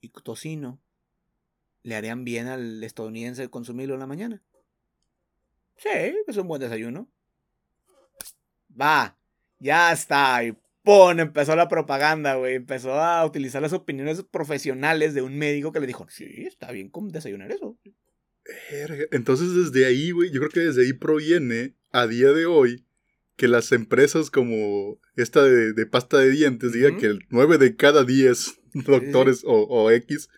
y 0.00 0.10
tocino 0.10 0.80
le 1.82 1.94
harían 1.94 2.24
bien 2.24 2.48
al 2.48 2.82
estadounidense 2.82 3.48
consumirlo 3.48 3.94
en 3.94 4.00
la 4.00 4.06
mañana. 4.06 4.42
Sí, 5.76 5.88
es 6.26 6.36
un 6.36 6.48
buen 6.48 6.60
desayuno. 6.60 7.08
Va, 8.78 9.16
ya 9.58 9.92
está. 9.92 10.42
Y 10.42 10.56
¡pum! 10.86 11.20
Empezó 11.20 11.54
la 11.56 11.68
propaganda, 11.68 12.36
güey. 12.36 12.54
Empezó 12.54 12.94
a 12.94 13.22
utilizar 13.26 13.60
las 13.60 13.74
opiniones 13.74 14.22
profesionales 14.22 15.12
de 15.12 15.20
un 15.20 15.36
médico 15.36 15.72
que 15.72 15.80
le 15.80 15.86
dijo, 15.86 16.06
sí, 16.08 16.44
está 16.46 16.72
bien 16.72 16.88
con 16.88 17.10
desayunar 17.10 17.52
eso. 17.52 17.76
Entonces, 19.10 19.54
desde 19.54 19.86
ahí, 19.86 20.12
güey, 20.12 20.30
yo 20.30 20.38
creo 20.40 20.50
que 20.50 20.60
desde 20.60 20.82
ahí 20.82 20.92
proviene 20.92 21.74
a 21.92 22.06
día 22.06 22.32
de 22.32 22.46
hoy 22.46 22.86
que 23.36 23.48
las 23.48 23.72
empresas 23.72 24.30
como 24.30 24.98
esta 25.16 25.42
de, 25.42 25.72
de 25.72 25.86
pasta 25.86 26.18
de 26.18 26.30
dientes 26.30 26.72
digan 26.72 26.96
que 26.96 27.06
el 27.06 27.26
9 27.28 27.58
de 27.58 27.76
cada 27.76 28.04
10 28.04 28.60
doctores 28.86 29.42
o, 29.44 29.64
o 29.64 29.90
X 29.90 30.28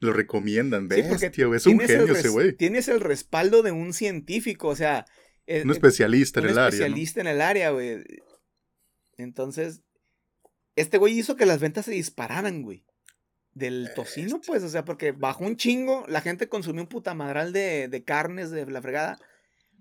lo 0.00 0.12
recomiendan. 0.12 0.88
Sí, 0.90 1.02
porque. 1.08 1.26
Es 1.56 1.66
un 1.66 1.78
genio 1.78 2.16
ese 2.16 2.28
güey. 2.30 2.52
Tienes 2.54 2.88
el 2.88 3.00
respaldo 3.00 3.62
de 3.62 3.70
un 3.70 3.92
científico, 3.92 4.68
o 4.68 4.74
sea... 4.76 5.04
eh, 5.46 5.62
Un 5.62 5.70
eh, 5.70 5.72
especialista 5.74 6.40
en 6.40 6.46
un 6.46 6.52
el 6.52 6.58
área. 6.58 6.64
¿no? 6.70 6.74
especialista 6.74 7.20
en 7.20 7.26
el 7.28 7.40
área, 7.40 7.70
güey. 7.70 8.02
Entonces, 9.16 9.82
este 10.76 10.98
güey 10.98 11.18
hizo 11.18 11.36
que 11.36 11.46
las 11.46 11.60
ventas 11.60 11.84
se 11.84 11.92
dispararan, 11.92 12.62
güey. 12.62 12.84
Del 13.54 13.90
tocino, 13.94 14.40
pues, 14.40 14.62
o 14.62 14.68
sea, 14.70 14.84
porque 14.86 15.12
bajó 15.12 15.44
un 15.44 15.56
chingo, 15.56 16.06
la 16.08 16.22
gente 16.22 16.48
consumió 16.48 16.82
un 16.82 16.88
putamadral 16.88 17.52
de, 17.52 17.88
de 17.88 18.02
carnes 18.02 18.50
de 18.50 18.64
la 18.64 18.80
fregada. 18.80 19.18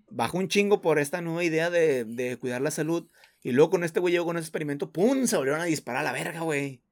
Bajó 0.09 0.39
un 0.39 0.49
chingo 0.49 0.81
por 0.81 0.99
esta 0.99 1.21
nueva 1.21 1.43
idea 1.45 1.69
de, 1.69 2.03
de 2.03 2.37
cuidar 2.37 2.61
la 2.61 2.71
salud. 2.71 3.09
Y 3.41 3.53
luego 3.53 3.71
con 3.71 3.85
este 3.85 4.01
güey 4.01 4.11
llegó 4.11 4.25
con 4.25 4.35
ese 4.35 4.43
experimento, 4.43 4.91
¡pum! 4.91 5.25
Se 5.25 5.37
volvieron 5.37 5.61
a 5.61 5.65
disparar 5.65 6.01
a 6.01 6.03
la 6.03 6.11
verga, 6.11 6.41
güey. 6.41 6.83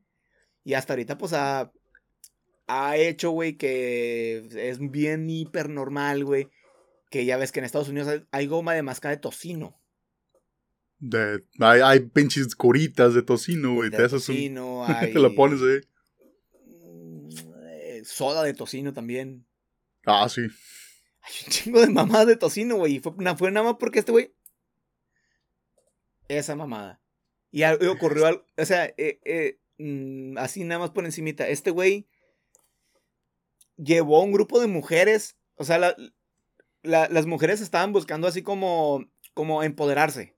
Y 0.64 0.74
hasta 0.74 0.94
ahorita, 0.94 1.18
pues, 1.18 1.34
ha, 1.34 1.72
ha 2.68 2.98
hecho, 2.98 3.32
güey, 3.32 3.58
que 3.58 4.48
es 4.56 4.80
bien 4.80 5.30
hiper 5.30 5.70
normal, 5.70 6.24
güey. 6.24 6.48
Que 7.12 7.26
ya 7.26 7.36
ves 7.36 7.52
que 7.52 7.60
en 7.60 7.66
Estados 7.66 7.90
Unidos 7.90 8.08
hay, 8.08 8.26
hay 8.32 8.48
goma 8.48 8.74
de 8.74 8.84
mascar 8.84 9.12
de 9.12 9.18
tocino. 9.18 9.79
De- 11.00 11.44
hay, 11.60 11.82
hay 11.82 12.00
pinches 12.02 12.56
curitas 12.56 13.14
de 13.14 13.22
tocino, 13.24 13.74
güey. 13.76 13.90
Te 13.90 13.98
haces 14.04 14.28
un. 14.30 14.36
tocino, 14.36 14.86
hay 14.88 15.14
Te 15.14 15.20
lo 15.20 15.34
pones 15.34 15.62
ahí. 15.62 15.82
mm, 16.86 17.30
eh, 17.66 18.02
soda 18.06 18.44
de 18.44 18.54
tocino 18.54 18.94
también. 18.94 19.46
Ah, 20.06 20.28
sí. 20.30 20.42
Hay 20.42 21.32
un 21.46 21.52
chingo 21.52 21.82
de 21.82 21.90
mamadas 21.90 22.28
de 22.28 22.36
tocino, 22.36 22.78
güey. 22.78 22.96
Y 22.96 23.00
fue, 23.00 23.14
fue 23.38 23.52
nada 23.52 23.66
más 23.66 23.76
porque 23.80 24.00
este 24.00 24.12
güey. 24.12 24.34
Esa 26.28 26.56
mamada. 26.56 27.02
Y 27.52 27.64
ocurrió 27.64 28.28
algo. 28.28 28.46
O 28.58 28.66
sea, 28.66 28.86
eh, 28.98 29.20
eh, 29.26 29.60
mm, 29.78 30.38
así 30.38 30.64
nada 30.64 30.80
más 30.80 30.92
por 30.92 31.06
encimita. 31.06 31.48
Este 31.48 31.72
güey 31.72 32.08
llevó 33.78 34.18
a 34.20 34.24
un 34.24 34.32
grupo 34.32 34.60
de 34.60 34.68
mujeres. 34.68 35.38
O 35.56 35.64
sea, 35.64 35.78
la- 35.80 35.96
la- 36.84 37.10
las 37.10 37.26
mujeres 37.26 37.62
estaban 37.62 37.92
buscando 37.94 38.28
así 38.28 38.42
como, 38.44 39.06
como 39.34 39.64
empoderarse. 39.64 40.36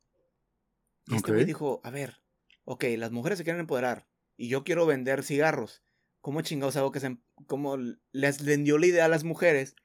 Y 1.07 1.15
este 1.15 1.31
güey 1.31 1.45
dijo, 1.45 1.81
a 1.83 1.89
ver, 1.89 2.21
ok, 2.63 2.85
las 2.97 3.11
mujeres 3.11 3.37
se 3.37 3.43
quieren 3.43 3.59
empoderar 3.61 4.07
y 4.37 4.47
yo 4.47 4.63
quiero 4.63 4.85
vender 4.85 5.23
cigarros. 5.23 5.83
¿Cómo 6.21 6.41
chingados 6.41 6.75
hago 6.75 6.91
que 6.91 6.99
se... 6.99 7.07
em- 7.07 7.21
cómo 7.47 7.77
les 8.11 8.45
vendió 8.45 8.77
la 8.77 8.85
idea 8.85 9.05
a 9.05 9.09
las 9.09 9.23
mujeres 9.23 9.75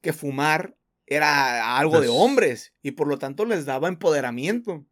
que 0.00 0.12
fumar 0.12 0.76
era 1.06 1.78
algo 1.78 2.00
de 2.00 2.08
Pues- 2.08 2.18
hombres 2.18 2.74
y 2.82 2.92
por 2.92 3.06
lo 3.08 3.18
tanto 3.18 3.44
les 3.44 3.64
daba 3.66 3.88
empoderamiento? 3.88 4.86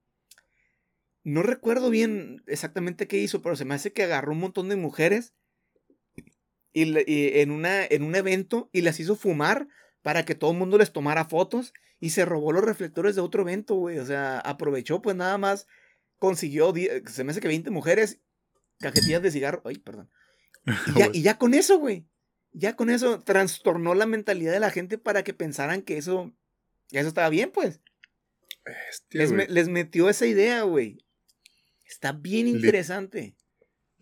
No 1.23 1.43
recuerdo 1.43 1.91
bien 1.91 2.43
exactamente 2.47 3.07
qué 3.09 3.19
hizo, 3.19 3.43
pero 3.43 3.57
se 3.57 3.65
me 3.65 3.75
hace 3.75 3.93
que 3.93 4.03
agarró 4.05 4.33
un 4.33 4.41
montón 4.41 4.69
de 4.69 4.77
mujeres 4.77 5.35
y, 6.73 6.85
y 7.11 7.41
en, 7.41 7.51
una, 7.51 7.85
en 7.85 8.03
un 8.03 8.15
evento 8.15 8.71
y 8.73 8.83
las 8.83 9.01
hizo 9.01 9.17
fumar 9.17 9.69
para 10.03 10.25
que 10.25 10.35
todo 10.35 10.53
el 10.53 10.59
mundo 10.59 10.79
les 10.79 10.93
tomara 10.93 11.25
fotos 11.25 11.73
y 11.99 12.11
se 12.11 12.25
robó 12.25 12.53
los 12.53 12.65
reflectores 12.65 13.15
de 13.15 13.21
otro 13.21 13.43
evento, 13.43 13.75
güey. 13.75 13.99
O 13.99 14.07
sea, 14.07 14.39
aprovechó 14.41 15.03
pues 15.03 15.17
nada 15.17 15.37
más, 15.39 15.67
consiguió, 16.19 16.73
die- 16.73 17.03
se 17.07 17.25
me 17.25 17.33
hace 17.33 17.41
que 17.41 17.49
20 17.49 17.71
mujeres, 17.71 18.21
cajetillas 18.79 19.23
de 19.23 19.31
cigarro, 19.31 19.63
ay, 19.65 19.79
perdón. 19.79 20.11
Y 20.95 20.99
ya, 20.99 21.11
y 21.13 21.23
ya 21.23 21.39
con 21.39 21.55
eso, 21.55 21.79
güey. 21.79 22.07
Ya 22.53 22.75
con 22.77 22.91
eso 22.91 23.21
trastornó 23.23 23.95
la 23.95 24.07
mentalidad 24.07 24.53
de 24.53 24.61
la 24.61 24.71
gente 24.71 24.99
para 24.99 25.23
que 25.23 25.33
pensaran 25.35 25.83
que 25.83 25.97
eso, 25.99 26.33
que 26.89 26.99
eso 26.99 27.09
estaba 27.09 27.29
bien, 27.29 27.51
pues. 27.53 27.81
Les, 29.11 29.31
me- 29.37 29.47
les 29.49 29.69
metió 29.69 30.09
esa 30.11 30.27
idea, 30.27 30.63
güey. 30.63 30.99
Está 31.87 32.13
bien 32.13 32.47
interesante. 32.49 33.37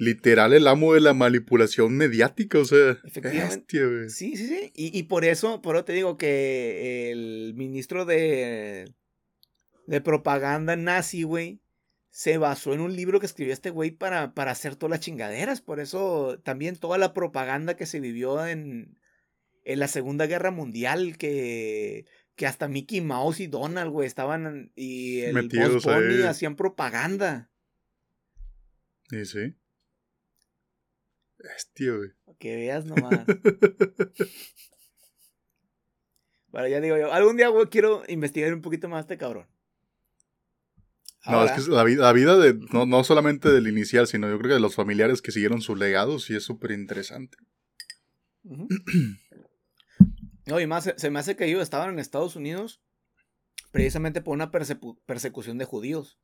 Literal 0.01 0.53
el 0.53 0.69
amo 0.69 0.95
de 0.95 1.01
la 1.01 1.13
manipulación 1.13 1.97
mediática, 1.97 2.61
o 2.61 2.65
sea. 2.65 2.99
Efectivamente. 3.05 4.09
Sí, 4.11 4.37
sí, 4.37 4.47
sí. 4.47 4.73
Y, 4.75 4.97
y 4.97 5.03
por 5.03 5.25
eso, 5.25 5.61
por 5.61 5.75
eso 5.75 5.85
te 5.85 5.93
digo 5.93 6.17
que 6.17 7.11
el 7.11 7.55
ministro 7.57 8.05
de, 8.05 8.95
de 9.89 10.01
propaganda 10.01 10.77
nazi, 10.77 11.25
güey, 11.25 11.61
se 12.11 12.39
basó 12.39 12.75
en 12.75 12.81
un 12.81 12.95
libro 12.95 13.19
que 13.19 13.27
escribió 13.27 13.53
este 13.53 13.71
güey 13.71 13.91
para, 13.91 14.35
para 14.35 14.53
hacer 14.53 14.77
todas 14.77 14.93
las 14.93 15.01
chingaderas. 15.01 15.61
Por 15.61 15.81
eso 15.81 16.41
también 16.45 16.77
toda 16.77 16.97
la 16.97 17.13
propaganda 17.13 17.75
que 17.75 17.87
se 17.87 17.99
vivió 17.99 18.47
en, 18.47 18.99
en 19.65 19.79
la 19.81 19.89
Segunda 19.89 20.27
Guerra 20.27 20.53
Mundial, 20.53 21.19
que, 21.19 22.07
que 22.37 22.47
hasta 22.47 22.69
Mickey 22.69 23.01
Mouse 23.01 23.41
y 23.41 23.49
Donald, 23.49 23.91
güey, 23.91 24.07
estaban 24.07 24.71
y 24.77 25.23
el 25.23 25.35
Metidos 25.35 25.85
Bunny 25.85 26.15
ahí. 26.15 26.23
hacían 26.23 26.55
propaganda. 26.55 27.51
Sí, 29.11 29.25
sí. 29.25 29.55
Bestia, 31.39 31.93
güey. 31.97 32.11
Que 32.39 32.57
veas 32.57 32.85
nomás. 32.85 33.25
Bueno, 36.51 36.69
ya 36.69 36.81
digo 36.81 36.97
yo, 36.97 37.13
algún 37.13 37.37
día, 37.37 37.49
güey, 37.49 37.67
quiero 37.67 38.03
investigar 38.09 38.53
un 38.55 38.63
poquito 38.63 38.89
más 38.89 38.99
a 38.99 39.01
este 39.03 39.19
cabrón. 39.19 39.47
No, 41.27 41.45
es 41.45 41.53
que 41.53 41.71
la, 41.71 41.85
vida 41.85 42.03
la 42.05 42.13
vida 42.15 42.39
de, 42.39 42.55
no, 42.73 42.87
no 42.87 43.05
solamente 43.05 43.51
del 43.51 43.69
inicial, 43.69 44.07
sino 44.07 44.29
yo 44.31 44.39
creo 44.39 44.49
que 44.49 44.55
de 44.55 44.61
los 44.61 44.75
familiares 44.75 45.21
que 45.21 45.31
siguieron 45.31 45.61
su 45.61 45.77
legado, 45.77 46.19
sí 46.19 46.35
es 46.35 46.45
súper 46.45 46.71
interesante. 46.71 47.37
ujú. 48.45 48.67
No, 50.47 50.59
y 50.59 50.67
más, 50.67 50.85
se, 50.85 50.99
se 50.99 51.11
me 51.11 51.19
hace 51.19 51.37
que 51.37 51.45
ellos 51.45 51.61
estaban 51.63 51.91
en 51.91 51.99
Estados 51.99 52.35
Unidos 52.35 52.81
precisamente 53.71 54.23
por 54.23 54.33
una 54.35 54.51
persecu- 54.51 54.99
persecución 55.05 55.59
de 55.59 55.67
judíos. 55.67 56.19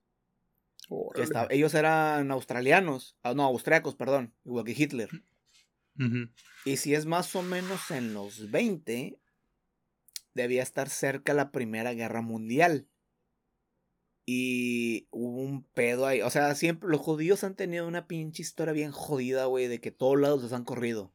Que 1.14 1.26
ellos 1.50 1.74
eran 1.74 2.30
australianos, 2.30 3.16
ah, 3.22 3.34
no, 3.34 3.44
austriacos, 3.44 3.94
perdón, 3.94 4.34
igual 4.44 4.64
que 4.64 4.72
Hitler. 4.72 5.08
Y 6.64 6.76
si 6.76 6.94
es 6.94 7.06
más 7.06 7.34
o 7.36 7.42
menos 7.42 7.90
en 7.90 8.14
los 8.14 8.50
20, 8.50 9.18
debía 10.34 10.62
estar 10.62 10.88
cerca 10.88 11.34
la 11.34 11.50
Primera 11.50 11.94
Guerra 11.94 12.20
Mundial. 12.20 12.88
Y 14.26 15.06
hubo 15.10 15.42
un 15.42 15.64
pedo 15.64 16.06
ahí. 16.06 16.22
O 16.22 16.30
sea, 16.30 16.54
siempre 16.54 16.88
los 16.88 17.00
judíos 17.00 17.44
han 17.44 17.54
tenido 17.54 17.86
una 17.86 18.06
pinche 18.06 18.42
historia 18.42 18.72
bien 18.72 18.90
jodida, 18.90 19.44
güey, 19.46 19.68
de 19.68 19.80
que 19.80 19.90
todos 19.90 20.18
lados 20.18 20.42
los 20.42 20.52
han 20.52 20.64
corrido. 20.64 21.12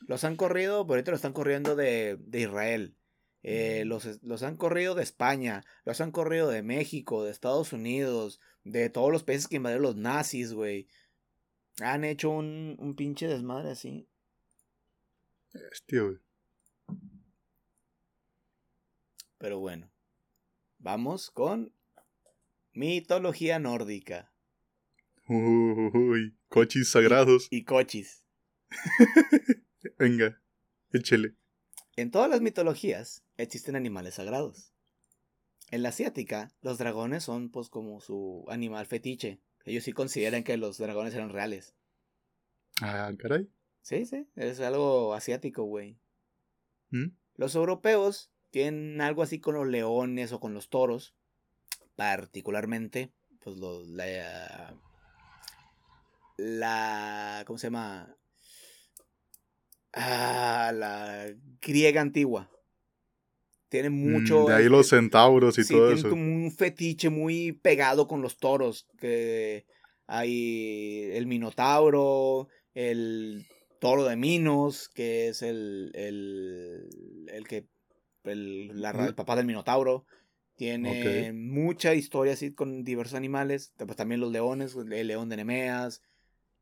Los 0.00 0.24
han 0.24 0.36
corrido, 0.36 0.86
por 0.86 0.96
ahorita 0.96 1.10
los 1.10 1.18
están 1.18 1.32
corriendo 1.32 1.76
de, 1.76 2.16
de 2.20 2.40
Israel. 2.40 2.96
Eh, 3.42 3.84
los, 3.84 4.22
los, 4.22 4.42
han 4.42 4.56
corrido 4.56 4.94
de 4.94 5.02
España, 5.02 5.64
los 5.84 6.00
han 6.00 6.10
corrido 6.10 6.48
de 6.48 6.62
México, 6.62 7.24
de 7.24 7.30
Estados 7.30 7.72
Unidos, 7.72 8.40
de 8.68 8.90
todos 8.90 9.10
los 9.10 9.24
países 9.24 9.48
que 9.48 9.56
invadieron 9.56 9.82
los 9.82 9.96
nazis, 9.96 10.52
güey. 10.52 10.86
Han 11.80 12.04
hecho 12.04 12.30
un, 12.30 12.76
un 12.78 12.94
pinche 12.94 13.26
desmadre 13.26 13.70
así. 13.70 14.08
Este, 15.72 16.00
güey. 16.00 16.18
Pero 19.38 19.58
bueno. 19.58 19.90
Vamos 20.78 21.30
con 21.30 21.72
mitología 22.72 23.58
nórdica. 23.58 24.32
Uy, 25.28 26.36
cochis 26.48 26.90
sagrados. 26.90 27.48
Y, 27.50 27.58
y 27.58 27.64
cochis. 27.64 28.24
Venga, 29.98 30.40
échele. 30.92 31.34
En 31.96 32.10
todas 32.10 32.30
las 32.30 32.40
mitologías 32.40 33.24
existen 33.36 33.76
animales 33.76 34.14
sagrados. 34.14 34.72
En 35.70 35.82
la 35.82 35.90
asiática, 35.90 36.50
los 36.62 36.78
dragones 36.78 37.24
son 37.24 37.50
pues 37.50 37.68
como 37.68 38.00
su 38.00 38.44
animal 38.48 38.86
fetiche. 38.86 39.40
Ellos 39.64 39.84
sí 39.84 39.92
consideran 39.92 40.44
que 40.44 40.56
los 40.56 40.78
dragones 40.78 41.14
eran 41.14 41.30
reales. 41.30 41.74
Ah, 42.80 43.12
caray. 43.18 43.50
Sí, 43.82 44.06
sí, 44.06 44.26
es 44.36 44.60
algo 44.60 45.14
asiático, 45.14 45.64
güey. 45.64 45.98
¿Mm? 46.90 47.08
Los 47.34 47.54
europeos 47.54 48.30
tienen 48.50 49.00
algo 49.00 49.22
así 49.22 49.40
con 49.40 49.54
los 49.54 49.66
leones 49.66 50.32
o 50.32 50.40
con 50.40 50.54
los 50.54 50.68
toros. 50.70 51.14
Particularmente, 51.96 53.12
pues 53.40 53.56
los, 53.56 53.86
la, 53.88 54.74
la... 56.36 57.42
¿Cómo 57.46 57.58
se 57.58 57.66
llama? 57.66 58.16
Ah, 59.92 60.72
la 60.74 61.26
griega 61.60 62.00
antigua. 62.00 62.50
Tiene 63.68 63.90
mucho. 63.90 64.44
Mm, 64.44 64.46
de 64.46 64.54
ahí 64.54 64.68
los 64.68 64.88
centauros 64.88 65.58
y 65.58 65.64
sí, 65.64 65.74
todo 65.74 65.92
eso. 65.92 66.08
como 66.08 66.22
un 66.22 66.50
fetiche 66.50 67.10
muy 67.10 67.52
pegado 67.52 68.08
con 68.08 68.22
los 68.22 68.38
toros. 68.38 68.86
Que 68.98 69.66
hay 70.06 71.10
el 71.12 71.26
minotauro, 71.26 72.48
el 72.74 73.46
toro 73.78 74.04
de 74.04 74.16
Minos, 74.16 74.88
que 74.88 75.28
es 75.28 75.42
el, 75.42 75.90
el, 75.94 77.26
el 77.28 77.46
que. 77.46 77.66
El, 78.24 78.80
la, 78.80 78.90
el, 78.90 79.14
papá 79.14 79.36
del 79.36 79.46
minotauro. 79.46 80.06
Tiene 80.56 81.00
okay. 81.00 81.32
mucha 81.32 81.94
historia 81.94 82.32
así 82.32 82.52
con 82.52 82.84
diversos 82.84 83.14
animales. 83.14 83.74
Pues 83.76 83.96
también 83.96 84.20
los 84.20 84.32
leones, 84.32 84.74
el 84.76 85.06
león 85.06 85.28
de 85.28 85.36
Nemeas, 85.36 86.02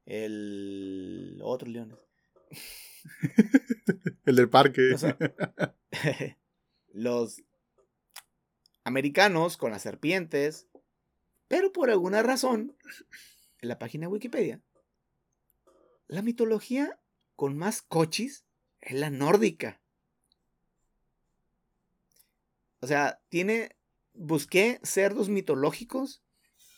el. 0.04 1.38
Otros 1.42 1.72
leones. 1.72 1.96
el 4.26 4.36
del 4.36 4.48
parque. 4.48 4.92
O 4.94 4.98
sea, 4.98 5.16
los 6.96 7.42
americanos 8.82 9.58
con 9.58 9.70
las 9.70 9.82
serpientes, 9.82 10.66
pero 11.46 11.70
por 11.70 11.90
alguna 11.90 12.22
razón, 12.22 12.74
en 13.60 13.68
la 13.68 13.78
página 13.78 14.06
de 14.06 14.12
Wikipedia, 14.12 14.62
la 16.08 16.22
mitología 16.22 16.98
con 17.34 17.58
más 17.58 17.82
cochis 17.82 18.46
es 18.80 18.94
la 18.94 19.10
nórdica. 19.10 19.80
O 22.80 22.86
sea, 22.86 23.20
tiene. 23.28 23.76
Busqué 24.18 24.80
cerdos 24.82 25.28
mitológicos 25.28 26.22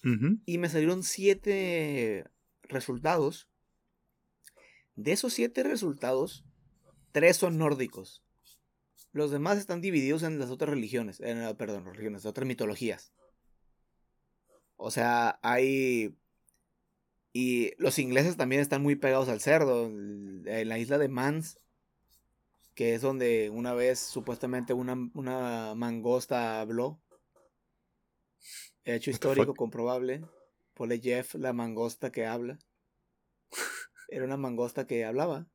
uh 0.03 0.09
-huh. 0.09 0.43
y 0.45 0.59
me 0.59 0.69
salieron 0.69 1.05
siete 1.05 2.25
resultados. 2.63 3.49
De 4.97 5.13
esos 5.13 5.33
siete 5.35 5.63
resultados, 5.63 6.45
tres 7.13 7.37
son 7.37 7.57
nórdicos. 7.59 8.25
Los 9.19 9.33
demás 9.33 9.59
están 9.59 9.81
divididos 9.81 10.23
en 10.23 10.39
las 10.39 10.49
otras 10.49 10.71
religiones. 10.71 11.19
Eh, 11.19 11.53
perdón, 11.59 11.85
religiones, 11.87 12.25
otras 12.25 12.47
mitologías. 12.47 13.13
O 14.77 14.93
sea, 14.93 15.41
hay. 15.43 16.17
Y 17.33 17.73
los 17.79 17.99
ingleses 17.99 18.37
también 18.37 18.61
están 18.61 18.81
muy 18.81 18.95
pegados 18.95 19.29
al 19.29 19.41
cerdo. 19.41 19.87
En 19.87 20.69
la 20.69 20.79
isla 20.79 20.99
de 20.99 21.09
Mans, 21.09 21.59
que 22.77 22.95
es 22.95 23.03
donde 23.03 23.51
una 23.51 23.75
vez 23.75 23.99
supuestamente 23.99 24.73
una, 24.73 24.95
una 25.15 25.75
mangosta 25.75 26.61
habló. 26.61 27.01
Hecho 28.85 29.11
histórico 29.11 29.53
comprobable. 29.55 30.25
Pole 30.75 31.01
Jeff, 31.01 31.35
la 31.35 31.53
mangosta 31.53 32.13
que 32.13 32.25
habla. 32.25 32.61
Era 34.09 34.25
una 34.25 34.37
mangosta 34.37 34.87
que 34.87 35.05
hablaba. 35.05 35.49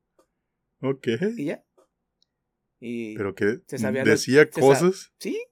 Ok. 0.81 1.07
Y 1.37 1.45
ya. 1.45 1.63
Y 2.85 3.15
¿Pero 3.15 3.33
que 3.33 3.61
se 3.65 3.77
sabía 3.77 4.03
decía 4.03 4.43
los, 4.43 4.49
cosas? 4.51 5.13
Se 5.17 5.29
sí. 5.29 5.45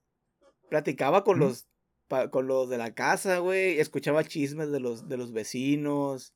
Platicaba 0.70 1.24
con 1.24 1.38
¿Mm? 1.38 1.40
los 1.40 1.68
pa, 2.10 2.30
con 2.30 2.46
los 2.46 2.70
de 2.70 2.78
la 2.78 2.94
casa, 2.94 3.38
güey. 3.38 3.80
Escuchaba 3.80 4.26
chismes 4.26 4.70
de 4.70 4.82
los, 4.82 5.08
de 5.08 5.16
los 5.16 5.32
vecinos. 5.32 6.36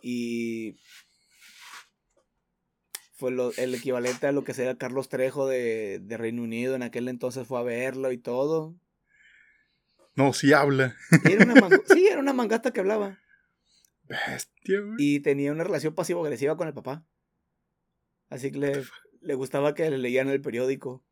Y 0.00 0.78
fue 3.16 3.32
lo, 3.32 3.52
el 3.58 3.74
equivalente 3.74 4.26
a 4.26 4.32
lo 4.32 4.44
que 4.44 4.54
sería 4.54 4.78
Carlos 4.78 5.10
Trejo 5.10 5.46
de, 5.46 5.98
de, 5.98 6.16
Reino 6.16 6.42
Unido. 6.42 6.74
En 6.74 6.82
aquel 6.82 7.06
entonces 7.08 7.46
fue 7.46 7.58
a 7.58 7.62
verlo 7.62 8.12
y 8.12 8.18
todo. 8.18 8.80
No, 10.14 10.32
sí 10.32 10.54
habla. 10.54 10.96
Era 11.30 11.44
una 11.44 11.54
sí, 11.94 12.06
era 12.06 12.20
una 12.20 12.32
mangata 12.32 12.72
que 12.72 12.80
hablaba. 12.80 13.18
Bestia, 14.04 14.80
güey. 14.80 14.96
Y 14.96 15.20
tenía 15.20 15.52
una 15.52 15.64
relación 15.64 15.94
pasivo-agresiva 15.94 16.56
con 16.56 16.66
el 16.66 16.72
papá. 16.72 17.06
Así 18.30 18.50
que 18.50 18.58
le, 18.58 18.82
le 19.26 19.34
gustaba 19.34 19.74
que 19.74 19.90
le 19.90 19.98
leían 19.98 20.28
el 20.28 20.40
periódico. 20.40 21.04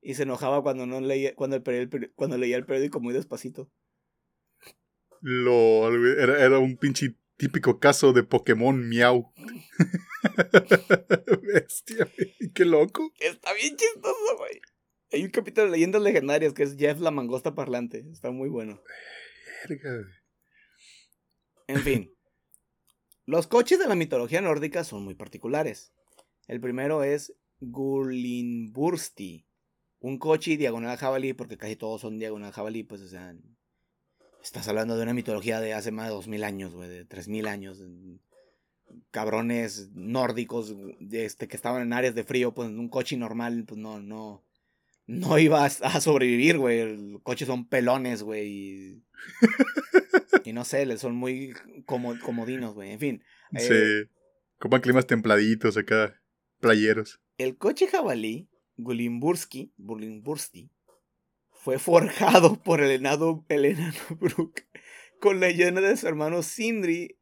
Y 0.00 0.14
se 0.14 0.22
enojaba 0.22 0.62
cuando 0.62 0.86
no 0.86 1.00
leía, 1.00 1.34
cuando, 1.34 1.56
el, 1.56 1.62
el, 1.66 2.12
cuando 2.14 2.38
leía 2.38 2.56
el 2.56 2.66
periódico 2.66 3.00
muy 3.00 3.12
despacito. 3.12 3.70
LOL, 5.20 6.18
era, 6.18 6.44
era 6.44 6.58
un 6.58 6.76
pinche 6.76 7.16
típico 7.36 7.78
caso 7.78 8.12
de 8.12 8.22
Pokémon 8.22 8.88
Miau. 8.88 9.32
Bestia. 11.42 12.08
Qué 12.54 12.64
loco. 12.64 13.12
Está 13.18 13.52
bien 13.54 13.76
chistoso, 13.76 14.36
güey. 14.38 14.60
Hay 15.12 15.24
un 15.24 15.30
capítulo 15.30 15.66
de 15.66 15.72
leyendas 15.72 16.02
legendarias 16.02 16.52
que 16.52 16.62
es 16.62 16.76
Jeff 16.76 17.00
la 17.00 17.10
mangosta 17.10 17.54
parlante. 17.54 18.04
Está 18.12 18.30
muy 18.30 18.48
bueno. 18.48 18.80
Verga, 19.68 20.06
En 21.66 21.80
fin. 21.80 22.16
Los 23.26 23.46
coches 23.46 23.78
de 23.78 23.86
la 23.86 23.94
mitología 23.94 24.40
nórdica 24.40 24.84
son 24.84 25.04
muy 25.04 25.14
particulares. 25.14 25.92
El 26.52 26.60
primero 26.60 27.02
es 27.02 27.32
Gullinbursti. 27.60 29.46
Un 30.00 30.18
coche 30.18 30.58
diagonal 30.58 30.98
jabalí, 30.98 31.32
porque 31.32 31.56
casi 31.56 31.76
todos 31.76 32.02
son 32.02 32.18
diagonal 32.18 32.52
jabalí, 32.52 32.82
pues, 32.82 33.00
o 33.00 33.08
sea. 33.08 33.34
Estás 34.42 34.68
hablando 34.68 34.94
de 34.94 35.02
una 35.02 35.14
mitología 35.14 35.60
de 35.60 35.72
hace 35.72 35.92
más 35.92 36.08
de 36.08 36.12
2000 36.12 36.44
años, 36.44 36.74
güey, 36.74 36.90
de 36.90 37.06
3000 37.06 37.46
años. 37.46 37.82
Cabrones 39.10 39.92
nórdicos 39.94 40.76
este, 41.10 41.48
que 41.48 41.56
estaban 41.56 41.80
en 41.80 41.94
áreas 41.94 42.14
de 42.14 42.24
frío, 42.24 42.52
pues 42.52 42.68
un 42.68 42.90
coche 42.90 43.16
normal, 43.16 43.64
pues 43.66 43.80
no, 43.80 44.02
no. 44.02 44.44
No 45.06 45.38
iba 45.38 45.64
a 45.64 46.00
sobrevivir, 46.02 46.58
güey. 46.58 47.12
Los 47.12 47.22
coches 47.22 47.46
son 47.46 47.66
pelones, 47.66 48.22
güey. 48.22 48.46
Y, 48.46 49.02
y 50.44 50.52
no 50.52 50.66
sé, 50.66 50.98
son 50.98 51.14
muy 51.14 51.54
comodinos, 51.86 52.74
güey. 52.74 52.90
En 52.90 52.98
fin. 52.98 53.24
Sí. 53.56 53.68
Eh, 53.70 54.10
Copan 54.62 54.80
climas 54.80 55.08
templaditos 55.08 55.76
acá, 55.76 56.21
playeros. 56.62 57.20
El 57.36 57.58
coche 57.58 57.88
jabalí, 57.88 58.48
Gulimburski, 58.76 59.72
fue 61.50 61.78
forjado 61.78 62.54
por 62.64 62.80
el 62.80 62.92
enano, 62.92 63.44
el 63.48 63.66
enano 63.66 63.98
Brook 64.20 64.62
con 65.20 65.38
la 65.38 65.50
llena 65.50 65.80
de 65.80 65.96
su 65.96 66.08
hermano 66.08 66.42
Sindri, 66.42 67.16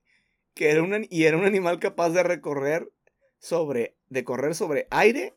que 0.55 0.71
era 0.71 0.83
un, 0.83 1.07
y 1.11 1.25
era 1.25 1.37
un 1.37 1.45
animal 1.45 1.79
capaz 1.79 2.11
de 2.11 2.23
recorrer 2.23 2.91
sobre, 3.39 3.97
de 4.09 4.25
correr 4.25 4.55
sobre 4.55 4.87
aire, 4.91 5.35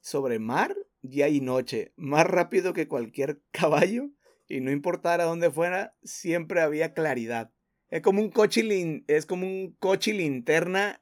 sobre 0.00 0.38
mar, 0.38 0.76
día 1.02 1.28
y 1.28 1.40
noche, 1.40 1.92
más 1.96 2.26
rápido 2.26 2.72
que 2.72 2.86
cualquier 2.86 3.40
caballo, 3.50 4.10
y 4.46 4.60
no 4.60 4.70
importara 4.70 5.24
dónde 5.24 5.50
fuera, 5.50 5.96
siempre 6.02 6.60
había 6.60 6.92
claridad. 6.92 7.50
Es 7.88 8.02
como 8.02 8.20
un 8.20 8.30
coche, 8.30 9.04
es 9.08 9.26
como 9.26 9.46
un 9.46 9.76
coche 9.78 10.12
linterna 10.12 10.98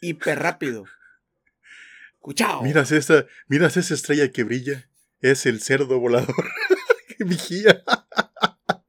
hiper 0.00 0.38
rápido. 0.38 0.84
Cuchao. 2.26 2.60
Miras 2.64 2.90
esa, 2.90 3.24
miras 3.46 3.76
esa 3.76 3.94
estrella 3.94 4.32
que 4.32 4.42
brilla. 4.42 4.90
Es 5.20 5.46
el 5.46 5.60
cerdo 5.62 6.00
volador 6.00 6.34
que 7.16 7.22
vigía. 7.22 7.84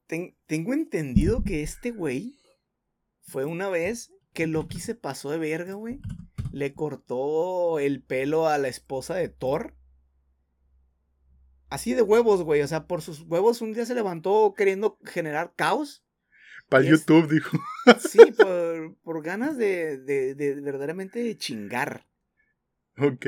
Ten, 0.07 0.35
tengo 0.47 0.73
entendido 0.73 1.43
que 1.43 1.61
este 1.61 1.91
güey 1.91 2.33
fue 3.21 3.45
una 3.45 3.69
vez 3.69 4.11
que 4.33 4.47
Loki 4.47 4.79
se 4.79 4.95
pasó 4.95 5.29
de 5.29 5.37
verga, 5.37 5.73
güey. 5.73 5.99
Le 6.51 6.73
cortó 6.73 7.77
el 7.77 8.01
pelo 8.01 8.47
a 8.47 8.57
la 8.57 8.69
esposa 8.69 9.13
de 9.13 9.29
Thor. 9.29 9.75
Así 11.69 11.93
de 11.93 12.01
huevos, 12.01 12.41
güey. 12.41 12.63
O 12.63 12.67
sea, 12.67 12.87
por 12.87 13.03
sus 13.03 13.21
huevos 13.21 13.61
un 13.61 13.73
día 13.73 13.85
se 13.85 13.93
levantó 13.93 14.55
queriendo 14.57 14.97
generar 15.05 15.53
caos. 15.55 16.03
Para 16.69 16.83
Es- 16.85 16.89
YouTube, 16.89 17.31
dijo. 17.31 17.55
Sí, 17.99 18.17
por, 18.35 18.95
por 19.03 19.21
ganas 19.21 19.57
de, 19.57 19.99
de, 19.99 20.33
de 20.33 20.55
verdaderamente 20.55 21.37
chingar. 21.37 22.06
Ok. 22.99 23.27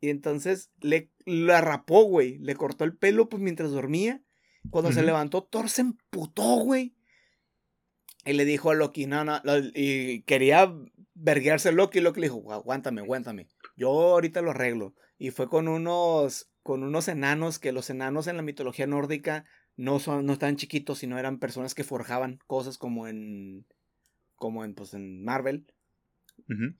Y 0.00 0.08
entonces 0.08 0.70
le 0.80 1.10
la 1.26 1.60
rapó, 1.60 2.04
güey. 2.04 2.38
Le 2.38 2.54
cortó 2.56 2.84
el 2.84 2.96
pelo 2.96 3.28
pues 3.28 3.42
mientras 3.42 3.70
dormía. 3.70 4.22
Cuando 4.70 4.90
se 4.92 5.02
levantó, 5.06 5.42
Thor 5.44 5.68
se 5.68 5.80
emputó, 5.82 6.56
güey. 6.58 6.94
Y 8.24 8.32
le 8.34 8.44
dijo 8.44 8.70
a 8.70 8.74
Loki, 8.74 9.06
no, 9.06 9.24
no, 9.24 9.40
lo- 9.42 9.58
y 9.74 10.22
quería 10.22 10.72
verguearse 11.14 11.70
a 11.70 11.72
Loki. 11.72 11.98
Y 11.98 12.02
Loki 12.02 12.20
le 12.20 12.26
dijo, 12.28 12.52
aguántame, 12.52 13.00
aguántame. 13.00 13.48
Yo 13.76 13.88
ahorita 13.90 14.42
lo 14.42 14.50
arreglo. 14.50 14.94
Y 15.18 15.30
fue 15.30 15.48
con 15.48 15.66
unos, 15.68 16.50
con 16.62 16.82
unos 16.84 17.08
enanos, 17.08 17.58
que 17.58 17.72
los 17.72 17.90
enanos 17.90 18.26
en 18.28 18.36
la 18.36 18.42
mitología 18.42 18.86
nórdica 18.86 19.44
no 19.76 19.98
son, 19.98 20.26
no 20.26 20.32
estaban 20.34 20.56
chiquitos, 20.56 20.98
sino 20.98 21.18
eran 21.18 21.38
personas 21.38 21.74
que 21.74 21.84
forjaban 21.84 22.38
cosas 22.46 22.78
como 22.78 23.08
en, 23.08 23.66
como 24.36 24.64
en, 24.64 24.74
pues 24.74 24.94
en 24.94 25.24
Marvel. 25.24 25.66
Ujú. 26.48 26.76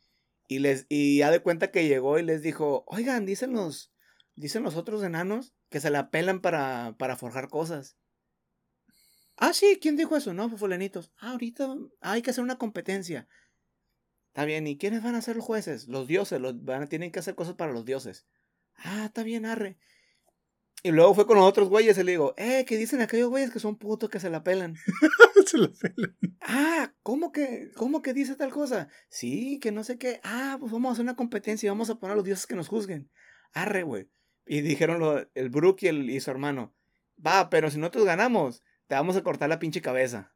Y 0.52 0.58
les, 0.58 0.86
y 0.88 1.18
ya 1.18 1.30
de 1.30 1.40
cuenta 1.40 1.70
que 1.70 1.88
llegó 1.88 2.18
y 2.18 2.22
les 2.22 2.42
dijo, 2.42 2.84
oigan, 2.86 3.24
dicen 3.24 3.52
los, 3.52 3.92
dicen 4.34 4.62
los 4.62 4.76
otros 4.76 5.02
enanos 5.02 5.54
que 5.70 5.80
se 5.80 5.90
la 5.90 6.10
pelan 6.10 6.40
para, 6.40 6.94
para 6.98 7.16
forjar 7.16 7.48
cosas. 7.48 7.96
Ah, 9.36 9.54
sí, 9.54 9.78
¿quién 9.80 9.96
dijo 9.96 10.14
eso? 10.14 10.34
No, 10.34 10.48
pues 10.48 10.60
fulanitos. 10.60 11.10
Ah, 11.16 11.32
ahorita 11.32 11.74
hay 12.00 12.20
que 12.20 12.30
hacer 12.30 12.44
una 12.44 12.58
competencia. 12.58 13.28
Está 14.28 14.44
bien, 14.44 14.66
¿y 14.66 14.76
quiénes 14.76 15.02
van 15.02 15.14
a 15.14 15.22
ser 15.22 15.36
los 15.36 15.44
jueces? 15.44 15.88
Los 15.88 16.06
dioses, 16.06 16.40
los, 16.40 16.62
van 16.62 16.88
tienen 16.88 17.10
que 17.10 17.18
hacer 17.18 17.34
cosas 17.34 17.54
para 17.54 17.72
los 17.72 17.84
dioses. 17.84 18.26
Ah, 18.76 19.06
está 19.06 19.22
bien, 19.22 19.46
arre. 19.46 19.78
Y 20.84 20.90
luego 20.90 21.14
fue 21.14 21.26
con 21.26 21.36
los 21.36 21.46
otros 21.46 21.68
güeyes 21.68 21.96
y 21.96 22.02
le 22.02 22.12
digo, 22.12 22.34
eh, 22.36 22.64
que 22.64 22.76
dicen 22.76 23.00
aquellos 23.00 23.28
güeyes 23.28 23.50
que 23.52 23.60
son 23.60 23.76
putos 23.76 24.10
que 24.10 24.18
se 24.20 24.30
la 24.30 24.42
pelan. 24.42 24.74
Se 25.46 25.58
la 25.58 25.68
pela. 25.68 26.14
Ah, 26.40 26.92
¿cómo 27.02 27.30
que, 27.32 27.70
cómo 27.76 28.00
que 28.00 28.12
dice 28.14 28.36
tal 28.36 28.50
cosa? 28.52 28.88
Sí, 29.08 29.58
que 29.60 29.72
no 29.72 29.82
sé 29.84 29.98
qué. 29.98 30.20
Ah, 30.22 30.56
pues 30.60 30.70
vamos 30.72 30.90
a 30.90 30.92
hacer 30.92 31.02
una 31.02 31.16
competencia 31.16 31.66
y 31.66 31.70
vamos 31.70 31.90
a 31.90 31.96
poner 31.96 32.12
a 32.12 32.16
los 32.16 32.24
dioses 32.24 32.46
que 32.46 32.54
nos 32.54 32.68
juzguen. 32.68 33.10
Arre, 33.52 33.82
güey. 33.82 34.08
Y 34.46 34.60
dijeron 34.60 35.00
lo- 35.00 35.28
el 35.34 35.50
Brook 35.50 35.78
y, 35.82 35.88
el, 35.88 36.08
y 36.10 36.20
su 36.20 36.30
hermano. 36.30 36.74
Va, 37.24 37.50
pero 37.50 37.70
si 37.70 37.78
nosotros 37.78 38.04
ganamos, 38.04 38.62
te 38.86 38.94
vamos 38.94 39.16
a 39.16 39.22
cortar 39.22 39.48
la 39.48 39.58
pinche 39.58 39.80
cabeza. 39.82 40.32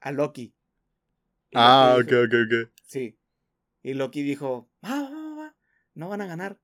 A 0.00 0.12
Loki. 0.12 0.54
Y 1.50 1.54
Ah, 1.54 1.94
Loki 1.98 2.14
ok, 2.14 2.20
dijo- 2.20 2.42
ok, 2.42 2.64
ok. 2.68 2.72
Sí. 2.84 3.18
Y 3.82 3.94
Loki 3.94 4.22
dijo, 4.22 4.70
va, 4.84 5.02
va, 5.02 5.10
va, 5.10 5.34
va, 5.36 5.56
no 5.94 6.08
van 6.08 6.20
a 6.20 6.26
ganar. 6.26 6.60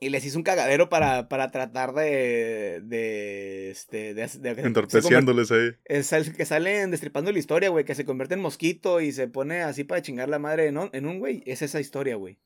Y 0.00 0.10
les 0.10 0.24
hizo 0.24 0.38
un 0.38 0.44
cagadero 0.44 0.88
para, 0.88 1.28
para 1.28 1.50
tratar 1.50 1.92
de, 1.92 2.80
de, 2.84 3.70
este, 3.70 4.14
de, 4.14 4.26
de- 4.28 4.54
de- 4.54 4.62
Entorpeciéndoles 4.62 5.50
ahí. 5.50 5.70
es 5.86 6.12
el 6.12 6.36
que 6.36 6.44
salen 6.46 6.90
destripando 6.92 7.32
la 7.32 7.38
historia, 7.40 7.68
güey, 7.70 7.84
que 7.84 7.96
se 7.96 8.04
convierte 8.04 8.34
en 8.34 8.40
mosquito 8.40 9.00
y 9.00 9.10
se 9.12 9.26
pone 9.26 9.62
así 9.62 9.82
para 9.84 10.00
chingar 10.02 10.28
la 10.28 10.38
madre 10.38 10.66
en 10.66 10.78
un, 10.78 10.90
en 10.92 11.06
un 11.06 11.18
güey. 11.18 11.42
Es 11.46 11.62
esa 11.62 11.80
historia, 11.80 12.14
güey. 12.16 12.38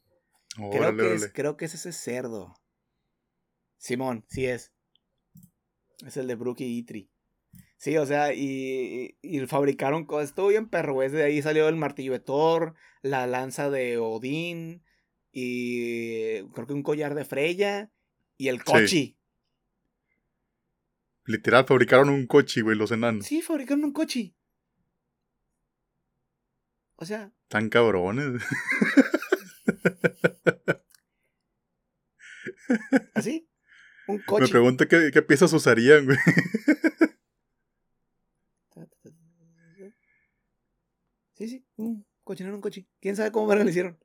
Creo, 0.71 0.97
que 0.97 1.15
es, 1.15 1.31
creo 1.33 1.57
que 1.57 1.65
es 1.67 1.75
ese 1.75 1.93
cerdo. 1.93 2.55
Simón, 3.79 4.25
sí 4.29 4.47
es. 4.47 4.73
Es 6.07 6.17
el 6.17 6.27
de 6.27 6.35
Brooke 6.35 6.61
y 6.63 6.79
Itri. 6.79 7.11
Sí, 7.77 7.97
o 7.97 8.07
sea, 8.07 8.33
y, 8.33 9.17
y, 9.23 9.37
y 9.39 9.47
fabricaron 9.47 10.05
cosas. 10.07 10.31
Estuvo 10.31 10.49
bien 10.49 10.69
perro, 10.69 10.95
güey. 10.95 11.11
De 11.11 11.23
ahí 11.25 11.43
salió 11.43 11.69
el 11.69 11.77
martillo 11.77 12.13
de 12.13 12.21
Thor, 12.21 12.75
la 13.03 13.27
lanza 13.27 13.71
de 13.71 13.99
Odín, 13.99 14.85
y 15.33 16.43
creo 16.51 16.67
que 16.67 16.75
un 16.75 16.83
collar 16.83 17.15
de 17.15 17.25
Freya, 17.25 17.91
y 18.37 18.49
el 18.49 18.63
cochi. 18.63 19.17
Literal, 21.25 21.65
fabricaron 21.67 22.11
un 22.11 22.27
coche, 22.27 22.63
güey, 22.63 22.77
los 22.77 22.91
enanos. 22.91 23.27
Sí, 23.27 23.43
fabricaron 23.43 23.85
un 23.85 23.93
cochi. 23.93 24.35
O 26.97 27.05
sea, 27.05 27.33
Tan 27.49 27.69
cabrones. 27.69 28.43
así. 33.15 33.49
Un 34.09 34.17
Me 34.17 34.25
coche. 34.25 34.49
pregunto 34.49 34.89
qué, 34.89 35.11
qué 35.13 35.23
piezas 35.23 35.53
usarían, 35.53 36.07
güey. 36.07 36.19
Sí, 41.35 41.49
sí, 41.49 41.67
un 41.77 42.07
cochinaron 42.23 42.57
un 42.57 42.61
coche. 42.61 42.87
¿Quién 43.01 43.17
sabe 43.17 43.33
cómo 43.33 43.49
verga 43.49 43.65
le 43.65 43.71
hicieron? 43.71 43.99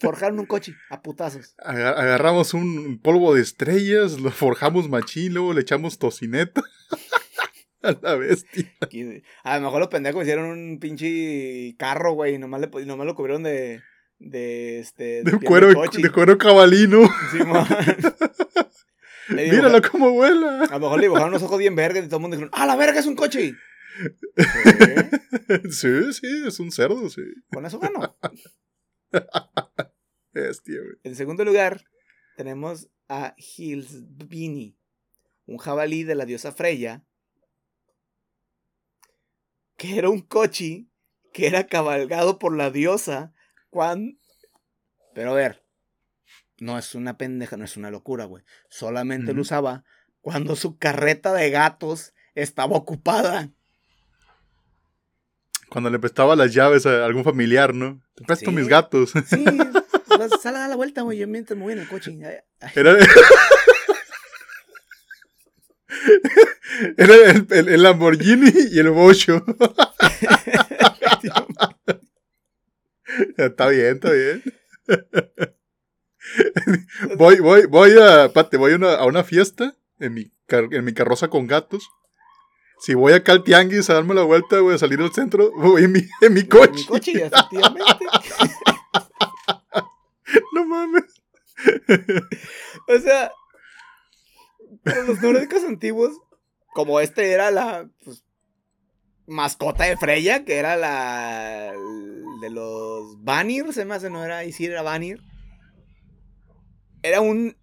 Forjaron 0.00 0.38
un 0.38 0.46
coche 0.46 0.74
a 0.90 1.02
putazos. 1.02 1.54
Aga- 1.58 1.92
Agarramos 2.00 2.54
un 2.54 3.00
polvo 3.02 3.34
de 3.34 3.42
estrellas, 3.42 4.20
lo 4.20 4.30
forjamos 4.30 4.88
machín, 4.88 5.34
luego 5.34 5.52
le 5.54 5.60
echamos 5.62 5.98
tocineta. 5.98 6.62
A 7.82 7.96
la 8.02 8.16
bestia. 8.16 8.72
A 9.44 9.56
lo 9.58 9.64
mejor 9.66 9.78
los 9.80 9.88
pendejos 9.88 10.22
hicieron 10.22 10.46
un 10.46 10.78
pinche 10.80 11.74
carro, 11.78 12.14
güey, 12.14 12.34
y 12.34 12.38
nomás, 12.38 12.60
le, 12.60 12.86
nomás 12.86 13.06
lo 13.06 13.14
cubrieron 13.14 13.42
de. 13.44 13.80
De 14.18 14.80
este. 14.80 15.22
De 15.22 15.38
cuero, 15.38 15.68
de 15.68 16.10
cuero 16.10 16.38
cabalino. 16.38 17.02
Dibuja- 17.32 17.68
Míralo 19.28 19.82
cómo 19.90 20.10
vuela. 20.12 20.64
A 20.64 20.74
lo 20.74 20.80
mejor 20.80 20.98
le 20.98 21.04
dibujaron 21.06 21.30
los 21.30 21.42
ojos 21.42 21.58
bien 21.58 21.76
verdes 21.76 22.04
y 22.04 22.08
todo 22.08 22.16
el 22.16 22.22
mundo 22.22 22.36
dijeron: 22.36 22.50
¡Ah, 22.54 22.64
la 22.66 22.76
verga 22.76 22.98
es 22.98 23.06
un 23.06 23.14
coche! 23.16 23.54
Sí, 25.70 25.70
Sí, 25.70 26.12
sí, 26.12 26.26
es 26.46 26.58
un 26.60 26.70
cerdo, 26.72 27.08
sí. 27.08 27.22
Con 27.52 27.64
eso 27.66 27.78
ganó. 27.78 28.16
Bestia, 30.32 30.80
güey. 30.80 30.96
En 31.02 31.16
segundo 31.16 31.44
lugar, 31.44 31.84
tenemos 32.36 32.90
a 33.08 33.34
Hilsbini, 33.36 34.78
un 35.46 35.58
jabalí 35.58 36.04
de 36.04 36.14
la 36.14 36.26
diosa 36.26 36.52
Freya, 36.52 37.04
que 39.76 39.98
era 39.98 40.08
un 40.08 40.20
cochi 40.20 40.90
que 41.32 41.46
era 41.46 41.66
cabalgado 41.66 42.38
por 42.38 42.56
la 42.56 42.70
diosa 42.70 43.32
cuando... 43.70 44.18
Pero 45.14 45.32
a 45.32 45.34
ver, 45.34 45.66
no 46.58 46.78
es 46.78 46.94
una 46.94 47.18
pendeja, 47.18 47.56
no 47.56 47.64
es 47.64 47.76
una 47.76 47.90
locura, 47.90 48.24
güey. 48.24 48.42
Solamente 48.68 49.32
lo 49.34 49.42
usaba 49.42 49.84
cuando 50.20 50.56
su 50.56 50.78
carreta 50.78 51.32
de 51.32 51.50
gatos 51.50 52.14
estaba 52.34 52.76
ocupada. 52.76 53.52
Cuando 55.68 55.90
le 55.90 55.98
prestaba 55.98 56.36
las 56.36 56.54
llaves 56.54 56.86
a 56.86 57.04
algún 57.04 57.24
familiar, 57.24 57.74
¿no? 57.74 58.00
Te 58.14 58.24
presto 58.24 58.50
Sí. 58.50 58.56
mis 58.56 58.68
gatos. 58.68 59.12
Sí, 59.28 59.44
vas- 60.08 60.40
sal 60.42 60.56
a 60.56 60.60
dar 60.60 60.70
la 60.70 60.76
vuelta, 60.76 61.02
güey. 61.02 61.18
Yo 61.18 61.26
mientras 61.28 61.56
me 61.56 61.64
voy 61.64 61.72
en 61.74 61.80
el 61.80 61.88
coche. 61.88 62.16
Ay. 62.60 62.70
Era, 62.74 62.96
Era 66.96 67.14
el, 67.30 67.46
el- 67.50 67.68
el 67.68 67.82
Lamborghini 67.82 68.50
y 68.72 68.78
el 68.78 68.90
Bocho. 68.90 69.44
está 73.36 73.68
bien, 73.68 73.94
está 73.96 74.12
bien. 74.12 74.42
Voy, 77.16 77.38
voy, 77.40 77.66
voy 77.66 77.92
a, 78.00 78.32
pate, 78.32 78.56
voy 78.56 78.72
a 78.72 78.76
una, 78.76 78.94
a 78.94 79.04
una 79.06 79.24
fiesta 79.24 79.74
en 79.98 80.14
mi, 80.14 80.32
car- 80.46 80.68
en 80.72 80.84
mi 80.84 80.92
carroza 80.92 81.28
con 81.28 81.46
gatos. 81.46 81.88
Si 82.78 82.94
voy 82.94 83.12
acá 83.12 83.32
al 83.32 83.42
tianguis 83.42 83.88
a 83.90 83.94
darme 83.94 84.14
la 84.14 84.22
vuelta, 84.22 84.60
voy 84.60 84.74
a 84.74 84.78
salir 84.78 85.00
al 85.00 85.12
centro, 85.12 85.50
voy 85.56 85.84
en 85.84 85.92
mi, 85.92 86.00
en 86.20 86.34
mi 86.34 86.44
coche. 86.44 86.72
Mi 86.74 86.84
coche, 86.84 87.26
efectivamente. 87.26 88.04
No 90.52 90.66
mames. 90.66 91.04
O 92.88 92.98
sea, 92.98 93.32
para 94.84 95.02
los 95.04 95.20
nórdicos 95.20 95.64
antiguos, 95.64 96.12
como 96.74 97.00
este 97.00 97.32
era 97.32 97.50
la 97.50 97.88
pues, 98.04 98.24
mascota 99.26 99.84
de 99.84 99.96
Freya, 99.96 100.44
que 100.44 100.56
era 100.56 100.76
la 100.76 101.72
de 102.40 102.50
los 102.50 103.22
Vanir, 103.22 103.72
se 103.72 103.84
me 103.84 103.94
hace, 103.94 104.10
no 104.10 104.24
era 104.24 104.44
Isir, 104.44 104.70
era 104.70 104.82
Vanir. 104.82 105.20
Era 107.02 107.20
un 107.20 107.56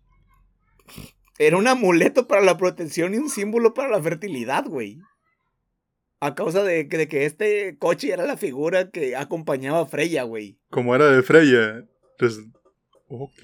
era 1.40 1.58
un 1.58 1.68
amuleto 1.68 2.28
para 2.28 2.42
la 2.42 2.58
protección 2.58 3.14
y 3.14 3.18
un 3.18 3.30
símbolo 3.30 3.74
para 3.74 3.90
la 3.90 4.02
fertilidad, 4.02 4.66
güey. 4.66 5.00
A 6.20 6.36
causa 6.36 6.64
de, 6.64 6.88
que- 6.88 6.98
de 6.98 7.08
que 7.08 7.26
este 7.26 7.78
coche 7.78 8.12
era 8.14 8.26
la 8.26 8.38
figura 8.38 8.90
que 8.92 9.16
acompañaba 9.16 9.82
a 9.82 9.86
Freya, 9.86 10.24
güey. 10.24 10.58
Como 10.70 10.96
era 10.96 11.08
de 11.10 11.22
Freya. 11.24 11.86
Pues, 12.18 12.40
ok. 13.10 13.44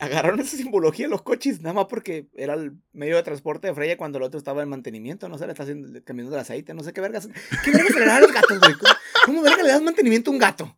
agarraron 0.00 0.40
esa 0.40 0.56
simbología 0.56 1.06
los 1.06 1.22
coches, 1.22 1.60
nada 1.60 1.72
más 1.74 1.86
porque 1.86 2.26
era 2.34 2.54
el 2.54 2.72
medio 2.92 3.16
de 3.16 3.22
transporte 3.22 3.68
de 3.68 3.74
Freya 3.74 3.96
cuando 3.96 4.18
el 4.18 4.24
otro 4.24 4.38
estaba 4.38 4.62
en 4.62 4.68
mantenimiento, 4.68 5.28
no 5.28 5.38
sé, 5.38 5.46
le 5.46 5.52
está 5.52 5.62
haciendo, 5.62 5.88
cambiando 6.04 6.34
el 6.34 6.40
aceite, 6.40 6.74
no 6.74 6.82
sé 6.82 6.92
qué 6.92 7.00
vergas. 7.00 7.28
¿Qué 7.64 7.70
vergas 7.70 7.94
le 7.94 8.04
dan 8.06 8.16
a 8.16 8.20
los 8.20 8.32
gatos, 8.32 8.58
güey? 8.58 8.72
¿Cómo, 8.74 8.92
cómo 9.24 9.42
verga 9.42 9.62
le 9.62 9.68
das 9.68 9.82
mantenimiento 9.82 10.30
a 10.30 10.34
un 10.34 10.40
gato? 10.40 10.76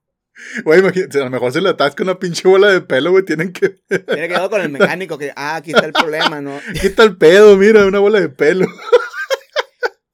Güey, 0.64 0.80
imagínate, 0.80 1.18
a 1.18 1.24
lo 1.24 1.30
mejor 1.30 1.52
se 1.52 1.60
le 1.60 1.70
atasca 1.70 2.02
una 2.02 2.18
pinche 2.18 2.46
bola 2.46 2.70
de 2.70 2.82
pelo, 2.82 3.10
güey. 3.10 3.24
Tienen 3.24 3.52
que. 3.52 3.70
Tiene 3.88 4.28
quedado 4.28 4.50
con 4.50 4.60
el 4.60 4.68
mecánico 4.68 5.18
que, 5.18 5.32
ah, 5.34 5.56
aquí 5.56 5.72
está 5.72 5.86
el 5.86 5.92
problema, 5.92 6.40
¿no? 6.40 6.60
Quita 6.80 7.04
el 7.04 7.16
pedo, 7.16 7.56
mira, 7.56 7.86
una 7.86 7.98
bola 7.98 8.20
de 8.20 8.28
pelo. 8.28 8.66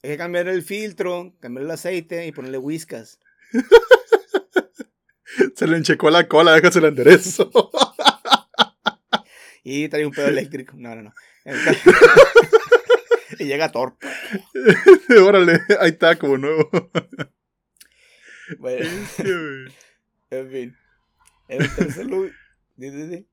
Hay 0.03 0.11
que 0.11 0.17
cambiar 0.17 0.49
el 0.49 0.63
filtro, 0.63 1.35
cambiar 1.41 1.65
el 1.65 1.71
aceite 1.71 2.27
y 2.27 2.33
ponerle 2.33 2.59
whiskas. 2.59 3.19
Se 5.57 5.67
le 5.67 5.77
enchecó 5.77 6.11
la 6.11 6.29
cola, 6.29 6.53
déjase 6.53 6.81
el 6.81 6.87
enderezo. 6.87 7.51
Y 9.65 9.89
trae 9.89 10.05
un 10.05 10.13
pedo 10.13 10.29
eléctrico. 10.29 10.75
No, 10.77 10.95
no, 10.95 11.03
no. 11.03 11.15
Y 13.39 13.45
llega 13.45 13.73
Thor. 13.73 13.97
Órale, 15.25 15.61
ahí 15.81 15.91
está, 15.91 16.19
como 16.19 16.37
nuevo. 16.37 16.69
Bueno, 18.59 18.85
en 20.39 20.51
fin. 20.51 20.77
En 21.49 21.75
tercer 21.77 22.07
lugar. 22.07 22.33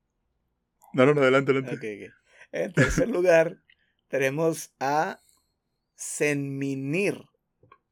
No, 0.91 1.05
no, 1.05 1.13
no, 1.13 1.21
adelante, 1.21 1.51
adelante. 1.51 2.11
En 2.51 2.73
tercer 2.73 3.07
lugar, 3.09 3.61
tenemos 4.07 4.73
a 4.79 5.21
Senminir, 5.95 7.25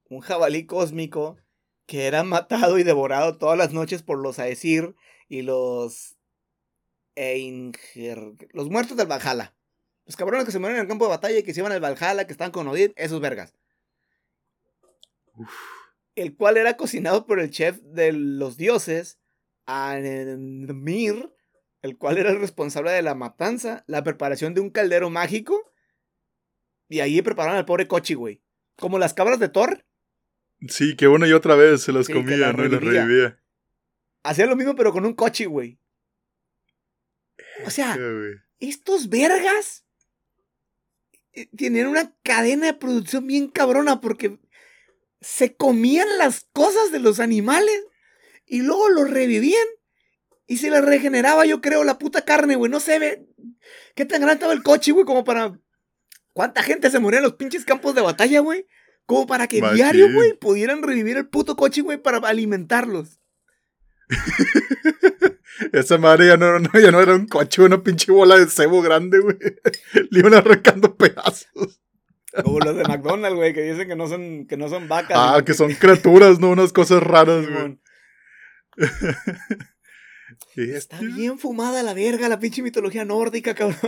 un 0.09 0.21
jabalí 0.21 0.65
cósmico 0.65 1.37
que 1.85 2.07
era 2.07 2.23
matado 2.23 2.79
y 2.79 2.83
devorado 2.83 3.37
todas 3.37 3.57
las 3.57 3.71
noches 3.71 4.01
por 4.03 4.17
los 4.17 4.39
Aesir 4.39 4.95
y 5.29 5.43
los 5.43 6.17
Einger, 7.15 8.35
los 8.51 8.69
muertos 8.69 8.97
del 8.97 9.07
Valhalla. 9.07 9.53
Los 10.05 10.15
cabrones 10.15 10.45
que 10.45 10.51
se 10.51 10.59
mueren 10.59 10.77
en 10.77 10.81
el 10.83 10.87
campo 10.87 11.05
de 11.05 11.09
batalla 11.09 11.37
y 11.37 11.43
que 11.43 11.53
se 11.53 11.59
iban 11.59 11.71
al 11.71 11.83
Valhalla, 11.83 12.25
que 12.25 12.31
están 12.31 12.51
con 12.51 12.67
Odín, 12.67 12.93
esos 12.95 13.21
vergas. 13.21 13.53
El 16.17 16.35
cual 16.35 16.57
era 16.57 16.77
cocinado 16.77 17.27
por 17.27 17.39
el 17.39 17.51
chef 17.51 17.77
de 17.83 18.11
los 18.11 18.57
dioses, 18.57 19.19
Anmir, 19.67 21.31
el 21.83 21.95
cual 21.97 22.17
era 22.17 22.31
el 22.31 22.39
responsable 22.39 22.89
de 22.91 23.03
la 23.03 23.13
matanza, 23.13 23.83
la 23.85 24.03
preparación 24.03 24.55
de 24.55 24.61
un 24.61 24.71
caldero 24.71 25.11
mágico. 25.11 25.71
Y 26.89 27.01
ahí 27.01 27.21
prepararon 27.21 27.57
al 27.57 27.65
pobre 27.65 27.87
Kochi, 27.87 28.15
güey. 28.15 28.41
Como 28.77 28.97
las 28.97 29.13
cabras 29.13 29.39
de 29.39 29.49
Thor. 29.49 29.85
Sí, 30.67 30.95
que 30.95 31.07
una 31.07 31.27
y 31.27 31.33
otra 31.33 31.55
vez 31.55 31.83
se 31.83 31.91
las 31.93 32.07
Sí, 32.07 32.13
comía, 32.13 32.37
las 32.37 32.55
¿no? 32.57 32.65
Y 32.65 32.69
las 32.69 32.81
revivía. 32.81 33.01
revivía. 33.05 33.39
Hacía 34.23 34.47
lo 34.47 34.55
mismo, 34.55 34.73
pero 34.75 34.91
con 34.91 35.05
un 35.05 35.13
Kochi, 35.13 35.45
güey. 35.45 35.77
O 37.63 37.69
sea, 37.69 37.95
estos 38.59 39.09
vergas 39.09 39.85
eh, 41.33 41.47
tenían 41.55 41.87
una 41.87 42.15
cadena 42.23 42.65
de 42.65 42.73
producción 42.73 43.27
bien 43.27 43.49
cabrona 43.49 44.01
porque 44.01 44.39
se 45.21 45.55
comían 45.55 46.07
las 46.17 46.47
cosas 46.53 46.91
de 46.91 46.99
los 46.99 47.19
animales 47.19 47.83
y 48.45 48.61
luego 48.61 48.89
los 48.89 49.09
revivían 49.09 49.65
y 50.45 50.57
se 50.57 50.69
les 50.69 50.83
regeneraba, 50.85 51.45
yo 51.45 51.59
creo, 51.61 51.83
la 51.83 51.97
puta 51.97 52.23
carne, 52.23 52.55
güey. 52.55 52.71
No 52.71 52.79
sé, 52.79 52.99
ve 52.99 53.27
qué 53.95 54.05
tan 54.05 54.21
grande 54.21 54.35
estaba 54.35 54.53
el 54.53 54.63
coche, 54.63 54.91
güey, 54.93 55.05
como 55.05 55.23
para. 55.23 55.59
¿Cuánta 56.33 56.61
gente 56.63 56.89
se 56.91 56.99
moría 56.99 57.17
en 57.19 57.23
los 57.23 57.33
pinches 57.35 57.65
campos 57.65 57.95
de 57.95 58.01
batalla, 58.01 58.39
güey? 58.41 58.65
Como 59.05 59.25
para 59.27 59.47
que 59.47 59.59
Machín. 59.61 59.75
diario, 59.77 60.13
güey, 60.13 60.33
pudieran 60.37 60.83
revivir 60.83 61.17
el 61.17 61.27
puto 61.27 61.55
coche, 61.55 61.81
güey, 61.81 61.97
para 61.97 62.19
alimentarlos. 62.19 63.19
Esa 65.73 65.97
madre 65.97 66.27
ya 66.27 66.37
no, 66.37 66.59
no- 66.59 66.79
ya 66.79 66.91
no 66.91 67.01
era 67.01 67.15
un 67.15 67.27
coche, 67.27 67.61
una 67.63 67.81
pinche 67.81 68.11
bola 68.11 68.37
de 68.37 68.47
cebo 68.47 68.81
grande, 68.81 69.19
güey. 69.19 69.37
Le 70.11 70.19
iban 70.19 70.33
arrancando 70.33 70.95
pedazos. 70.95 71.81
Como 72.43 72.59
los 72.59 72.75
de 72.75 72.83
McDonald's, 72.83 73.35
güey, 73.35 73.53
que 73.53 73.61
dicen 73.61 73.87
que 73.87 73.95
no 73.95 74.07
son, 74.07 74.45
que 74.47 74.57
no 74.57 74.69
son 74.69 74.87
vacas. 74.87 75.17
Ah, 75.19 75.43
que 75.45 75.53
son 75.53 75.73
criaturas, 75.73 76.39
¿no? 76.39 76.49
Unas 76.51 76.73
cosas 76.73 77.01
raras, 77.01 77.45
güey. 77.47 77.79
Está 80.55 80.99
bien 80.99 81.39
fumada 81.39 81.83
la 81.83 81.93
verga, 81.93 82.29
la 82.29 82.39
pinche 82.39 82.61
mitología 82.61 83.05
nórdica, 83.05 83.53
cabrón. 83.53 83.79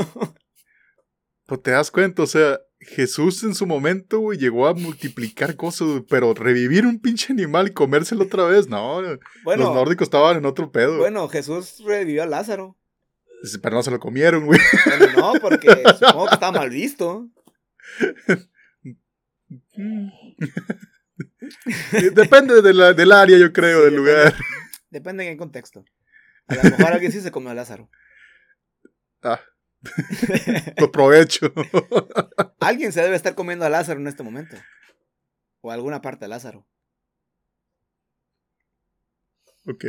Pues 1.45 1.63
te 1.63 1.71
das 1.71 1.89
cuenta, 1.89 2.21
o 2.21 2.27
sea, 2.27 2.59
Jesús 2.79 3.43
en 3.43 3.55
su 3.55 3.65
momento, 3.65 4.19
güey, 4.19 4.37
llegó 4.37 4.67
a 4.67 4.73
multiplicar 4.73 5.55
cosas, 5.55 5.87
güey, 5.87 6.05
pero 6.07 6.33
revivir 6.33 6.85
un 6.85 6.99
pinche 6.99 7.33
animal 7.33 7.69
y 7.69 7.73
comérselo 7.73 8.25
otra 8.25 8.45
vez, 8.45 8.67
no. 8.67 9.01
los 9.01 9.19
nórdicos 9.43 10.05
estaban 10.05 10.37
en 10.37 10.45
otro 10.45 10.71
pedo. 10.71 10.97
bueno, 10.97 11.27
Jesús 11.27 11.83
revivió 11.85 12.23
a 12.23 12.27
Lázaro. 12.27 12.77
Pero 13.61 13.75
no 13.75 13.83
se 13.83 13.91
lo 13.91 13.99
comieron, 13.99 14.45
güey. 14.45 14.59
Bueno, 14.85 15.07
no, 15.17 15.39
porque 15.41 15.69
supongo 15.97 16.27
que 16.27 16.33
estaba 16.33 16.59
mal 16.59 16.69
visto. 16.69 17.27
Depende 22.13 22.61
de 22.61 22.73
la- 22.73 22.93
del 22.93 23.11
área, 23.11 23.37
yo 23.37 23.51
creo, 23.51 23.79
Sí, 23.79 23.85
del 23.85 23.95
lugar. 23.95 24.33
Depende 24.89 25.25
en 25.27 25.33
qué 25.33 25.37
contexto. 25.37 25.83
A 26.47 26.55
lo 26.55 26.63
mejor 26.63 26.93
alguien 26.93 27.11
sí 27.11 27.21
se 27.21 27.31
comió 27.31 27.49
a 27.51 27.53
Lázaro. 27.53 27.89
Ah. 29.21 29.39
Lo 30.77 30.91
provecho. 30.91 31.53
Alguien 32.59 32.91
se 32.91 33.01
debe 33.01 33.15
estar 33.15 33.35
comiendo 33.35 33.65
a 33.65 33.69
Lázaro 33.69 33.99
en 33.99 34.07
este 34.07 34.23
momento. 34.23 34.57
O 35.61 35.71
alguna 35.71 36.01
parte 36.01 36.25
de 36.25 36.29
Lázaro. 36.29 36.67
ok. 39.67 39.85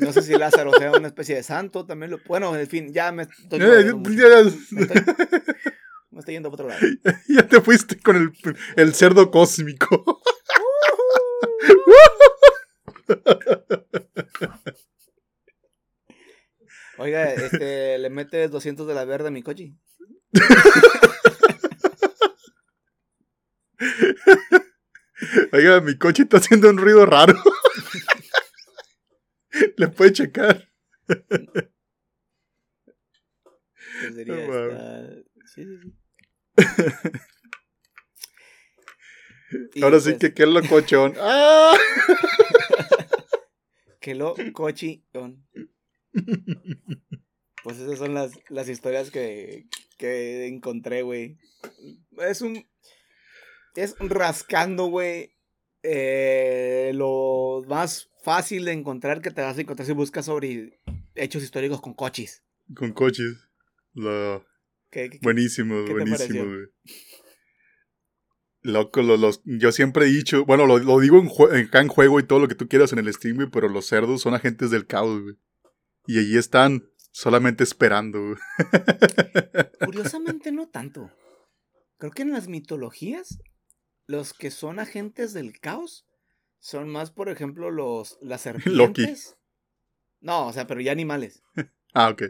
No 0.00 0.12
sé 0.12 0.22
si 0.22 0.32
Lázaro 0.36 0.72
sea 0.72 0.90
una 0.92 1.06
especie 1.08 1.36
de 1.36 1.42
santo, 1.42 1.86
también 1.86 2.10
lo... 2.10 2.18
Bueno, 2.26 2.56
en 2.56 2.66
fin, 2.66 2.92
ya 2.92 3.12
me 3.12 3.22
estoy... 3.24 3.58
Ya, 3.60 3.68
Me 3.68 3.78
estoy, 4.82 5.00
me 6.14 6.20
estoy 6.20 6.34
yendo 6.34 6.50
por 6.50 6.60
otro 6.60 6.68
lado. 6.68 6.80
ya 7.28 7.46
te 7.46 7.60
fuiste 7.60 8.00
con 8.00 8.16
el, 8.16 8.32
el 8.76 8.94
cerdo 8.94 9.30
cósmico. 9.30 10.22
Oiga, 16.98 17.32
este, 17.34 17.98
¿le 17.98 18.08
metes 18.10 18.50
200 18.50 18.86
de 18.86 18.94
la 18.94 19.04
verde 19.04 19.28
a 19.28 19.32
mi 19.32 19.42
coche? 19.42 19.74
Oiga, 25.52 25.80
mi 25.80 25.96
coche 25.96 26.24
está 26.24 26.38
haciendo 26.38 26.68
un 26.70 26.78
ruido 26.78 27.06
raro. 27.06 27.34
Le 29.76 29.88
puede 29.88 30.12
checar. 30.12 30.68
Sería 34.14 34.44
esta- 34.44 35.14
Sí, 35.46 35.64
sí, 35.64 35.78
sí. 35.82 35.94
Ahora 39.82 40.00
sí 40.00 40.16
que 40.18 40.34
qué 40.34 40.42
es 40.44 40.48
lo 40.48 40.62
cochón. 40.68 41.14
¡Ah! 41.20 41.76
Que 44.00 44.14
lo 44.14 44.34
cochillón. 44.52 45.46
Pues 47.62 47.78
esas 47.78 47.98
son 47.98 48.14
las, 48.14 48.32
las 48.48 48.68
historias 48.68 49.10
que, 49.10 49.66
que 49.96 50.46
encontré, 50.46 51.02
güey. 51.02 51.38
Es 52.18 52.42
un. 52.42 52.66
Es 53.74 53.96
rascando, 53.98 54.86
güey. 54.86 55.32
eh, 55.82 56.92
lo 56.94 57.62
más 57.66 58.10
fácil 58.22 58.64
de 58.66 58.72
encontrar 58.72 59.20
que 59.20 59.30
te 59.30 59.42
vas 59.42 59.56
a 59.58 59.60
encontrar 59.60 59.86
si 59.86 59.92
buscas 59.92 60.26
sobre 60.26 60.80
hechos 61.14 61.42
históricos 61.42 61.80
con 61.80 61.94
coches. 61.94 62.44
Con 62.74 62.92
coches. 62.92 63.48
Lo- 63.94 64.44
¿Qué- 64.94 65.10
qué- 65.10 65.10
qué- 65.10 65.18
Buenísimo, 65.22 65.80
¿Qué 65.80 65.86
te 65.86 65.92
buenísimo, 65.92 66.44
güey. 66.44 66.66
Loco, 68.62 69.02
lo- 69.02 69.16
los, 69.18 69.42
yo 69.44 69.72
siempre 69.72 70.06
he 70.06 70.08
dicho, 70.08 70.46
bueno, 70.46 70.66
lo, 70.66 70.78
lo 70.78 70.98
digo 70.98 71.18
en, 71.18 71.28
en, 71.54 71.66
acá 71.66 71.80
en 71.80 71.88
juego 71.88 72.18
y 72.18 72.22
todo 72.26 72.38
lo 72.38 72.48
que 72.48 72.54
tú 72.54 72.66
quieras 72.66 72.92
en 72.94 72.98
el 73.00 73.12
stream, 73.12 73.36
güey, 73.36 73.50
pero 73.50 73.68
los 73.68 73.86
cerdos 73.86 74.22
son 74.22 74.32
agentes 74.34 74.70
del 74.70 74.86
caos, 74.86 75.20
güey. 75.20 75.34
Y 76.06 76.18
allí 76.18 76.38
están 76.38 76.88
solamente 77.12 77.62
esperando, 77.62 78.20
güey. 78.22 78.36
Curiosamente 79.84 80.50
no 80.52 80.68
tanto. 80.68 81.10
Creo 81.98 82.12
que 82.12 82.22
en 82.22 82.32
las 82.32 82.48
mitologías, 82.48 83.38
los 84.06 84.32
que 84.32 84.50
son 84.50 84.78
agentes 84.78 85.32
del 85.34 85.58
caos 85.60 86.06
son 86.58 86.88
más, 86.88 87.10
por 87.10 87.28
ejemplo, 87.28 87.70
los 87.70 88.16
las 88.22 88.40
serpientes. 88.42 88.74
Loki. 88.74 89.06
No, 90.20 90.46
o 90.48 90.52
sea, 90.54 90.66
pero 90.66 90.80
ya 90.80 90.92
animales. 90.92 91.42
Ah, 91.96 92.08
ok. 92.08 92.22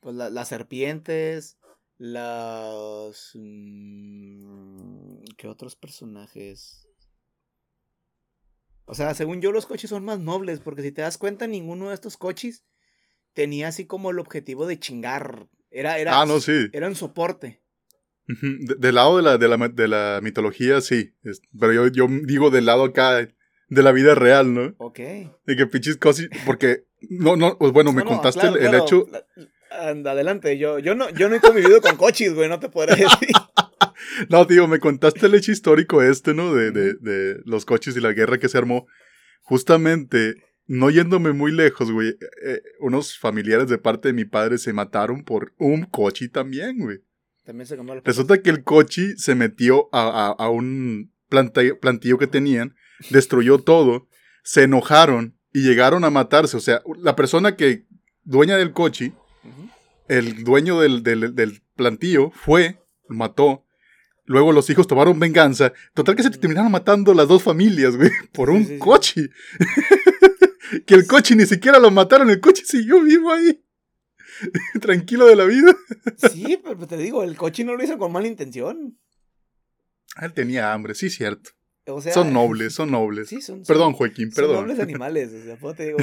Pues 0.00 0.14
la- 0.16 0.28
las 0.28 0.48
serpientes, 0.48 1.56
las... 1.98 3.32
mm, 3.34 5.18
¿Qué 5.36 5.48
otros 5.48 5.76
personajes? 5.76 6.88
O 8.84 8.94
sea, 8.94 9.14
según 9.14 9.40
yo 9.42 9.52
los 9.52 9.66
coches 9.66 9.90
son 9.90 10.04
más 10.04 10.18
nobles, 10.18 10.60
porque 10.60 10.82
si 10.82 10.92
te 10.92 11.02
das 11.02 11.18
cuenta, 11.18 11.46
ninguno 11.46 11.88
de 11.88 11.94
estos 11.94 12.16
coches 12.16 12.64
tenía 13.34 13.68
así 13.68 13.86
como 13.86 14.10
el 14.10 14.18
objetivo 14.18 14.66
de 14.66 14.78
chingar. 14.78 15.48
Era, 15.70 15.98
era, 15.98 16.20
Ah, 16.20 16.24
no, 16.26 16.40
sí. 16.40 16.68
era 16.72 16.88
un 16.88 16.94
soporte. 16.94 17.62
De- 18.26 18.74
del 18.76 18.94
lado 18.94 19.16
de 19.18 19.22
la, 19.22 19.38
de 19.38 19.48
la, 19.48 19.68
de 19.68 19.88
la 19.88 20.20
mitología, 20.22 20.80
sí. 20.80 21.14
Es- 21.22 21.42
pero 21.58 21.72
yo, 21.74 21.86
yo 21.88 22.06
digo 22.24 22.50
del 22.50 22.64
lado 22.66 22.84
acá 22.84 23.16
de 23.16 23.82
la 23.82 23.92
vida 23.92 24.14
real, 24.14 24.54
¿no? 24.54 24.74
Ok. 24.78 24.98
De 24.98 25.56
que 25.56 25.66
pinches 25.66 25.98
cosas. 25.98 26.28
Porque, 26.46 26.86
no, 27.10 27.36
no, 27.36 27.58
pues 27.58 27.72
bueno, 27.72 27.92
me 27.92 28.02
no, 28.04 28.08
contaste 28.08 28.40
claro, 28.40 28.56
el, 28.56 28.62
el 28.62 28.68
claro. 28.70 28.84
hecho. 28.84 29.06
La- 29.10 29.26
Anda, 29.70 30.12
adelante. 30.12 30.56
Yo, 30.58 30.78
yo, 30.78 30.94
no, 30.94 31.10
yo 31.10 31.28
no 31.28 31.36
he 31.36 31.40
convivido 31.40 31.80
con 31.80 31.96
coches, 31.96 32.34
güey, 32.34 32.48
no 32.48 32.58
te 32.60 32.68
podré 32.68 32.96
decir. 32.96 33.28
No, 34.30 34.46
tío, 34.46 34.66
me 34.68 34.80
contaste 34.80 35.26
el 35.26 35.34
hecho 35.34 35.52
histórico 35.52 36.02
este, 36.02 36.34
¿no? 36.34 36.52
De, 36.54 36.70
de, 36.72 36.94
de 36.94 37.36
los 37.44 37.64
coches 37.64 37.96
y 37.96 38.00
la 38.00 38.12
guerra 38.12 38.38
que 38.38 38.48
se 38.48 38.58
armó. 38.58 38.86
Justamente, 39.42 40.34
no 40.66 40.90
yéndome 40.90 41.32
muy 41.32 41.52
lejos, 41.52 41.90
güey, 41.90 42.08
eh, 42.44 42.60
unos 42.80 43.18
familiares 43.18 43.68
de 43.68 43.78
parte 43.78 44.08
de 44.08 44.14
mi 44.14 44.24
padre 44.24 44.58
se 44.58 44.72
mataron 44.72 45.24
por 45.24 45.52
un 45.58 45.84
coche 45.84 46.28
también, 46.28 46.78
güey. 46.78 46.98
También 47.44 47.66
se 47.66 47.76
cambió 47.76 48.00
Resulta 48.04 48.42
que 48.42 48.50
el 48.50 48.62
coche 48.62 49.16
se 49.16 49.34
metió 49.34 49.88
a, 49.92 50.26
a- 50.28 50.44
a 50.44 50.50
un 50.50 51.12
planta- 51.30 51.78
plantillo 51.80 52.18
que 52.18 52.26
tenían, 52.26 52.74
destruyó 53.10 53.58
todo, 53.58 54.08
se 54.44 54.64
enojaron 54.64 55.38
y 55.52 55.60
llegaron 55.62 56.04
a 56.04 56.10
matarse. 56.10 56.56
O 56.56 56.60
sea, 56.60 56.82
la 57.02 57.16
persona 57.16 57.56
que, 57.56 57.84
dueña 58.24 58.56
del 58.58 58.72
coche, 58.72 59.12
El 60.08 60.44
dueño 60.44 60.80
del, 60.80 61.02
del, 61.02 61.34
del 61.34 61.62
plantillo 61.76 62.30
fue, 62.30 62.78
mató. 63.08 63.64
Luego 64.24 64.52
los 64.52 64.68
hijos 64.70 64.86
tomaron 64.86 65.18
venganza. 65.18 65.72
Total 65.94 66.14
que 66.16 66.22
se 66.22 66.30
terminaron 66.30 66.70
matando 66.70 67.14
las 67.14 67.28
dos 67.28 67.42
familias, 67.42 67.96
güey, 67.96 68.10
por 68.32 68.50
un 68.50 68.58
Sí, 68.62 68.66
sí, 68.68 68.72
sí. 68.74 68.78
coche. 68.78 69.30
que 70.86 70.94
el 70.94 71.06
coche 71.06 71.34
ni 71.34 71.46
siquiera 71.46 71.78
lo 71.78 71.90
mataron, 71.90 72.28
el 72.30 72.40
coche 72.40 72.62
siguió 72.66 73.00
vivo 73.02 73.32
ahí. 73.32 73.62
Tranquilo 74.80 75.26
de 75.26 75.36
la 75.36 75.44
vida. 75.44 75.74
Sí, 76.30 76.60
pero 76.62 76.86
te 76.86 76.96
digo, 76.96 77.22
el 77.24 77.36
coche 77.36 77.64
no 77.64 77.74
lo 77.76 77.82
hizo 77.82 77.98
con 77.98 78.12
mala 78.12 78.28
intención. 78.28 78.98
Ah, 80.14 80.26
Él 80.26 80.32
tenía 80.32 80.72
hambre, 80.72 80.94
sí, 80.94 81.10
cierto. 81.10 81.50
O 81.86 82.02
sea, 82.02 82.12
son 82.12 82.32
nobles, 82.34 82.74
son 82.74 82.90
nobles. 82.90 83.28
Sí, 83.30 83.40
son, 83.40 83.62
Perdón, 83.62 83.94
Joaquín, 83.94 84.30
son 84.30 84.42
perdón. 84.44 84.56
nobles 84.66 84.78
animales. 84.80 85.32
O 85.32 85.42
sea, 85.44 85.56
pues 85.56 85.76
te 85.76 85.86
digo, 85.86 85.98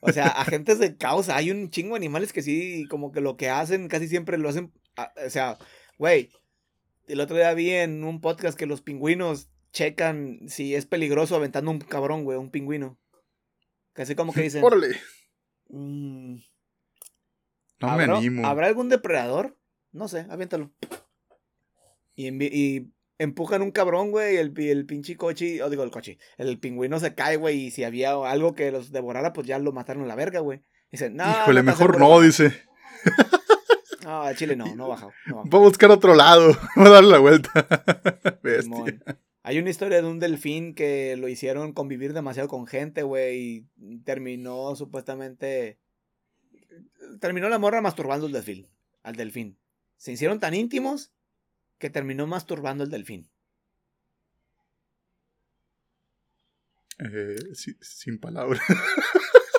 o 0.00 0.12
sea, 0.12 0.26
agentes 0.28 0.78
de 0.78 0.96
causa. 0.96 1.36
Hay 1.36 1.50
un 1.50 1.70
chingo 1.70 1.90
de 1.94 1.98
animales 1.98 2.32
que 2.32 2.42
sí, 2.42 2.86
como 2.88 3.12
que 3.12 3.20
lo 3.20 3.36
que 3.36 3.48
hacen 3.50 3.88
casi 3.88 4.08
siempre 4.08 4.38
lo 4.38 4.48
hacen. 4.48 4.72
a- 4.96 5.12
O 5.26 5.30
sea, 5.30 5.58
güey, 5.98 6.30
el 7.06 7.20
otro 7.20 7.36
día 7.36 7.52
vi 7.54 7.70
en 7.70 8.04
un 8.04 8.20
podcast 8.20 8.58
que 8.58 8.66
los 8.66 8.82
pingüinos 8.82 9.50
checan 9.72 10.40
si 10.48 10.74
es 10.74 10.86
peligroso 10.86 11.36
aventando 11.36 11.70
un 11.70 11.78
cabrón, 11.80 12.24
güey, 12.24 12.38
un 12.38 12.50
pingüino. 12.50 12.98
Casi 13.92 14.14
como 14.14 14.32
que 14.32 14.42
dicen. 14.42 14.64
Órale, 14.64 14.88
"Mm, 15.68 16.36
no 17.80 17.96
me 17.96 18.04
¿habrá- 18.04 18.16
animo. 18.18 18.46
¿Habrá 18.46 18.66
algún 18.68 18.88
depredador? 18.88 19.56
No 19.92 20.08
sé, 20.08 20.26
aviéntalo. 20.30 20.70
Y, 22.14 22.28
y 22.44 22.92
empujan 23.20 23.60
un 23.60 23.70
cabrón, 23.70 24.10
güey, 24.10 24.34
y 24.34 24.38
el, 24.38 24.58
el 24.58 24.86
pinche 24.86 25.16
coche, 25.16 25.62
o 25.62 25.68
digo 25.68 25.82
el 25.82 25.90
coche, 25.90 26.18
el 26.38 26.58
pingüino 26.58 26.98
se 26.98 27.14
cae, 27.14 27.36
güey, 27.36 27.66
y 27.66 27.70
si 27.70 27.84
había 27.84 28.12
algo 28.12 28.54
que 28.54 28.72
los 28.72 28.92
devorara, 28.92 29.34
pues 29.34 29.46
ya 29.46 29.58
lo 29.58 29.72
mataron 29.72 30.04
a 30.04 30.06
la 30.06 30.14
verga, 30.14 30.40
güey. 30.40 30.62
Dicen, 30.90 31.16
no. 31.16 31.30
Híjole, 31.30 31.62
mejor 31.62 31.98
no, 31.98 32.08
bajar". 32.08 32.24
dice. 32.24 32.52
No, 34.02 34.22
a 34.22 34.34
Chile 34.34 34.56
no, 34.56 34.74
no 34.74 34.88
baja. 34.88 35.08
No 35.26 35.36
baja. 35.36 35.48
Va 35.50 35.58
a 35.58 35.62
buscar 35.62 35.90
otro 35.90 36.14
lado. 36.14 36.56
Va 36.76 36.86
a 36.86 36.88
darle 36.88 37.10
la 37.10 37.18
vuelta. 37.18 37.50
Hay 39.42 39.58
una 39.58 39.70
historia 39.70 40.00
de 40.00 40.08
un 40.08 40.18
delfín 40.18 40.74
que 40.74 41.16
lo 41.16 41.28
hicieron 41.28 41.74
convivir 41.74 42.14
demasiado 42.14 42.48
con 42.48 42.66
gente, 42.66 43.02
güey, 43.02 43.66
y 43.76 43.98
terminó 43.98 44.74
supuestamente. 44.74 45.78
Terminó 47.20 47.50
la 47.50 47.58
morra 47.58 47.82
masturbando 47.82 48.26
al 48.26 48.32
delfín. 48.32 48.68
Al 49.02 49.16
delfín. 49.16 49.58
Se 49.98 50.12
hicieron 50.12 50.40
tan 50.40 50.54
íntimos 50.54 51.12
que 51.80 51.90
terminó 51.90 52.28
masturbando 52.28 52.84
al 52.84 52.90
delfín. 52.90 53.28
Eh, 56.98 57.36
sin 57.80 58.18
palabras. 58.20 58.62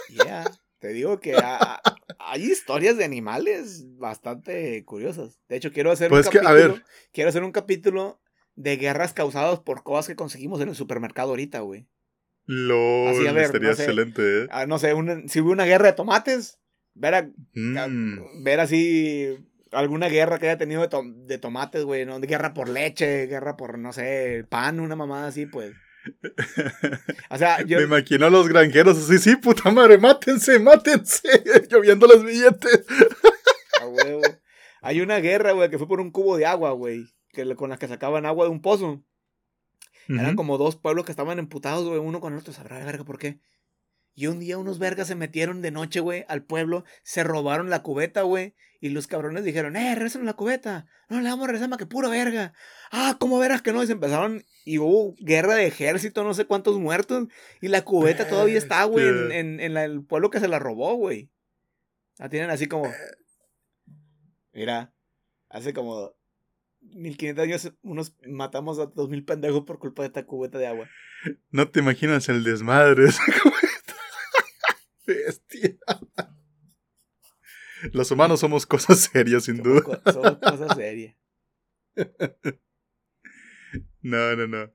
Yeah. 0.09 0.49
Te 0.80 0.89
digo 0.89 1.19
que 1.19 1.36
ha- 1.36 1.82
hay 2.19 2.43
historias 2.43 2.97
de 2.97 3.03
animales 3.05 3.86
bastante 3.97 4.84
curiosas. 4.86 5.39
De 5.47 5.55
hecho, 5.55 5.72
quiero 5.72 5.91
hacer 5.91 6.09
Pues 6.09 6.26
un 6.28 6.32
que, 6.32 6.39
a 6.39 6.43
capítulo. 6.43 6.74
ver. 6.76 6.84
Quiero 7.11 7.30
hacer 7.30 7.43
un 7.43 7.51
capítulo 7.51 8.19
de 8.55 8.78
guerras 8.78 9.13
causadas 9.13 9.59
por 9.59 9.84
cosas 9.84 10.07
que 10.07 10.15
conseguimos 10.15 10.59
en 10.61 10.69
el 10.69 10.76
supermercado 10.76 11.30
ahorita, 11.30 11.59
güey. 11.61 11.88
LOL, 12.45 13.09
Así, 13.09 13.28
a 13.28 13.32
ver, 13.32 13.45
estaría 13.45 13.69
no 13.69 13.76
sé. 13.76 13.84
excelente, 13.84 14.43
¿eh? 14.43 14.47
Ah, 14.51 14.65
no 14.65 14.78
sé, 14.80 14.93
una- 14.93 15.28
si 15.28 15.39
hubo 15.41 15.51
una 15.51 15.65
guerra 15.65 15.88
de 15.88 15.93
tomates, 15.93 16.59
ver, 16.93 17.15
a- 17.15 17.32
Mm. 17.53 18.43
ver 18.43 18.59
así 18.59 19.38
alguna 19.72 20.07
guerra 20.09 20.38
que 20.39 20.47
haya 20.49 20.57
tenido 20.57 20.82
de, 20.82 20.88
tom- 20.89 21.26
de 21.26 21.38
tomates, 21.38 21.84
güey, 21.84 22.05
¿no? 22.05 22.19
Guerra 22.19 22.53
por 22.53 22.69
leche, 22.69 23.28
guerra 23.28 23.57
por, 23.57 23.78
no 23.80 23.93
sé, 23.93 24.45
pan, 24.49 24.80
una 24.80 24.95
mamada 24.95 25.28
así, 25.28 25.45
pues. 25.45 25.74
O 27.30 27.38
sea, 27.38 27.61
yo... 27.65 27.78
Me 27.78 27.84
imagino 27.86 28.26
a 28.26 28.30
los 28.30 28.47
granjeros 28.47 28.97
así, 28.97 29.17
sí, 29.17 29.36
puta 29.38 29.72
madre, 29.72 29.97
mátense, 29.97 30.59
mátense, 30.59 31.43
lloviendo 31.69 32.07
los 32.07 32.24
billetes. 32.24 32.86
a 33.82 33.88
huevo. 33.88 34.22
Hay 34.82 35.01
una 35.01 35.17
guerra, 35.19 35.51
güey, 35.51 35.69
que 35.69 35.78
fue 35.78 35.88
por 35.88 36.01
un 36.01 36.11
cubo 36.11 36.38
de 36.38 36.45
agua, 36.45 36.72
güey, 36.72 37.05
que, 37.32 37.55
con 37.55 37.69
la 37.69 37.78
que 37.78 37.88
sacaban 37.88 38.26
agua 38.26 38.45
de 38.45 38.51
un 38.51 38.61
pozo. 38.61 39.03
Eran 40.09 40.26
Ujú. 40.28 40.36
como 40.36 40.57
dos 40.57 40.76
pueblos 40.76 41.05
que 41.05 41.11
estaban 41.11 41.39
emputados, 41.39 41.88
güey, 41.88 41.99
uno 41.99 42.19
con 42.19 42.34
el 42.34 42.39
otro, 42.39 42.51
sabrá 42.51 42.80
la 42.80 42.86
verga 42.86 43.03
por 43.05 43.19
qué. 43.19 43.39
Y 44.13 44.28
un 44.28 44.39
día 44.39 44.57
unos 44.57 44.80
vergas 44.80 45.07
se 45.07 45.15
metieron 45.15 45.61
de 45.61 45.72
noche, 45.72 45.99
güey, 46.01 46.26
al 46.28 46.43
pueblo, 46.43 46.84
se 47.03 47.24
robaron 47.24 47.69
la 47.69 47.82
cubeta, 47.84 48.24
güey, 48.24 48.55
y 48.82 48.89
los 48.89 49.07
cabrones 49.07 49.45
dijeron, 49.45 49.75
eh, 49.77 49.93
regresen 49.95 50.25
la 50.25 50.34
cubeta, 50.34 50.88
no 51.07 51.21
le 51.21 51.29
vamos 51.29 51.43
a 51.45 51.47
regresar 51.47 51.69
más 51.69 51.77
que 51.77 51.86
pura 51.86 52.09
verga. 52.09 52.51
Ah, 52.91 53.15
¿cómo 53.19 53.39
verás 53.39 53.61
que 53.61 53.71
no? 53.71 53.82
Y 53.84 53.86
se 53.88 53.93
empezaron, 53.93 54.43
y 54.65 54.79
hubo 54.79 55.15
guerra 55.19 55.53
de 55.55 55.67
ejército, 55.67 56.23
no 56.23 56.34
sé 56.34 56.45
cuántos 56.45 56.77
muertos, 56.79 57.27
y 57.61 57.67
la 57.69 57.84
cubeta 57.86 58.27
todavía 58.27 58.57
está, 58.57 58.84
güey, 58.86 59.07
en, 59.07 59.32
en- 59.32 59.59
en 59.59 59.73
la- 59.75 59.86
el 59.86 60.03
pueblo 60.03 60.29
que 60.32 60.39
se 60.41 60.47
la 60.49 60.59
robó, 60.59 60.95
güey. 60.95 61.29
La 62.17 62.27
tienen 62.27 62.49
así 62.49 62.67
como, 62.67 62.91
mira, 64.53 64.93
hace 65.49 65.73
como 65.73 66.13
1500 66.82 67.43
años 67.43 67.73
unos 67.84 68.15
matamos 68.27 68.79
a 68.79 68.88
2000 68.88 69.23
pendejos 69.25 69.61
por 69.63 69.77
culpa 69.79 70.01
de 70.01 70.07
esta 70.07 70.25
cubeta 70.25 70.57
de 70.57 70.67
agua. 70.67 70.89
No 71.51 71.69
te 71.69 71.79
imaginas 71.82 72.27
el 72.29 72.43
desmadre. 72.43 73.05
esa 73.09 73.23
cubeta. 73.43 73.95
Bestia. 75.05 75.77
Los 77.93 78.11
humanos 78.11 78.39
somos 78.39 78.65
cosas 78.65 78.99
serias, 79.13 79.45
sin 79.45 79.57
Somos, 79.57 79.84
duda. 79.84 80.01
co- 80.03 80.11
somos 80.11 80.38
cosas 80.39 80.75
serias. 80.77 81.15
No, 84.01 84.36
no, 84.36 84.47
no. 84.47 84.71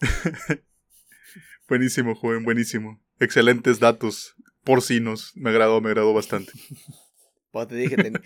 buenísimo, 1.68 2.14
joven, 2.14 2.44
buenísimo. 2.44 3.02
Excelentes 3.18 3.80
datos. 3.80 4.34
Porcinos. 4.64 5.32
Me 5.34 5.50
agradó, 5.50 5.80
me 5.80 5.88
agradó 5.88 6.14
bastante. 6.14 6.52
Pues 7.50 7.68
te 7.68 7.74
dije, 7.76 7.96
ten- 7.96 8.20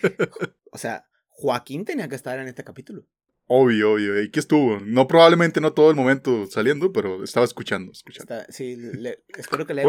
o 0.70 0.78
sea, 0.78 1.07
Joaquín 1.28 1.84
tenía 1.84 2.09
que 2.09 2.14
estar 2.16 2.38
en 2.38 2.48
este 2.48 2.64
capítulo. 2.64 3.07
Obvio, 3.46 3.92
obvio. 3.94 4.20
¿Y 4.22 4.30
qué 4.30 4.40
estuvo? 4.40 4.78
No, 4.80 5.09
probablemente 5.09 5.61
no 5.61 5.72
todo 5.72 5.90
el 5.90 5.96
momento 5.96 6.46
saliendo, 6.46 6.92
pero 6.92 7.22
estaba 7.24 7.44
escuchando, 7.44 7.92
escuchando. 7.92 8.34
Está- 8.34 8.53
sí, 8.53 8.76
le- 8.76 9.24
espero 9.36 9.66
que 9.66 9.74
le. 9.74 9.82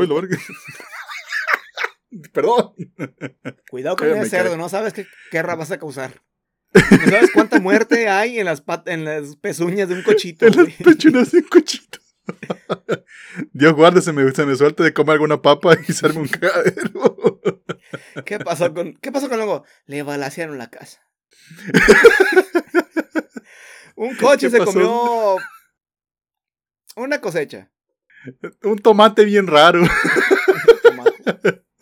Perdón. 2.32 2.74
Cuidado 3.70 3.96
con 3.96 4.08
ese 4.10 4.30
cerdo, 4.30 4.58
no 4.58 4.70
sabes 4.70 4.94
qué 4.94 5.06
guerra 5.32 5.56
vas 5.56 5.72
a 5.72 5.80
causar. 5.80 6.22
No 6.74 7.12
sabes 7.12 7.32
cuánta 7.34 7.60
muerte 7.60 8.10
hay 8.10 8.40
en 8.40 8.46
las, 8.46 8.62
pat- 8.62 8.88
en 8.88 9.06
las 9.06 9.36
pezuñas 9.36 9.88
de 9.90 9.96
un 9.96 10.04
cochito. 10.04 10.46
En 10.48 10.56
las 11.14 11.32
de 11.32 11.40
un 11.40 11.48
cochito. 11.48 12.00
Dios 13.54 13.74
guarde, 13.74 14.02
se 14.02 14.14
me, 14.14 14.32
se 14.32 14.46
me 14.46 14.56
de 14.56 14.94
comer 14.94 15.14
alguna 15.14 15.42
papa 15.42 15.76
y 15.88 15.92
se 15.94 16.06
arme 16.06 16.22
un 16.22 16.28
cagadero. 16.28 17.42
¿Qué 18.26 18.40
pasó 18.40 18.74
con, 18.74 18.94
qué 18.94 19.12
pasó 19.12 19.28
con 19.30 19.38
luego? 19.38 19.66
Le 19.86 20.04
balacearon 20.04 20.58
la 20.58 20.70
casa. 20.70 21.02
un 23.96 24.16
coche 24.16 24.48
¿Qué 24.48 24.52
se 24.52 24.58
pasó? 24.60 24.72
comió 24.72 25.38
una 26.96 27.20
cosecha. 27.22 27.72
un 28.64 28.78
tomate 28.80 29.26
bien 29.26 29.48
raro. 29.48 29.84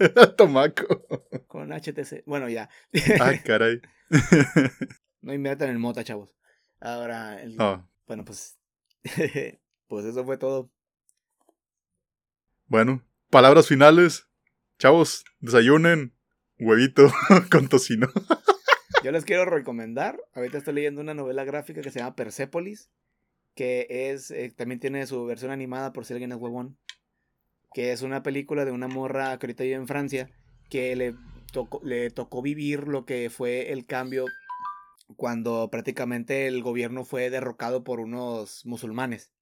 Tomaco. 0.37 1.05
Con 1.47 1.71
HTC. 1.71 2.23
Bueno, 2.25 2.49
ya. 2.49 2.69
Ah, 3.19 3.33
caray. 3.45 3.81
No 5.21 5.33
inviertan 5.33 5.69
en 5.69 5.79
mota, 5.79 6.03
chavos. 6.03 6.35
Ahora, 6.79 7.41
el- 7.41 7.55
Ah, 7.59 7.87
bueno, 8.07 8.25
pues. 8.25 8.57
pues 9.87 10.05
eso 10.05 10.25
fue 10.25 10.37
todo. 10.37 10.71
bueno, 12.67 13.03
palabras 13.29 13.67
finales. 13.67 14.27
Chavos, 14.79 15.25
desayunen. 15.39 16.15
Huevito 16.59 17.11
con 17.51 17.67
tocino. 17.67 18.07
Yo 19.03 19.11
les 19.11 19.25
quiero 19.25 19.45
recomendar. 19.45 20.19
Ahorita 20.33 20.59
estoy 20.59 20.75
leyendo 20.75 21.01
una 21.01 21.13
novela 21.15 21.43
gráfica 21.43 21.81
que 21.81 21.89
se 21.91 21.99
llama 21.99 22.15
Persepolis. 22.15 22.91
Que 23.55 23.87
es. 23.89 24.29
eh, 24.31 24.53
también 24.55 24.79
tiene 24.79 25.05
su 25.07 25.25
versión 25.25 25.51
animada 25.51 25.91
por 25.91 26.05
si 26.05 26.13
alguien 26.13 26.31
es 26.31 26.37
huevón. 26.37 26.77
Que 27.73 27.91
es 27.91 28.01
una 28.01 28.21
película 28.23 28.65
de 28.65 28.71
una 28.71 28.87
morra 28.87 29.37
que 29.37 29.45
ahorita 29.45 29.63
vive 29.63 29.75
en 29.75 29.87
Francia. 29.87 30.29
Que 30.69 30.95
le 30.95 31.15
tocó, 31.51 31.81
le 31.83 32.09
tocó 32.09 32.41
vivir 32.41 32.87
lo 32.87 33.05
que 33.05 33.29
fue 33.29 33.71
el 33.71 33.85
cambio. 33.85 34.25
Cuando 35.17 35.69
prácticamente 35.69 36.47
el 36.47 36.63
gobierno 36.63 37.03
fue 37.03 37.29
derrocado 37.29 37.83
por 37.83 37.99
unos 37.99 38.65
musulmanes. 38.65 39.33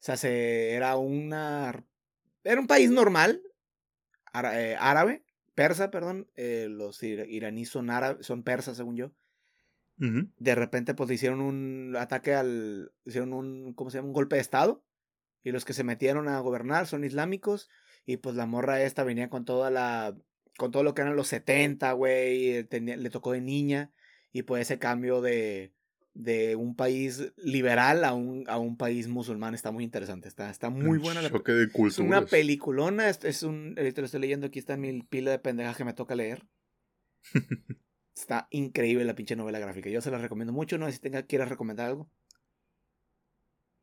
O 0.00 0.04
sea, 0.04 0.16
se, 0.16 0.72
era 0.72 0.96
una. 0.96 1.84
Era 2.44 2.60
un 2.60 2.66
país 2.66 2.90
normal. 2.90 3.42
ara- 4.32 4.62
eh, 4.62 4.76
árabe. 4.78 5.24
Persa, 5.54 5.90
perdón. 5.90 6.30
eh, 6.36 6.66
los 6.70 7.02
ira- 7.02 7.26
iraníes 7.26 7.68
son 7.70 7.90
árabes, 7.90 8.24
son 8.26 8.42
persas, 8.44 8.76
según 8.76 8.96
yo. 8.96 9.10
De 10.36 10.54
repente, 10.54 10.94
pues 10.94 11.10
hicieron 11.10 11.40
un 11.40 11.96
ataque 11.98 12.34
al. 12.34 12.92
Hicieron 13.04 13.32
un. 13.32 13.74
¿Cómo 13.74 13.90
se 13.90 13.98
llama? 13.98 14.08
Un 14.08 14.14
golpe 14.14 14.36
de 14.36 14.42
estado. 14.42 14.84
Y 15.42 15.52
los 15.52 15.64
que 15.64 15.72
se 15.72 15.84
metieron 15.84 16.28
a 16.28 16.40
gobernar 16.40 16.86
son 16.86 17.04
islámicos. 17.04 17.68
Y 18.06 18.16
pues 18.18 18.36
la 18.36 18.46
morra 18.46 18.82
esta 18.82 19.04
venía 19.04 19.28
con 19.28 19.44
toda 19.44 19.70
la. 19.70 20.16
Con 20.56 20.70
todo 20.72 20.82
lo 20.82 20.94
que 20.94 21.02
eran 21.02 21.16
los 21.16 21.28
70, 21.28 21.92
güey. 21.92 22.48
eh, 22.50 22.68
Le 22.70 23.10
tocó 23.10 23.32
de 23.32 23.40
niña. 23.40 23.92
Y 24.32 24.42
pues 24.42 24.62
ese 24.62 24.78
cambio 24.78 25.20
de. 25.20 25.72
De 26.14 26.56
un 26.56 26.74
país 26.74 27.32
liberal 27.36 28.02
a 28.04 28.12
un, 28.12 28.42
a 28.48 28.58
un 28.58 28.76
país 28.76 29.06
musulmán 29.06 29.54
está 29.54 29.70
muy 29.70 29.84
interesante. 29.84 30.26
Está, 30.26 30.50
está 30.50 30.68
muy 30.68 30.98
buena 30.98 31.22
la 31.22 31.30
Choque 31.30 31.52
de 31.52 31.68
es 31.86 31.98
una 32.00 32.26
peliculona, 32.26 33.08
es, 33.08 33.22
es 33.22 33.44
un, 33.44 33.74
ahorita 33.78 34.00
lo 34.00 34.06
estoy 34.06 34.22
leyendo, 34.22 34.48
aquí 34.48 34.58
está 34.58 34.76
mi 34.76 35.00
pila 35.02 35.30
de 35.30 35.38
pendejas 35.38 35.76
que 35.76 35.84
me 35.84 35.92
toca 35.92 36.16
leer. 36.16 36.44
Está 38.16 38.48
increíble 38.50 39.04
la 39.04 39.14
pinche 39.14 39.36
novela 39.36 39.60
gráfica. 39.60 39.90
Yo 39.90 40.00
se 40.00 40.10
la 40.10 40.18
recomiendo 40.18 40.52
mucho. 40.52 40.76
No 40.76 40.86
sé 40.86 40.92
si 40.92 40.98
tenga, 40.98 41.22
quieras 41.22 41.48
recomendar 41.48 41.86
algo. 41.86 42.10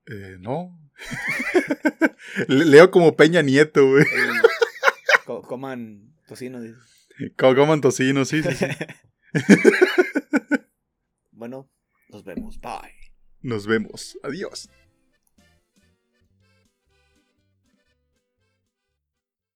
Eh, 0.08 0.36
no. 0.40 0.78
Le- 2.48 2.66
Leo 2.66 2.92
como 2.92 3.16
Peña 3.16 3.42
Nieto, 3.42 3.88
güey. 3.90 4.06
Co- 5.26 5.42
coman 5.42 6.14
tocino. 6.28 6.62
dice. 6.62 6.76
Coman 7.38 7.82
tocino, 7.82 8.26
sí, 8.26 8.42
sí, 8.44 8.50
sí. 8.54 8.66
Bueno, 11.32 11.70
nos 12.10 12.24
vemos. 12.24 12.60
Bye. 12.60 12.94
Nos 13.42 13.68
vemos. 13.68 14.18
Adiós. 14.24 14.70